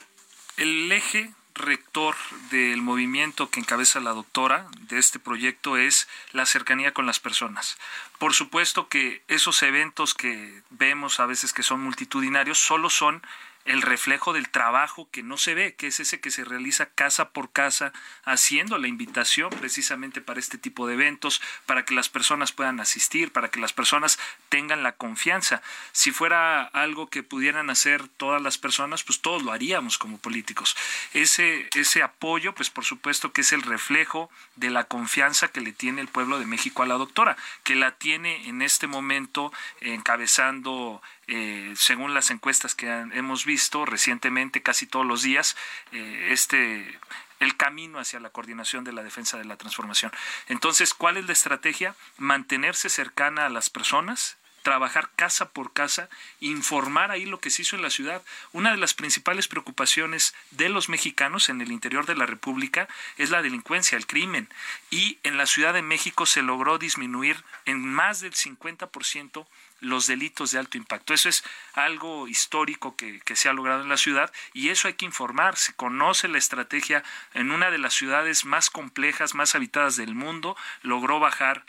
el 0.58 0.92
eje 0.92 1.34
rector 1.56 2.16
del 2.52 2.84
movimiento 2.84 3.50
que 3.50 3.60
encabeza 3.60 4.00
la 4.00 4.12
doctora 4.12 4.68
de 4.82 5.00
este 5.00 5.18
proyecto 5.18 5.76
es 5.76 6.08
la 6.34 6.46
cercanía 6.46 6.94
con 6.94 7.08
las 7.08 7.20
personas. 7.20 7.80
Por 8.20 8.36
supuesto 8.36 8.88
que 8.88 9.24
esos 9.28 9.64
eventos 9.64 10.14
que 10.14 10.62
vemos 10.70 11.20
a 11.20 11.26
veces 11.26 11.52
que 11.52 11.64
son 11.64 11.82
multitudinarios 11.82 12.60
solo 12.60 12.92
son 12.92 13.24
el 13.66 13.82
reflejo 13.82 14.34
del 14.34 14.50
trabajo 14.50 15.10
que 15.12 15.24
no 15.24 15.38
se 15.38 15.54
ve, 15.54 15.76
que 15.76 15.88
es 15.88 16.00
ese 16.00 16.20
que 16.20 16.32
se 16.32 16.44
realiza 16.44 16.88
casa 16.88 17.30
por 17.30 17.52
casa, 17.52 17.94
haciendo 18.24 18.78
la 18.78 18.88
invitación 18.88 19.50
precisamente 19.50 20.22
para 20.22 20.40
este 20.40 20.58
tipo 20.58 20.88
de 20.88 20.96
eventos, 20.96 21.42
para 21.66 21.86
que 21.86 21.94
las 21.94 22.10
personas 22.10 22.52
puedan 22.52 22.80
asistir, 22.80 23.32
para 23.32 23.50
que 23.50 23.60
las 23.60 23.74
personas 23.74 24.20
tengan 24.50 24.84
la 24.84 24.94
confianza. 24.94 25.62
Si 25.92 26.12
fuera 26.12 26.64
algo 26.64 27.10
que 27.10 27.24
pudieran 27.24 27.70
hacer 27.70 28.08
todas 28.08 28.42
las 28.42 28.58
personas, 28.58 29.04
pues 29.04 29.22
todos 29.22 29.44
lo 29.44 29.52
haríamos 29.52 29.98
como 29.98 30.18
políticos. 30.18 30.76
Ese, 31.14 31.70
ese 31.76 32.04
apoyo, 32.04 32.54
pues 32.54 32.70
por 32.70 32.86
supuesto 32.86 33.32
que 33.32 33.42
es 33.42 33.52
el 33.52 33.62
reflejo 33.62 34.30
de 34.56 34.70
la 34.70 34.86
confianza 34.86 35.50
que 35.50 35.62
le 35.62 35.72
tiene 35.72 36.02
el 36.02 36.08
pueblo 36.08 36.40
de 36.40 36.46
México 36.46 36.84
a 36.84 36.88
la 36.88 36.96
doctora, 36.96 37.38
que 37.64 37.76
la 37.76 37.92
tiene 37.92 38.48
en 38.48 38.62
este 38.62 38.88
momento 38.88 39.54
encabezando 39.82 41.02
eh, 41.28 41.74
según 41.78 42.14
las 42.14 42.32
encuestas 42.32 42.76
que 42.76 42.88
hemos 43.14 43.46
visto 43.46 43.86
recientemente, 43.86 44.62
casi 44.62 44.86
todos 44.86 45.06
los 45.06 45.22
días, 45.22 45.56
eh, 45.92 46.30
este 46.32 47.00
el 47.40 47.58
camino 47.58 48.00
hacia 48.00 48.20
la 48.20 48.30
coordinación 48.30 48.84
de 48.84 48.94
la 48.94 49.02
defensa 49.02 49.38
de 49.38 49.46
la 49.46 49.58
transformación. 49.58 50.12
Entonces, 50.48 50.94
¿cuál 50.94 51.18
es 51.18 51.26
la 51.26 51.34
estrategia? 51.34 51.96
Mantenerse 52.18 52.88
cercana 52.88 53.48
a 53.48 53.50
las 53.50 53.72
personas, 53.72 54.38
trabajar 54.62 55.10
casa 55.16 55.50
por 55.50 55.74
casa, 55.74 56.10
informar 56.40 57.12
ahí 57.12 57.26
lo 57.26 57.40
que 57.40 57.50
se 57.50 57.64
hizo 57.64 57.76
en 57.76 57.82
la 57.82 57.90
ciudad. 57.90 58.22
Una 58.52 58.72
de 58.72 58.78
las 58.78 58.94
principales 58.94 59.48
preocupaciones 59.48 60.36
de 60.52 60.70
los 60.70 60.88
mexicanos 60.88 61.50
en 61.50 61.62
el 61.62 61.72
interior 61.72 62.06
de 62.06 62.16
la 62.16 62.26
República 62.26 62.88
es 63.18 63.32
la 63.32 63.42
delincuencia, 63.42 63.98
el 63.98 64.08
crimen. 64.08 64.48
Y 64.90 65.18
en 65.24 65.38
la 65.38 65.48
Ciudad 65.48 65.74
de 65.74 65.82
México 65.82 66.26
se 66.26 66.44
logró 66.44 66.78
disminuir 66.78 67.44
en 67.66 67.84
más 67.84 68.22
del 68.22 68.34
50% 68.34 69.48
los 69.82 70.08
delitos 70.08 70.52
de 70.52 70.60
alto 70.60 70.78
impacto. 70.78 71.14
Eso 71.14 71.28
es 71.28 71.44
algo 71.74 72.28
histórico 72.28 72.96
que, 72.96 73.20
que, 73.20 73.36
se 73.36 73.50
ha 73.50 73.54
logrado 73.54 73.82
en 73.82 73.90
la 73.90 73.98
ciudad 73.98 74.32
y 74.54 74.70
eso 74.70 74.88
hay 74.88 74.94
que 74.94 75.06
informar. 75.06 75.58
Se 75.58 75.74
conoce 75.74 76.28
la 76.28 76.38
estrategia 76.38 77.04
en 77.34 77.52
una 77.52 77.70
de 77.70 77.78
las 77.78 77.94
ciudades 77.94 78.46
más 78.46 78.70
complejas, 78.70 79.36
más 79.36 79.56
habitadas 79.56 79.98
del 79.98 80.16
mundo, 80.16 80.56
logró 80.84 81.20
bajar 81.20 81.66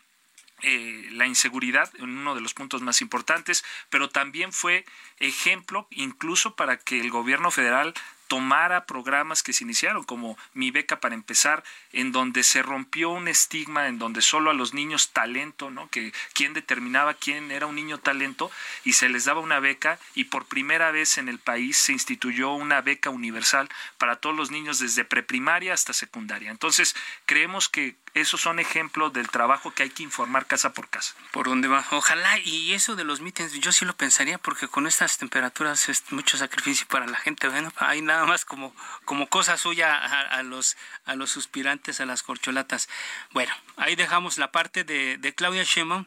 eh, 0.64 1.08
la 1.10 1.26
inseguridad 1.26 1.90
en 1.98 2.18
uno 2.18 2.36
de 2.36 2.40
los 2.40 2.54
puntos 2.54 2.82
más 2.82 3.00
importantes, 3.00 3.64
pero 3.90 4.08
también 4.08 4.52
fue 4.52 4.84
ejemplo 5.18 5.88
incluso 5.90 6.54
para 6.54 6.76
que 6.76 7.00
el 7.00 7.10
gobierno 7.10 7.50
federal 7.50 7.94
tomara 8.28 8.86
programas 8.86 9.42
que 9.42 9.52
se 9.52 9.64
iniciaron, 9.64 10.04
como 10.04 10.38
Mi 10.54 10.70
Beca 10.70 11.00
para 11.00 11.14
empezar, 11.14 11.64
en 11.92 12.12
donde 12.12 12.42
se 12.42 12.62
rompió 12.62 13.10
un 13.10 13.28
estigma, 13.28 13.88
en 13.88 13.98
donde 13.98 14.22
solo 14.22 14.50
a 14.50 14.54
los 14.54 14.74
niños 14.74 15.10
talento, 15.10 15.70
¿no? 15.70 15.88
Que 15.88 16.12
quién 16.32 16.54
determinaba 16.54 17.14
quién 17.14 17.50
era 17.50 17.66
un 17.66 17.74
niño 17.74 17.98
talento 17.98 18.50
y 18.84 18.94
se 18.94 19.08
les 19.08 19.24
daba 19.24 19.40
una 19.40 19.60
beca 19.60 19.98
y 20.14 20.24
por 20.24 20.46
primera 20.46 20.90
vez 20.90 21.18
en 21.18 21.28
el 21.28 21.38
país 21.38 21.76
se 21.76 21.92
instituyó 21.92 22.52
una 22.52 22.80
beca 22.80 23.10
universal 23.10 23.68
para 23.98 24.16
todos 24.16 24.36
los 24.36 24.50
niños 24.50 24.78
desde 24.78 25.04
preprimaria 25.04 25.74
hasta 25.74 25.92
secundaria. 25.92 26.50
Entonces, 26.50 26.94
creemos 27.26 27.68
que 27.68 27.96
esos 28.14 28.40
son 28.42 28.58
ejemplos 28.58 29.12
del 29.12 29.28
trabajo 29.28 29.72
que 29.72 29.84
hay 29.84 29.90
que 29.90 30.02
informar 30.02 30.46
casa 30.46 30.74
por 30.74 30.88
casa. 30.88 31.14
Por 31.30 31.46
dónde 31.46 31.68
va. 31.68 31.84
Ojalá, 31.92 32.38
y 32.40 32.74
eso 32.74 32.94
de 32.94 33.04
los 33.04 33.20
mítines, 33.20 33.52
yo 33.52 33.72
sí 33.72 33.84
lo 33.84 33.96
pensaría, 33.96 34.38
porque 34.38 34.68
con 34.68 34.86
estas 34.86 35.16
temperaturas 35.16 35.88
es 35.88 36.04
mucho 36.10 36.36
sacrificio 36.36 36.86
para 36.88 37.06
la 37.06 37.16
gente. 37.16 37.48
Bueno, 37.48 37.72
hay 37.76 38.02
nada 38.12 38.26
más 38.26 38.44
como, 38.44 38.74
como 39.04 39.28
cosa 39.28 39.56
suya 39.56 39.96
a, 39.96 40.42
los, 40.42 40.76
a 41.04 41.14
los 41.14 41.30
suspirantes, 41.30 42.00
a 42.00 42.06
las 42.06 42.22
corcholatas. 42.22 42.88
Bueno, 43.30 43.52
ahí 43.76 43.96
dejamos 43.96 44.38
la 44.38 44.52
parte 44.52 44.84
de, 44.84 45.18
de 45.18 45.34
Claudia 45.34 45.64
Sheinbaum. 45.64 46.06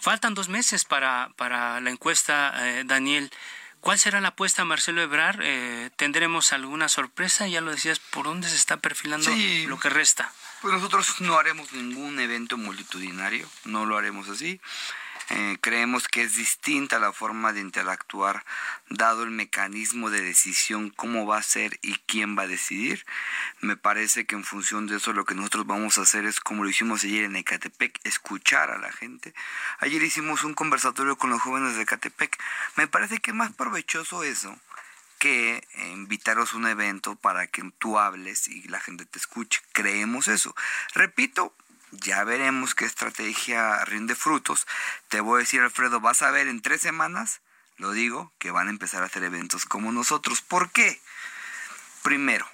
Faltan 0.00 0.34
dos 0.34 0.48
meses 0.48 0.84
para, 0.84 1.30
para 1.36 1.80
la 1.80 1.90
encuesta, 1.90 2.52
eh, 2.58 2.82
Daniel. 2.84 3.30
¿Cuál 3.80 3.98
será 3.98 4.20
la 4.20 4.28
apuesta, 4.28 4.64
Marcelo 4.64 5.02
Ebrar? 5.02 5.40
Eh, 5.42 5.90
¿Tendremos 5.96 6.52
alguna 6.52 6.88
sorpresa? 6.88 7.48
Ya 7.48 7.60
lo 7.60 7.72
decías, 7.72 7.98
¿por 7.98 8.26
dónde 8.26 8.48
se 8.48 8.56
está 8.56 8.76
perfilando 8.76 9.30
lo 9.66 9.78
que 9.78 9.90
resta? 9.90 10.32
Pues 10.60 10.72
nosotros 10.72 11.20
no 11.20 11.36
haremos 11.36 11.72
ningún 11.72 12.20
evento 12.20 12.56
multitudinario, 12.56 13.48
no 13.64 13.84
lo 13.84 13.96
haremos 13.96 14.28
así. 14.28 14.60
Eh, 15.34 15.56
creemos 15.62 16.08
que 16.08 16.22
es 16.22 16.36
distinta 16.36 16.98
la 16.98 17.10
forma 17.14 17.54
de 17.54 17.62
interactuar 17.62 18.44
dado 18.90 19.22
el 19.22 19.30
mecanismo 19.30 20.10
de 20.10 20.20
decisión, 20.20 20.90
cómo 20.90 21.24
va 21.24 21.38
a 21.38 21.42
ser 21.42 21.78
y 21.80 21.94
quién 22.06 22.36
va 22.36 22.42
a 22.42 22.46
decidir. 22.46 23.06
Me 23.62 23.78
parece 23.78 24.26
que 24.26 24.34
en 24.34 24.44
función 24.44 24.86
de 24.86 24.96
eso 24.96 25.14
lo 25.14 25.24
que 25.24 25.34
nosotros 25.34 25.66
vamos 25.66 25.96
a 25.96 26.02
hacer 26.02 26.26
es 26.26 26.38
como 26.38 26.64
lo 26.64 26.68
hicimos 26.68 27.02
ayer 27.04 27.24
en 27.24 27.36
Ecatepec, 27.36 27.98
escuchar 28.04 28.70
a 28.70 28.78
la 28.78 28.92
gente. 28.92 29.32
Ayer 29.78 30.02
hicimos 30.02 30.44
un 30.44 30.52
conversatorio 30.52 31.16
con 31.16 31.30
los 31.30 31.40
jóvenes 31.40 31.76
de 31.76 31.82
Ecatepec. 31.82 32.38
Me 32.76 32.86
parece 32.86 33.18
que 33.18 33.30
es 33.30 33.36
más 33.36 33.52
provechoso 33.52 34.24
eso 34.24 34.58
que 35.18 35.66
invitaros 35.92 36.52
a 36.52 36.56
un 36.58 36.66
evento 36.66 37.16
para 37.16 37.46
que 37.46 37.62
tú 37.78 37.98
hables 37.98 38.48
y 38.48 38.68
la 38.68 38.80
gente 38.80 39.06
te 39.06 39.18
escuche. 39.18 39.62
Creemos 39.72 40.28
eso. 40.28 40.54
Repito, 40.94 41.54
ya 41.92 42.24
veremos 42.24 42.74
qué 42.74 42.84
estrategia 42.84 43.84
rinde 43.84 44.14
frutos. 44.14 44.66
Te 45.08 45.20
voy 45.20 45.36
a 45.36 45.44
decir, 45.44 45.60
Alfredo, 45.60 46.00
vas 46.00 46.22
a 46.22 46.30
ver 46.30 46.48
en 46.48 46.62
tres 46.62 46.80
semanas, 46.80 47.40
lo 47.76 47.92
digo, 47.92 48.32
que 48.38 48.50
van 48.50 48.68
a 48.68 48.70
empezar 48.70 49.02
a 49.02 49.06
hacer 49.06 49.22
eventos 49.24 49.64
como 49.64 49.92
nosotros. 49.92 50.40
¿Por 50.42 50.70
qué? 50.70 51.00
Primero, 52.02 52.46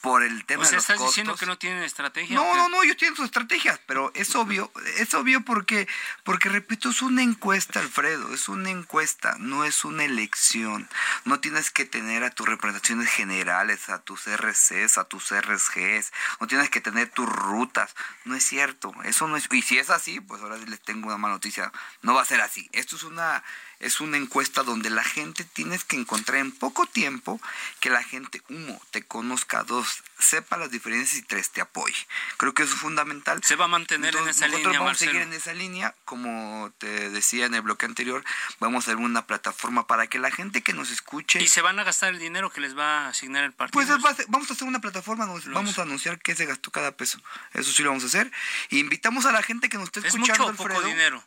por 0.00 0.22
el 0.22 0.44
tema 0.44 0.64
de 0.64 0.72
los 0.72 0.82
estás 0.82 1.00
diciendo 1.00 1.34
que 1.36 1.46
no 1.46 1.58
tienen 1.58 1.82
estrategia. 1.82 2.36
No, 2.36 2.54
no, 2.54 2.68
no, 2.68 2.82
ellos 2.82 2.96
tienen 2.96 3.16
sus 3.16 3.24
estrategias, 3.24 3.80
pero 3.86 4.12
es 4.14 4.34
obvio, 4.36 4.70
es 4.98 5.12
obvio 5.14 5.44
porque, 5.44 5.88
porque 6.22 6.48
repito, 6.48 6.90
es 6.90 7.02
una 7.02 7.22
encuesta, 7.22 7.80
Alfredo, 7.80 8.32
es 8.32 8.48
una 8.48 8.70
encuesta, 8.70 9.36
no 9.38 9.64
es 9.64 9.84
una 9.84 10.04
elección. 10.04 10.88
No 11.24 11.40
tienes 11.40 11.70
que 11.70 11.84
tener 11.84 12.24
a 12.24 12.30
tus 12.30 12.46
representaciones 12.46 13.08
generales, 13.10 13.88
a 13.88 14.00
tus 14.00 14.26
RCs, 14.26 14.98
a 14.98 15.04
tus 15.04 15.30
RSGs, 15.30 16.12
no 16.40 16.46
tienes 16.46 16.70
que 16.70 16.80
tener 16.80 17.08
tus 17.08 17.28
rutas. 17.28 17.94
No 18.24 18.34
es 18.34 18.44
cierto, 18.44 18.94
eso 19.04 19.26
no 19.26 19.36
es. 19.36 19.48
Y 19.50 19.62
si 19.62 19.78
es 19.78 19.90
así, 19.90 20.20
pues 20.20 20.42
ahora 20.42 20.56
les 20.56 20.80
tengo 20.80 21.08
una 21.08 21.18
mala 21.18 21.34
noticia, 21.34 21.72
no 22.02 22.14
va 22.14 22.22
a 22.22 22.26
ser 22.26 22.40
así. 22.40 22.68
Esto 22.72 22.96
es 22.96 23.02
una 23.02 23.42
es 23.80 24.00
una 24.00 24.16
encuesta 24.16 24.62
donde 24.62 24.90
la 24.90 25.04
gente 25.04 25.44
tienes 25.44 25.84
que 25.84 25.96
encontrar 25.96 26.38
en 26.38 26.52
poco 26.52 26.86
tiempo 26.86 27.40
que 27.80 27.90
la 27.90 28.02
gente, 28.02 28.42
uno, 28.48 28.80
te 28.90 29.02
conozca, 29.02 29.64
dos, 29.64 30.02
sepa 30.18 30.56
las 30.56 30.70
diferencias 30.70 31.18
y 31.18 31.22
tres, 31.22 31.50
te 31.50 31.60
apoye. 31.60 32.06
Creo 32.36 32.54
que 32.54 32.62
eso 32.62 32.74
es 32.74 32.80
fundamental. 32.80 33.42
Se 33.44 33.56
va 33.56 33.66
a 33.66 33.68
mantener 33.68 34.16
en 34.16 34.28
esa 34.28 34.48
línea, 34.48 34.78
vamos 34.78 34.92
a 34.92 34.94
seguir 34.94 35.20
en 35.20 35.32
esa 35.32 35.52
línea, 35.52 35.94
como 36.04 36.72
te 36.78 37.10
decía 37.10 37.46
en 37.46 37.54
el 37.54 37.62
bloque 37.62 37.86
anterior, 37.86 38.24
vamos 38.60 38.84
a 38.86 38.90
hacer 38.90 38.96
una 38.96 39.26
plataforma 39.26 39.86
para 39.86 40.06
que 40.06 40.18
la 40.18 40.30
gente 40.30 40.62
que 40.62 40.72
nos 40.72 40.90
escuche... 40.90 41.42
¿Y 41.42 41.48
se 41.48 41.60
van 41.60 41.78
a 41.78 41.84
gastar 41.84 42.12
el 42.14 42.18
dinero 42.18 42.50
que 42.50 42.60
les 42.60 42.76
va 42.76 43.06
a 43.06 43.08
asignar 43.08 43.44
el 43.44 43.52
partido? 43.52 43.72
Pues 43.72 43.88
vamos 44.28 44.50
a 44.50 44.54
hacer 44.54 44.66
una 44.66 44.80
plataforma, 44.80 45.26
vamos 45.26 45.78
a 45.78 45.82
anunciar 45.82 46.18
qué 46.20 46.34
se 46.34 46.46
gastó 46.46 46.70
cada 46.70 46.92
peso. 46.92 47.20
Eso 47.52 47.72
sí 47.72 47.82
lo 47.82 47.90
vamos 47.90 48.04
a 48.04 48.06
hacer. 48.06 48.30
Y 48.70 48.78
invitamos 48.78 49.26
a 49.26 49.32
la 49.32 49.42
gente 49.42 49.68
que 49.68 49.76
nos 49.76 49.86
esté 49.86 50.00
escuchando, 50.00 50.32
¿Es 50.32 50.58
mucho 50.58 50.74
poco 50.74 50.82
dinero? 50.82 51.22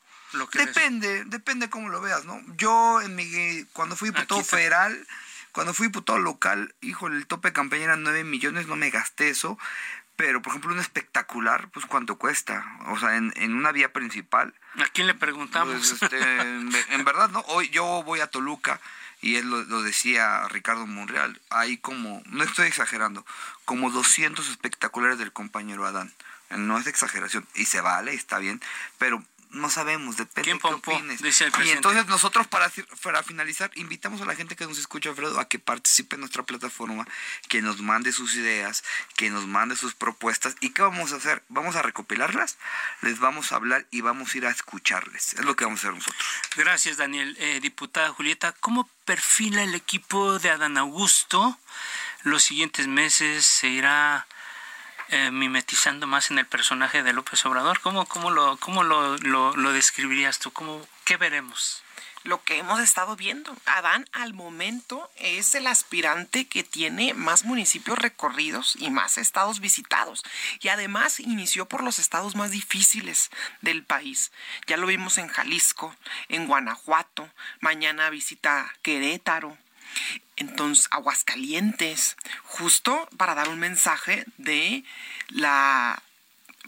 Depende, 0.54 1.26
depende 1.26 1.70
cómo 1.70 1.90
lo 1.90 2.02
veas, 2.02 2.26
¿no? 2.26 2.42
Yo 2.58 3.02
en 3.02 3.16
mi 3.16 3.66
cuando 3.74 3.96
fui 3.96 4.10
diputado 4.10 4.44
federal, 4.44 5.08
cuando 5.52 5.74
fui 5.74 5.88
diputado 5.88 6.20
local, 6.20 6.76
hijo, 6.82 7.08
el 7.08 7.26
tope 7.28 7.50
de 7.50 7.54
campaña 7.54 7.86
era 7.86 7.96
9 7.96 8.24
millones, 8.24 8.68
no 8.68 8.76
me 8.76 8.90
gasté 8.90 9.30
eso, 9.30 9.58
pero 10.16 10.42
por 10.42 10.52
ejemplo 10.52 10.74
un 10.74 10.80
espectacular, 10.80 11.70
pues 11.70 11.86
cuánto 11.86 12.18
cuesta, 12.18 12.66
o 12.88 13.00
sea, 13.00 13.16
en, 13.16 13.34
en 13.38 13.56
una 13.56 13.72
vía 13.72 13.94
principal. 13.94 14.54
¿A 14.78 14.86
quién 14.88 15.08
le 15.08 15.14
preguntamos? 15.14 15.76
Pues, 15.76 16.02
este, 16.02 16.42
en, 16.42 17.06
verdad, 17.06 17.30
¿no? 17.30 17.40
Hoy 17.48 17.70
yo 17.70 18.04
voy 18.04 18.20
a 18.20 18.28
Toluca 18.28 18.82
y 19.22 19.38
él 19.38 19.50
lo, 19.50 19.64
lo, 19.64 19.82
decía 19.82 20.46
Ricardo 20.50 20.86
Monreal, 20.86 21.42
hay 21.50 21.78
como, 21.78 22.22
no 22.26 22.44
estoy 22.44 22.68
exagerando, 22.68 23.26
como 23.66 23.92
200 23.92 24.50
espectaculares 24.50 25.18
del 25.20 25.32
compañero 25.32 25.86
Adán. 25.86 26.14
No 26.50 26.78
es 26.78 26.88
exageración, 26.88 27.48
y 27.54 27.66
se 27.66 27.80
vale, 27.80 28.14
está 28.14 28.40
bien, 28.40 28.60
pero 28.98 29.24
no 29.50 29.70
sabemos, 29.70 30.18
depende 30.18 30.54
de 30.54 30.60
qué 30.60 30.68
opines. 30.68 31.22
y 31.22 31.70
entonces 31.70 32.06
nosotros 32.08 32.48
para, 32.48 32.72
para 33.02 33.24
finalizar 33.24 33.72
invitamos 33.76 34.22
a 34.22 34.26
la 34.26 34.36
gente 34.36 34.56
que 34.56 34.66
nos 34.66 34.78
escucha, 34.78 35.10
Alfredo, 35.10 35.40
a 35.40 35.48
que 35.48 35.60
participe 35.60 36.16
en 36.16 36.22
nuestra 36.22 36.44
plataforma, 36.44 37.08
que 37.48 37.62
nos 37.62 37.82
mande 37.82 38.12
sus 38.12 38.36
ideas, 38.36 38.84
que 39.16 39.30
nos 39.30 39.48
mande 39.48 39.76
sus 39.76 39.96
propuestas. 39.96 40.56
¿Y 40.60 40.70
qué 40.70 40.82
vamos 40.84 41.14
a 41.14 41.16
hacer? 41.16 41.44
Vamos 41.50 41.76
a 41.76 41.82
recopilarlas, 41.82 42.58
les 43.02 43.20
vamos 43.20 43.52
a 43.52 43.56
hablar 43.56 43.88
y 43.90 44.02
vamos 44.02 44.34
a 44.34 44.38
ir 44.38 44.46
a 44.46 44.52
escucharles. 44.52 45.34
Es 45.34 45.46
lo 45.46 45.56
que 45.56 45.66
vamos 45.66 45.80
a 45.80 45.88
hacer 45.88 45.96
nosotros. 45.96 46.28
Gracias, 46.56 46.98
Daniel. 46.98 47.36
Eh, 47.40 47.60
diputada 47.62 48.10
Julieta, 48.10 48.54
¿cómo 48.60 48.90
perfila 49.06 49.64
el 49.64 49.74
equipo 49.74 50.38
de 50.40 50.52
Adán 50.52 50.78
Augusto? 50.78 51.58
Los 52.24 52.44
siguientes 52.44 52.88
meses 52.88 53.46
se 53.46 53.70
irá 53.70 54.28
eh, 55.12 55.32
mimetizando 55.32 56.08
más 56.08 56.32
en 56.32 56.40
el 56.40 56.46
personaje 56.46 57.04
de 57.04 57.14
López 57.14 57.46
Obrador. 57.46 57.80
¿Cómo, 57.80 58.06
cómo, 58.06 58.32
lo, 58.32 58.58
cómo 58.58 58.84
lo, 58.84 59.18
lo, 59.18 59.74
describirías 59.74 60.40
tú? 60.40 60.52
¿Cómo, 60.52 60.86
¿Qué 61.04 61.18
veremos? 61.18 61.84
lo 62.24 62.44
que 62.44 62.58
hemos 62.58 62.80
estado 62.80 63.16
viendo. 63.16 63.56
Adán 63.66 64.06
al 64.12 64.34
momento 64.34 65.10
es 65.16 65.56
el 65.56 65.68
aspirante 65.68 66.48
que 66.48 66.64
tiene 66.64 67.14
más 67.14 67.46
municipios 67.46 67.98
recorridos 67.98 68.76
y 68.78 68.90
más 68.90 69.18
estados 69.18 69.60
visitados. 69.60 70.24
Y 70.60 70.68
además 70.68 71.20
inició 71.20 71.66
por 71.66 71.82
los 71.82 71.98
estados 71.98 72.36
más 72.36 72.52
difíciles 72.52 73.30
del 73.62 73.84
país. 73.84 74.32
Ya 74.68 74.78
lo 74.78 74.88
vimos 74.88 75.18
en 75.18 75.30
Jalisco, 75.30 75.96
en 76.28 76.48
Guanajuato, 76.48 77.30
mañana 77.62 78.10
visita 78.10 78.74
Querétaro. 78.82 79.58
Entonces, 80.36 80.88
Aguascalientes, 80.92 82.16
justo 82.44 83.10
para 83.18 83.36
dar 83.36 83.50
un 83.50 83.60
mensaje 83.60 84.26
de 84.38 84.84
la 85.30 86.02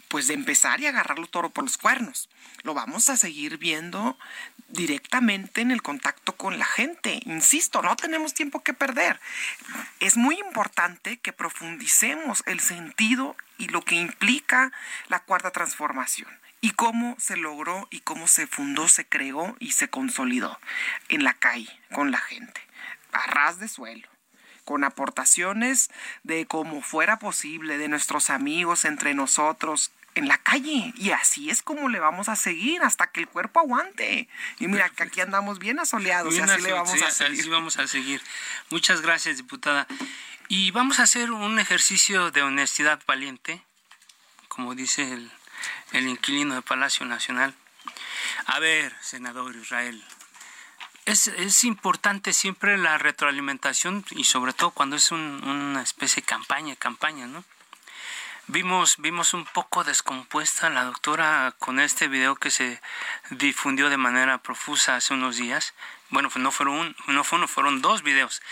pues 0.08 0.26
de 0.26 0.34
empezar 0.34 0.78
y 0.78 0.86
agarrarlo 0.86 1.26
toro 1.26 1.48
por 1.48 1.64
los 1.64 1.78
cuernos. 1.78 2.28
Lo 2.64 2.74
vamos 2.74 3.08
a 3.08 3.16
seguir 3.16 3.56
viendo 3.56 4.18
directamente 4.68 5.62
en 5.62 5.70
el 5.70 5.80
contacto 5.80 6.36
con 6.36 6.58
la 6.58 6.66
gente. 6.66 7.20
Insisto, 7.24 7.80
no 7.80 7.96
tenemos 7.96 8.34
tiempo 8.34 8.62
que 8.62 8.74
perder. 8.74 9.18
Es 10.00 10.18
muy 10.18 10.38
importante 10.38 11.16
que 11.16 11.32
profundicemos 11.32 12.42
el 12.44 12.60
sentido 12.60 13.36
y 13.56 13.68
lo 13.68 13.82
que 13.82 13.94
implica 13.94 14.70
la 15.08 15.20
cuarta 15.20 15.50
transformación 15.50 16.28
y 16.60 16.72
cómo 16.72 17.16
se 17.18 17.36
logró 17.36 17.88
y 17.90 18.00
cómo 18.00 18.28
se 18.28 18.46
fundó, 18.46 18.88
se 18.88 19.06
creó 19.06 19.56
y 19.60 19.72
se 19.72 19.88
consolidó 19.88 20.58
en 21.08 21.24
la 21.24 21.34
calle, 21.34 21.70
con 21.90 22.10
la 22.10 22.18
gente, 22.18 22.60
a 23.12 23.26
ras 23.26 23.58
de 23.58 23.68
suelo 23.68 24.08
con 24.64 24.84
aportaciones 24.84 25.90
de 26.22 26.46
como 26.46 26.82
fuera 26.82 27.18
posible, 27.18 27.78
de 27.78 27.88
nuestros 27.88 28.30
amigos, 28.30 28.84
entre 28.84 29.12
nosotros, 29.14 29.90
en 30.14 30.28
la 30.28 30.38
calle. 30.38 30.92
Y 30.96 31.10
así 31.10 31.50
es 31.50 31.62
como 31.62 31.88
le 31.88 32.00
vamos 32.00 32.28
a 32.28 32.36
seguir 32.36 32.82
hasta 32.82 33.08
que 33.08 33.20
el 33.20 33.28
cuerpo 33.28 33.60
aguante. 33.60 34.28
Y 34.58 34.68
mira 34.68 34.88
que 34.90 35.02
aquí 35.04 35.20
andamos 35.20 35.58
bien 35.58 35.78
asoleados 35.78 36.34
y 36.34 36.40
así 36.40 36.62
le 36.62 36.72
vamos 36.72 37.02
a 37.02 37.10
seguir. 37.10 37.40
Así 37.40 37.48
vamos 37.48 37.78
a 37.78 37.86
seguir. 37.86 38.22
Muchas 38.70 39.00
gracias, 39.00 39.38
diputada. 39.38 39.86
Y 40.48 40.70
vamos 40.70 41.00
a 41.00 41.04
hacer 41.04 41.30
un 41.30 41.58
ejercicio 41.58 42.30
de 42.30 42.42
honestidad 42.42 43.00
valiente, 43.06 43.62
como 44.48 44.74
dice 44.74 45.02
el, 45.12 45.30
el 45.92 46.08
inquilino 46.08 46.54
de 46.54 46.62
Palacio 46.62 47.06
Nacional. 47.06 47.54
A 48.46 48.58
ver, 48.58 48.94
senador 49.00 49.56
Israel, 49.56 50.02
es, 51.04 51.26
es, 51.26 51.64
importante 51.64 52.32
siempre 52.32 52.78
la 52.78 52.98
retroalimentación 52.98 54.04
y 54.10 54.24
sobre 54.24 54.52
todo 54.52 54.70
cuando 54.70 54.96
es 54.96 55.10
una 55.10 55.82
especie 55.82 56.22
de 56.22 56.26
campaña, 56.26 56.76
campaña, 56.76 57.26
¿no? 57.26 57.44
Vimos, 58.48 58.96
vimos 58.98 59.34
un 59.34 59.44
poco 59.44 59.84
descompuesta 59.84 60.68
la 60.68 60.84
doctora 60.84 61.54
con 61.58 61.78
este 61.78 62.08
video 62.08 62.34
que 62.34 62.50
se 62.50 62.80
difundió 63.30 63.88
de 63.88 63.96
manera 63.96 64.38
profusa 64.38 64.96
hace 64.96 65.14
unos 65.14 65.36
días. 65.36 65.74
Bueno, 66.10 66.28
no 66.34 66.50
fueron, 66.50 66.74
un, 66.74 66.96
no 67.06 67.24
fueron, 67.24 67.48
fueron 67.48 67.82
dos 67.82 68.02
videos. 68.02 68.42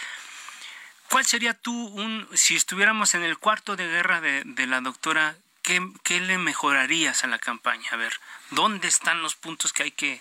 ¿Cuál 1.08 1.26
sería 1.26 1.54
tú, 1.54 1.72
un, 1.72 2.28
si 2.34 2.54
estuviéramos 2.54 3.14
en 3.14 3.24
el 3.24 3.36
cuarto 3.36 3.74
de 3.74 3.88
guerra 3.88 4.20
de, 4.20 4.44
de 4.44 4.66
la 4.68 4.80
doctora, 4.80 5.36
¿qué, 5.62 5.84
¿qué, 6.04 6.20
le 6.20 6.38
mejorarías 6.38 7.24
a 7.24 7.26
la 7.26 7.40
campaña? 7.40 7.90
A 7.90 7.96
ver, 7.96 8.12
¿dónde 8.50 8.86
están 8.86 9.22
los 9.22 9.34
puntos 9.34 9.72
que 9.72 9.82
hay 9.82 9.90
que, 9.90 10.20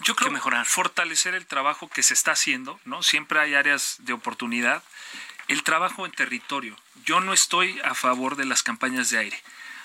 yo 0.00 0.16
creo 0.16 0.28
que 0.28 0.34
mejorar? 0.34 0.66
Fortalecer 0.66 1.34
el 1.34 1.46
trabajo 1.46 1.88
que 1.88 2.02
se 2.02 2.14
está 2.14 2.32
haciendo, 2.32 2.80
¿no? 2.84 3.02
Siempre 3.02 3.40
hay 3.40 3.54
áreas 3.54 3.96
de 4.00 4.12
oportunidad 4.12 4.82
el 5.50 5.64
trabajo 5.64 6.06
en 6.06 6.12
territorio. 6.12 6.76
Yo 7.04 7.18
no 7.20 7.32
estoy 7.32 7.80
a 7.80 7.94
favor 7.94 8.36
de 8.36 8.44
las 8.44 8.62
campañas 8.62 9.10
de 9.10 9.18
aire. 9.18 9.42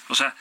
O 0.09 0.15
sea, 0.15 0.35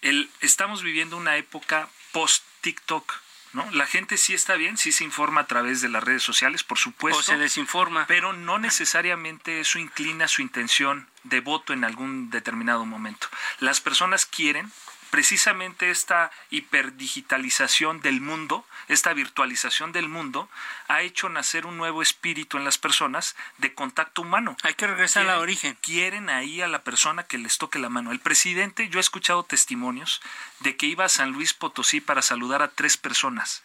el, 0.00 0.30
estamos 0.40 0.82
viviendo 0.82 1.18
una 1.18 1.36
época 1.36 1.88
post-TikTok. 2.12 3.12
¿No? 3.52 3.68
La 3.72 3.84
gente 3.84 4.16
sí 4.16 4.32
está 4.32 4.54
bien, 4.54 4.78
sí 4.78 4.92
se 4.92 5.02
informa 5.02 5.40
a 5.40 5.46
través 5.48 5.80
de 5.80 5.88
las 5.88 6.04
redes 6.04 6.22
sociales, 6.22 6.62
por 6.62 6.78
supuesto. 6.78 7.18
O 7.18 7.22
se 7.22 7.36
desinforma. 7.36 8.06
Pero 8.06 8.32
no 8.32 8.60
necesariamente 8.60 9.58
eso 9.58 9.80
inclina 9.80 10.28
su 10.28 10.40
intención 10.40 11.08
de 11.24 11.40
voto 11.40 11.72
en 11.72 11.82
algún 11.84 12.30
determinado 12.30 12.86
momento. 12.86 13.26
Las 13.58 13.80
personas 13.80 14.24
quieren 14.24 14.70
precisamente 15.10 15.90
esta 15.90 16.30
hiperdigitalización 16.50 18.00
del 18.00 18.20
mundo, 18.20 18.64
esta 18.88 19.12
virtualización 19.12 19.92
del 19.92 20.08
mundo, 20.08 20.48
ha 20.88 21.02
hecho 21.02 21.28
nacer 21.28 21.66
un 21.66 21.76
nuevo 21.76 22.02
espíritu 22.02 22.56
en 22.56 22.64
las 22.64 22.78
personas 22.78 23.36
de 23.58 23.74
contacto 23.74 24.22
humano. 24.22 24.56
Hay 24.62 24.74
que 24.74 24.86
regresar 24.86 25.28
al 25.28 25.40
origen. 25.40 25.76
Quieren 25.80 26.30
ahí 26.30 26.62
a 26.62 26.68
la 26.68 26.82
persona 26.82 27.24
que 27.24 27.38
les 27.38 27.58
toque 27.58 27.78
la 27.78 27.88
mano. 27.88 28.12
El 28.12 28.20
presidente, 28.20 28.88
yo 28.88 28.98
he 28.98 29.00
escuchado 29.00 29.42
testimonios 29.42 30.20
de 30.60 30.76
que 30.76 30.86
iba 30.86 31.04
a 31.04 31.08
San 31.08 31.32
Luis 31.32 31.52
Potosí 31.52 32.00
para 32.00 32.22
saludar 32.22 32.62
a 32.62 32.68
tres 32.68 32.96
personas 32.96 33.62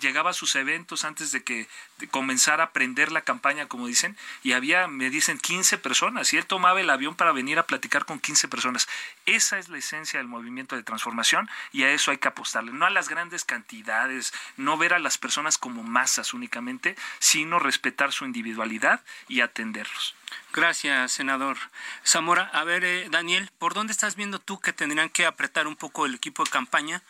llegaba 0.00 0.30
a 0.30 0.34
sus 0.34 0.56
eventos 0.56 1.04
antes 1.04 1.32
de 1.32 1.42
que 1.42 1.68
comenzara 2.10 2.64
a 2.64 2.72
prender 2.72 3.12
la 3.12 3.22
campaña, 3.22 3.66
como 3.66 3.86
dicen, 3.86 4.16
y 4.42 4.52
había, 4.52 4.88
me 4.88 5.10
dicen, 5.10 5.38
15 5.38 5.78
personas, 5.78 6.32
y 6.32 6.36
él 6.36 6.46
tomaba 6.46 6.80
el 6.80 6.90
avión 6.90 7.14
para 7.14 7.32
venir 7.32 7.58
a 7.58 7.66
platicar 7.66 8.04
con 8.04 8.20
15 8.20 8.48
personas. 8.48 8.88
Esa 9.26 9.58
es 9.58 9.68
la 9.68 9.78
esencia 9.78 10.18
del 10.18 10.28
movimiento 10.28 10.76
de 10.76 10.82
transformación 10.82 11.48
y 11.72 11.84
a 11.84 11.90
eso 11.90 12.10
hay 12.10 12.18
que 12.18 12.28
apostarle, 12.28 12.72
no 12.72 12.86
a 12.86 12.90
las 12.90 13.08
grandes 13.08 13.44
cantidades, 13.44 14.32
no 14.56 14.76
ver 14.76 14.94
a 14.94 14.98
las 14.98 15.18
personas 15.18 15.58
como 15.58 15.82
masas 15.82 16.34
únicamente, 16.34 16.96
sino 17.18 17.58
respetar 17.58 18.12
su 18.12 18.24
individualidad 18.24 19.02
y 19.28 19.40
atenderlos. 19.40 20.14
Gracias, 20.52 21.12
senador 21.12 21.56
Zamora. 22.04 22.50
A 22.52 22.64
ver, 22.64 22.84
eh, 22.84 23.08
Daniel, 23.10 23.50
¿por 23.58 23.74
dónde 23.74 23.92
estás 23.92 24.16
viendo 24.16 24.38
tú 24.38 24.60
que 24.60 24.72
tendrían 24.72 25.08
que 25.08 25.26
apretar 25.26 25.66
un 25.66 25.76
poco 25.76 26.06
el 26.06 26.14
equipo 26.14 26.44
de 26.44 26.50
campaña? 26.50 27.02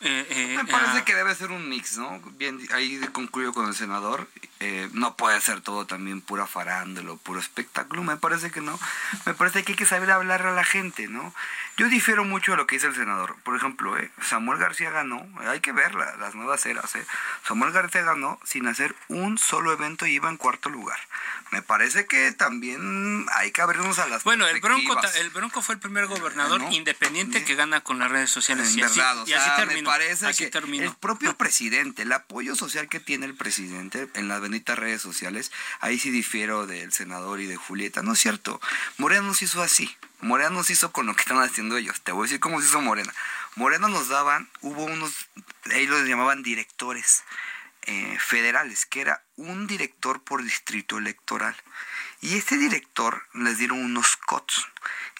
Eh, 0.00 0.26
eh, 0.30 0.54
Me 0.56 0.64
parece 0.64 1.02
que 1.04 1.14
debe 1.14 1.34
ser 1.34 1.50
un 1.50 1.68
mix, 1.68 1.98
¿no? 1.98 2.20
Bien, 2.36 2.58
ahí 2.72 3.00
concluyo 3.12 3.52
con 3.52 3.66
el 3.66 3.74
senador. 3.74 4.28
Eh, 4.60 4.88
no 4.92 5.14
puede 5.14 5.40
ser 5.40 5.60
todo 5.60 5.86
también 5.86 6.20
pura 6.20 6.46
farándolo, 6.46 7.16
puro 7.16 7.38
espectáculo. 7.38 8.02
Me 8.02 8.16
parece 8.16 8.50
que 8.50 8.60
no. 8.60 8.78
Me 9.24 9.34
parece 9.34 9.62
que 9.62 9.72
hay 9.72 9.76
que 9.76 9.86
saber 9.86 10.10
hablar 10.10 10.46
a 10.46 10.52
la 10.52 10.64
gente, 10.64 11.06
¿no? 11.06 11.32
Yo 11.76 11.88
difiero 11.88 12.24
mucho 12.24 12.52
de 12.52 12.56
lo 12.56 12.66
que 12.66 12.74
dice 12.74 12.88
el 12.88 12.94
senador. 12.94 13.36
Por 13.44 13.54
ejemplo, 13.54 13.96
Samuel 14.20 14.58
García 14.58 14.90
ganó, 14.90 15.24
hay 15.46 15.60
que 15.60 15.70
ver 15.70 15.94
las 15.94 16.34
nuevas 16.34 16.66
eras. 16.66 16.92
Samuel 17.46 17.70
García 17.70 18.02
ganó 18.02 18.40
sin 18.42 18.66
hacer 18.66 18.96
un 19.06 19.38
solo 19.38 19.72
evento 19.72 20.04
y 20.04 20.14
iba 20.14 20.28
en 20.28 20.38
cuarto 20.38 20.70
lugar. 20.70 20.98
Me 21.50 21.62
parece 21.62 22.06
que 22.06 22.32
también 22.32 23.26
hay 23.32 23.52
que 23.52 23.62
abrirnos 23.62 23.98
a 24.00 24.06
las 24.06 24.24
Bueno, 24.24 24.46
el 24.48 24.60
Bronco, 24.60 25.00
el 25.16 25.30
Bronco 25.30 25.62
fue 25.62 25.76
el 25.76 25.80
primer 25.80 26.06
gobernador 26.06 26.60
independiente 26.72 27.44
que 27.44 27.54
gana 27.54 27.80
con 27.80 27.98
las 28.00 28.10
redes 28.10 28.30
sociales. 28.30 28.74
y 28.76 28.82
así, 28.82 29.00
y 29.26 29.32
así 29.32 29.50
terminó 29.56 29.88
parece 29.88 30.34
que 30.34 30.50
el 30.84 30.94
propio 30.96 31.36
presidente, 31.36 32.02
el 32.02 32.12
apoyo 32.12 32.56
social 32.56 32.88
que 32.88 33.00
tiene 33.00 33.24
el 33.26 33.34
presidente 33.34 34.08
en 34.14 34.28
las 34.28 34.40
benditas 34.48 34.78
redes 34.78 35.02
sociales, 35.02 35.52
ahí 35.80 35.98
sí 35.98 36.10
difiero 36.10 36.66
del 36.66 36.92
senador 36.92 37.40
y 37.40 37.46
de 37.46 37.56
Julieta. 37.56 38.02
No 38.02 38.12
es 38.12 38.18
cierto. 38.18 38.60
Morena 38.96 39.22
nos 39.22 39.42
hizo 39.42 39.62
así. 39.62 39.94
Morena 40.20 40.50
nos 40.50 40.70
hizo 40.70 40.90
con 40.92 41.06
lo 41.06 41.14
que 41.14 41.22
están 41.22 41.38
haciendo 41.38 41.76
ellos. 41.76 42.00
Te 42.00 42.12
voy 42.12 42.22
a 42.22 42.24
decir 42.24 42.40
cómo 42.40 42.60
se 42.60 42.68
hizo 42.68 42.80
Morena. 42.80 43.12
Morena 43.54 43.88
nos 43.88 44.08
daban, 44.08 44.48
hubo 44.60 44.84
unos, 44.84 45.28
ellos 45.72 46.00
los 46.00 46.08
llamaban 46.08 46.42
directores 46.42 47.24
eh, 47.82 48.18
federales, 48.20 48.86
que 48.86 49.00
era 49.00 49.22
un 49.36 49.66
director 49.66 50.22
por 50.22 50.42
distrito 50.42 50.98
electoral. 50.98 51.56
Y 52.20 52.36
este 52.36 52.56
director 52.58 53.22
les 53.32 53.58
dieron 53.58 53.78
unos 53.78 54.16
COTS. 54.16 54.66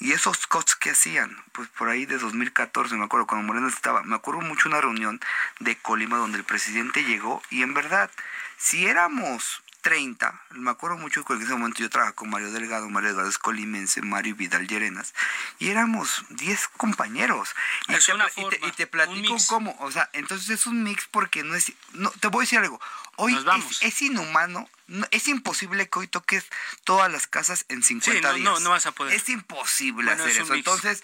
Y 0.00 0.12
esos 0.12 0.46
COTS 0.46 0.76
que 0.76 0.90
hacían, 0.90 1.36
pues 1.52 1.68
por 1.70 1.88
ahí 1.88 2.06
de 2.06 2.18
2014, 2.18 2.94
me 2.96 3.04
acuerdo, 3.04 3.26
cuando 3.26 3.46
Moreno 3.46 3.68
estaba, 3.68 4.02
me 4.02 4.16
acuerdo 4.16 4.40
mucho 4.42 4.68
una 4.68 4.80
reunión 4.80 5.20
de 5.60 5.76
Colima 5.76 6.18
donde 6.18 6.38
el 6.38 6.44
presidente 6.44 7.04
llegó 7.04 7.42
y 7.50 7.62
en 7.62 7.74
verdad, 7.74 8.10
si 8.58 8.86
éramos 8.86 9.62
30, 9.82 10.42
me 10.50 10.70
acuerdo 10.70 10.98
mucho 10.98 11.24
que 11.24 11.34
en 11.34 11.42
ese 11.42 11.52
momento 11.52 11.80
yo 11.80 11.88
trabajaba 11.88 12.16
con 12.16 12.30
Mario 12.30 12.50
Delgado, 12.50 12.90
Mario 12.90 13.10
Delgado 13.10 13.28
es 13.28 13.38
colimense, 13.38 14.02
Mario 14.02 14.34
Vidal 14.34 14.66
Llerenas, 14.66 15.14
y 15.58 15.70
éramos 15.70 16.24
10 16.30 16.68
compañeros. 16.76 17.54
Y, 17.88 17.94
te, 17.94 18.66
y, 18.66 18.72
te, 18.72 18.86
platico 18.86 19.36
cómo, 19.46 19.76
o 19.80 19.90
sea, 19.90 20.10
entonces 20.12 20.50
es 20.50 20.66
un 20.66 20.82
mix 20.82 21.06
porque 21.10 21.44
no 21.44 21.54
es, 21.54 21.72
no, 21.92 22.10
te 22.10 22.28
voy 22.28 22.42
a 22.42 22.44
decir 22.44 22.58
algo, 22.58 22.80
hoy 23.16 23.38
es, 23.80 24.02
inhumano 24.02 24.68
es 25.10 25.28
imposible 25.28 25.88
que 25.88 25.98
hoy 25.98 26.08
toques 26.08 26.46
todas 26.84 27.10
las 27.12 27.26
casas 27.26 27.66
en 27.68 27.82
50 27.82 28.32
días. 28.32 28.44
No, 28.44 28.58
no 28.60 28.70
vas 28.70 28.86
a 28.86 28.92
poder. 28.92 29.14
Es 29.14 29.28
imposible 29.28 30.10
hacer 30.10 30.30
eso. 30.30 30.54
Entonces, 30.54 31.02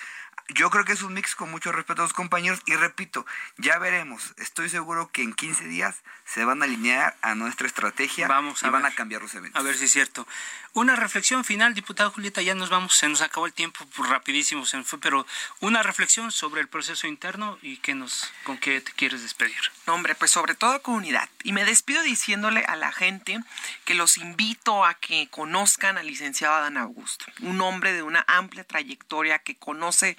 yo 0.48 0.70
creo 0.70 0.84
que 0.84 0.92
es 0.92 1.02
un 1.02 1.14
mix 1.14 1.34
con 1.34 1.50
mucho 1.50 1.72
respeto 1.72 2.02
a 2.02 2.04
los 2.04 2.12
compañeros 2.12 2.60
y 2.66 2.74
repito, 2.74 3.24
ya 3.56 3.78
veremos. 3.78 4.34
Estoy 4.36 4.68
seguro 4.68 5.10
que 5.10 5.22
en 5.22 5.32
15 5.32 5.64
días 5.64 6.02
se 6.26 6.44
van 6.44 6.60
a 6.62 6.66
alinear 6.66 7.16
a 7.22 7.34
nuestra 7.34 7.66
estrategia 7.66 8.28
vamos 8.28 8.62
y 8.62 8.68
van 8.68 8.84
a 8.84 8.94
cambiar 8.94 9.22
los 9.22 9.34
eventos. 9.34 9.58
A 9.58 9.64
ver 9.64 9.76
si 9.76 9.84
es 9.84 9.92
cierto. 9.92 10.26
Una 10.72 10.96
reflexión 10.96 11.44
final, 11.44 11.72
diputada 11.72 12.10
Julieta, 12.10 12.42
ya 12.42 12.54
nos 12.54 12.68
vamos, 12.68 12.96
se 12.96 13.08
nos 13.08 13.22
acabó 13.22 13.46
el 13.46 13.52
tiempo 13.52 13.86
pues, 13.94 14.08
rapidísimo, 14.08 14.66
se 14.66 14.82
fue, 14.82 14.98
pero 14.98 15.24
una 15.60 15.82
reflexión 15.82 16.32
sobre 16.32 16.60
el 16.60 16.68
proceso 16.68 17.06
interno 17.06 17.58
y 17.62 17.76
qué 17.76 17.94
nos, 17.94 18.32
con 18.42 18.58
qué 18.58 18.80
te 18.80 18.92
quieres 18.92 19.22
despedir. 19.22 19.54
hombre, 19.86 20.14
pues 20.14 20.32
sobre 20.32 20.54
todo 20.54 20.82
comunidad. 20.82 21.28
Y 21.44 21.52
me 21.52 21.64
despido 21.64 22.02
diciéndole 22.02 22.64
a 22.64 22.74
la 22.76 22.90
gente 22.90 23.38
que 23.84 23.94
los 23.94 24.18
invito 24.18 24.84
a 24.84 24.94
que 24.94 25.28
conozcan 25.30 25.96
al 25.96 26.06
licenciado 26.06 26.54
Adán 26.54 26.76
Augusto, 26.76 27.26
un 27.42 27.60
hombre 27.60 27.92
de 27.92 28.02
una 28.02 28.24
amplia 28.26 28.64
trayectoria 28.64 29.38
que 29.38 29.54
conoce 29.54 30.16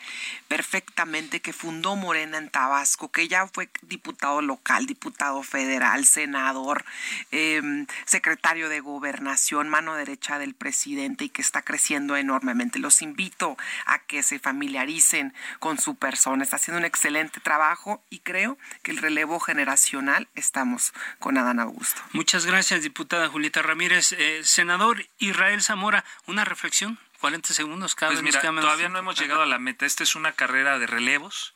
perfectamente 0.48 1.42
que 1.42 1.54
fundó 1.54 1.96
Morena 1.96 2.38
en 2.38 2.50
Tabasco, 2.50 3.12
que 3.12 3.28
ya 3.28 3.48
fue 3.48 3.70
diputado 3.82 4.42
local, 4.42 4.86
diputado 4.86 5.44
federal, 5.44 6.06
senador, 6.06 6.86
em, 7.32 7.88
secretario 8.06 8.70
de 8.70 8.80
gobernación, 8.80 9.70
mano 9.70 9.96
derecha 9.96 10.40
del 10.40 10.54
presidente 10.54 11.26
y 11.26 11.30
que 11.30 11.42
está 11.42 11.62
creciendo 11.62 12.16
enormemente. 12.18 12.80
Los 12.80 13.02
invito 13.02 13.58
a 13.86 14.00
que 14.00 14.24
se 14.24 14.40
familiaricen 14.40 15.34
con 15.60 15.80
su 15.80 15.96
persona. 15.96 16.44
Está 16.44 16.58
haciendo 16.58 16.80
un 16.80 16.86
excelente 16.86 17.40
trabajo 17.40 18.04
y 18.10 18.20
creo 18.20 18.58
que 18.84 18.92
el 18.92 18.98
relevo 18.98 19.40
generacional 19.40 20.28
estamos 20.36 20.94
con 21.20 21.38
Adán 21.38 21.60
Augusto. 21.60 22.02
Muchas 22.14 22.46
gracias, 22.46 22.82
diputada 22.82 23.30
Julieta 23.30 23.62
Ramírez. 23.62 24.14
Eh, 24.14 24.42
senador 24.44 25.06
Israel 25.20 25.62
Zamora, 25.62 26.04
una 26.28 26.46
reflexión. 26.46 27.00
40 27.26 27.56
segundos 27.56 27.96
cada 27.96 28.12
pues 28.12 28.22
mira, 28.22 28.40
todavía 28.40 28.88
no 28.88 29.00
hemos 29.00 29.20
llegado 29.20 29.42
a 29.42 29.48
la 29.48 29.58
meta. 29.58 29.88
Esta 29.88 30.04
es 30.04 30.16
una 30.16 30.34
carrera 30.34 30.78
de 30.78 30.86
relevos. 30.86 31.56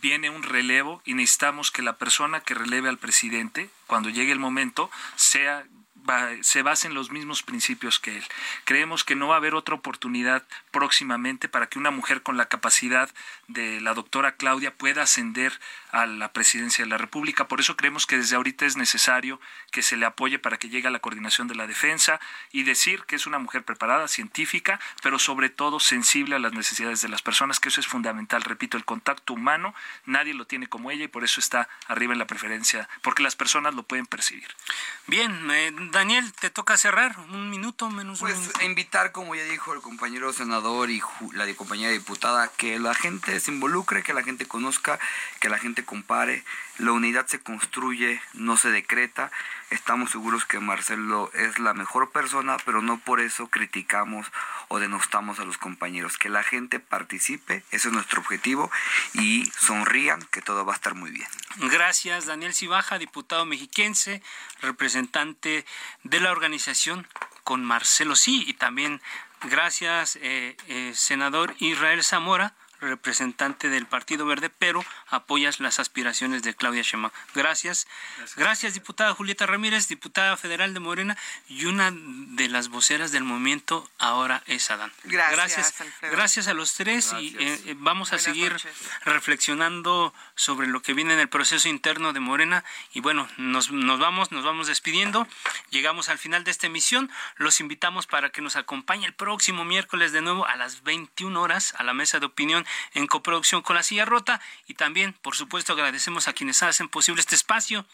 Viene 0.00 0.30
un 0.30 0.44
relevo 0.44 1.02
y 1.04 1.14
necesitamos 1.14 1.72
que 1.72 1.82
la 1.82 1.96
persona 1.96 2.40
que 2.40 2.54
releve 2.54 2.88
al 2.88 2.98
presidente, 2.98 3.68
cuando 3.88 4.10
llegue 4.10 4.30
el 4.30 4.38
momento, 4.38 4.92
sea 5.16 5.66
se 6.42 6.62
basa 6.62 6.86
en 6.86 6.94
los 6.94 7.10
mismos 7.10 7.42
principios 7.42 7.98
que 7.98 8.16
él. 8.16 8.24
Creemos 8.64 9.04
que 9.04 9.14
no 9.16 9.28
va 9.28 9.34
a 9.34 9.38
haber 9.38 9.54
otra 9.54 9.74
oportunidad 9.74 10.46
próximamente 10.70 11.48
para 11.48 11.66
que 11.66 11.78
una 11.78 11.90
mujer 11.90 12.22
con 12.22 12.36
la 12.36 12.46
capacidad 12.46 13.10
de 13.48 13.80
la 13.80 13.92
doctora 13.92 14.36
Claudia 14.36 14.72
pueda 14.72 15.02
ascender 15.02 15.58
a 15.90 16.06
la 16.06 16.32
presidencia 16.32 16.84
de 16.84 16.90
la 16.90 16.98
República. 16.98 17.48
Por 17.48 17.60
eso 17.60 17.76
creemos 17.76 18.06
que 18.06 18.16
desde 18.16 18.36
ahorita 18.36 18.66
es 18.66 18.76
necesario 18.76 19.40
que 19.70 19.82
se 19.82 19.96
le 19.96 20.06
apoye 20.06 20.38
para 20.38 20.58
que 20.58 20.68
llegue 20.68 20.88
a 20.88 20.90
la 20.90 20.98
coordinación 20.98 21.48
de 21.48 21.54
la 21.54 21.66
defensa 21.66 22.20
y 22.52 22.62
decir 22.62 23.04
que 23.04 23.16
es 23.16 23.26
una 23.26 23.38
mujer 23.38 23.64
preparada, 23.64 24.08
científica, 24.08 24.80
pero 25.02 25.18
sobre 25.18 25.50
todo 25.50 25.80
sensible 25.80 26.36
a 26.36 26.38
las 26.38 26.52
necesidades 26.52 27.00
de 27.00 27.08
las 27.08 27.22
personas, 27.22 27.60
que 27.60 27.68
eso 27.68 27.80
es 27.80 27.86
fundamental. 27.86 28.42
Repito, 28.42 28.76
el 28.76 28.84
contacto 28.84 29.34
humano 29.34 29.74
nadie 30.06 30.34
lo 30.34 30.46
tiene 30.46 30.66
como 30.66 30.90
ella 30.90 31.04
y 31.04 31.08
por 31.08 31.24
eso 31.24 31.40
está 31.40 31.68
arriba 31.86 32.12
en 32.12 32.18
la 32.18 32.26
preferencia, 32.26 32.88
porque 33.02 33.22
las 33.22 33.36
personas 33.36 33.74
lo 33.74 33.82
pueden 33.82 34.06
percibir. 34.06 34.48
Bien, 35.06 35.50
eh, 35.50 35.72
Daniel, 35.92 36.32
te 36.32 36.50
toca 36.50 36.76
cerrar 36.76 37.18
un 37.30 37.50
minuto 37.50 37.90
menos 37.90 38.20
pues, 38.20 38.50
invitar, 38.62 39.12
como 39.12 39.34
ya 39.34 39.44
dijo 39.44 39.72
el 39.72 39.80
compañero 39.80 40.32
senador 40.32 40.90
y 40.90 41.02
la 41.32 41.46
compañera 41.54 41.92
diputada, 41.92 42.50
que 42.56 42.78
la 42.78 42.94
gente 42.94 43.40
se 43.40 43.50
involucre, 43.50 44.02
que 44.02 44.12
la 44.12 44.22
gente 44.22 44.46
conozca, 44.46 44.98
que 45.40 45.48
la 45.48 45.58
gente 45.58 45.77
compare. 45.84 46.44
La 46.78 46.92
unidad 46.92 47.26
se 47.26 47.40
construye, 47.40 48.20
no 48.34 48.56
se 48.56 48.70
decreta. 48.70 49.30
Estamos 49.70 50.10
seguros 50.10 50.44
que 50.44 50.60
Marcelo 50.60 51.30
es 51.34 51.58
la 51.58 51.74
mejor 51.74 52.10
persona, 52.10 52.56
pero 52.64 52.82
no 52.82 52.98
por 52.98 53.20
eso 53.20 53.48
criticamos 53.48 54.26
o 54.68 54.78
denostamos 54.78 55.40
a 55.40 55.44
los 55.44 55.58
compañeros. 55.58 56.18
Que 56.18 56.28
la 56.28 56.42
gente 56.42 56.80
participe, 56.80 57.64
ese 57.70 57.88
es 57.88 57.94
nuestro 57.94 58.20
objetivo, 58.20 58.70
y 59.14 59.50
sonrían, 59.58 60.22
que 60.30 60.42
todo 60.42 60.64
va 60.64 60.72
a 60.72 60.76
estar 60.76 60.94
muy 60.94 61.10
bien. 61.10 61.28
Gracias, 61.56 62.26
Daniel 62.26 62.54
Cibaja, 62.54 62.98
diputado 62.98 63.44
mexiquense, 63.44 64.22
representante 64.62 65.64
de 66.04 66.20
la 66.20 66.30
organización 66.30 67.06
con 67.44 67.64
Marcelo 67.64 68.14
Sí, 68.14 68.44
y 68.46 68.54
también 68.54 69.00
gracias, 69.42 70.16
eh, 70.16 70.56
eh, 70.66 70.92
senador 70.94 71.54
Israel 71.58 72.04
Zamora 72.04 72.54
representante 72.80 73.68
del 73.68 73.86
Partido 73.86 74.26
Verde, 74.26 74.50
pero 74.50 74.84
apoyas 75.08 75.60
las 75.60 75.78
aspiraciones 75.78 76.42
de 76.42 76.54
Claudia 76.54 76.82
Sheinbaum. 76.82 77.12
Gracias. 77.34 77.86
Gracias. 78.36 78.74
diputada 78.74 79.14
Julieta 79.14 79.46
Ramírez, 79.46 79.88
diputada 79.88 80.36
federal 80.36 80.74
de 80.74 80.80
Morena 80.80 81.16
y 81.48 81.64
una 81.66 81.92
de 81.92 82.48
las 82.48 82.68
voceras 82.68 83.12
del 83.12 83.24
movimiento 83.24 83.88
ahora 83.98 84.42
es 84.46 84.70
Adán. 84.70 84.92
Gracias. 85.04 85.74
Gracias, 86.02 86.48
a 86.48 86.54
los 86.54 86.74
tres 86.74 87.12
y 87.18 87.36
eh, 87.38 87.74
vamos 87.78 88.12
a 88.12 88.18
seguir 88.18 88.56
reflexionando 89.04 90.14
sobre 90.34 90.66
lo 90.66 90.82
que 90.82 90.94
viene 90.94 91.14
en 91.14 91.20
el 91.20 91.28
proceso 91.28 91.68
interno 91.68 92.12
de 92.12 92.20
Morena 92.20 92.64
y 92.92 93.00
bueno, 93.00 93.28
nos, 93.36 93.70
nos 93.70 93.98
vamos, 93.98 94.32
nos 94.32 94.44
vamos 94.44 94.66
despidiendo. 94.66 95.26
Llegamos 95.70 96.08
al 96.08 96.18
final 96.18 96.44
de 96.44 96.50
esta 96.50 96.66
emisión. 96.66 97.10
Los 97.36 97.60
invitamos 97.60 98.06
para 98.06 98.30
que 98.30 98.40
nos 98.40 98.56
acompañe 98.56 99.06
el 99.06 99.14
próximo 99.14 99.64
miércoles 99.64 100.12
de 100.12 100.22
nuevo 100.22 100.46
a 100.46 100.56
las 100.56 100.82
21 100.82 101.40
horas 101.40 101.74
a 101.78 101.82
la 101.82 101.94
mesa 101.94 102.20
de 102.20 102.26
opinión 102.26 102.66
en 102.94 103.06
coproducción 103.06 103.62
con 103.62 103.76
La 103.76 103.82
Silla 103.82 104.04
Rota 104.04 104.40
y 104.66 104.74
también, 104.74 105.14
por 105.22 105.36
supuesto, 105.36 105.72
agradecemos 105.72 106.28
a 106.28 106.32
quienes 106.32 106.62
hacen 106.62 106.88
posible 106.88 107.20
este 107.20 107.34
espacio. 107.34 107.86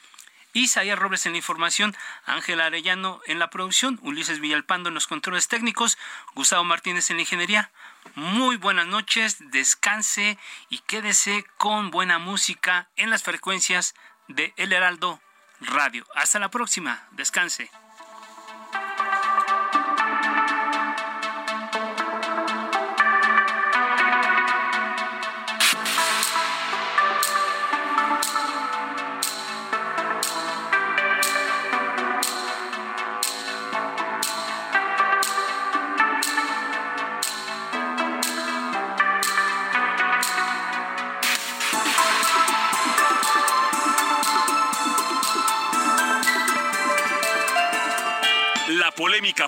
Isaías 0.55 0.99
Robles 0.99 1.27
en 1.27 1.33
la 1.33 1.39
información, 1.39 1.97
Ángela 2.27 2.67
Arellano 2.67 3.21
en 3.27 3.41
la 3.41 3.51
producción, 3.51 3.99
Ulises 4.03 4.39
Villalpando 4.39 4.89
en 4.89 4.95
los 4.95 5.09
controles 5.09 5.49
técnicos, 5.49 5.99
Gustavo 6.35 6.63
Martínez 6.63 7.11
en 7.11 7.17
la 7.17 7.23
ingeniería. 7.23 7.73
Muy 8.15 8.57
buenas 8.57 8.87
noches, 8.87 9.37
descanse 9.51 10.39
y 10.69 10.79
quédese 10.79 11.45
con 11.59 11.91
buena 11.91 12.21
música 12.21 12.89
en 12.95 13.11
las 13.11 13.25
frecuencias 13.25 13.97
de 14.29 14.55
El 14.57 14.73
Heraldo 14.73 15.21
Radio. 15.61 16.07
Hasta 16.15 16.39
la 16.39 16.51
próxima, 16.51 17.09
descanse. 17.11 17.69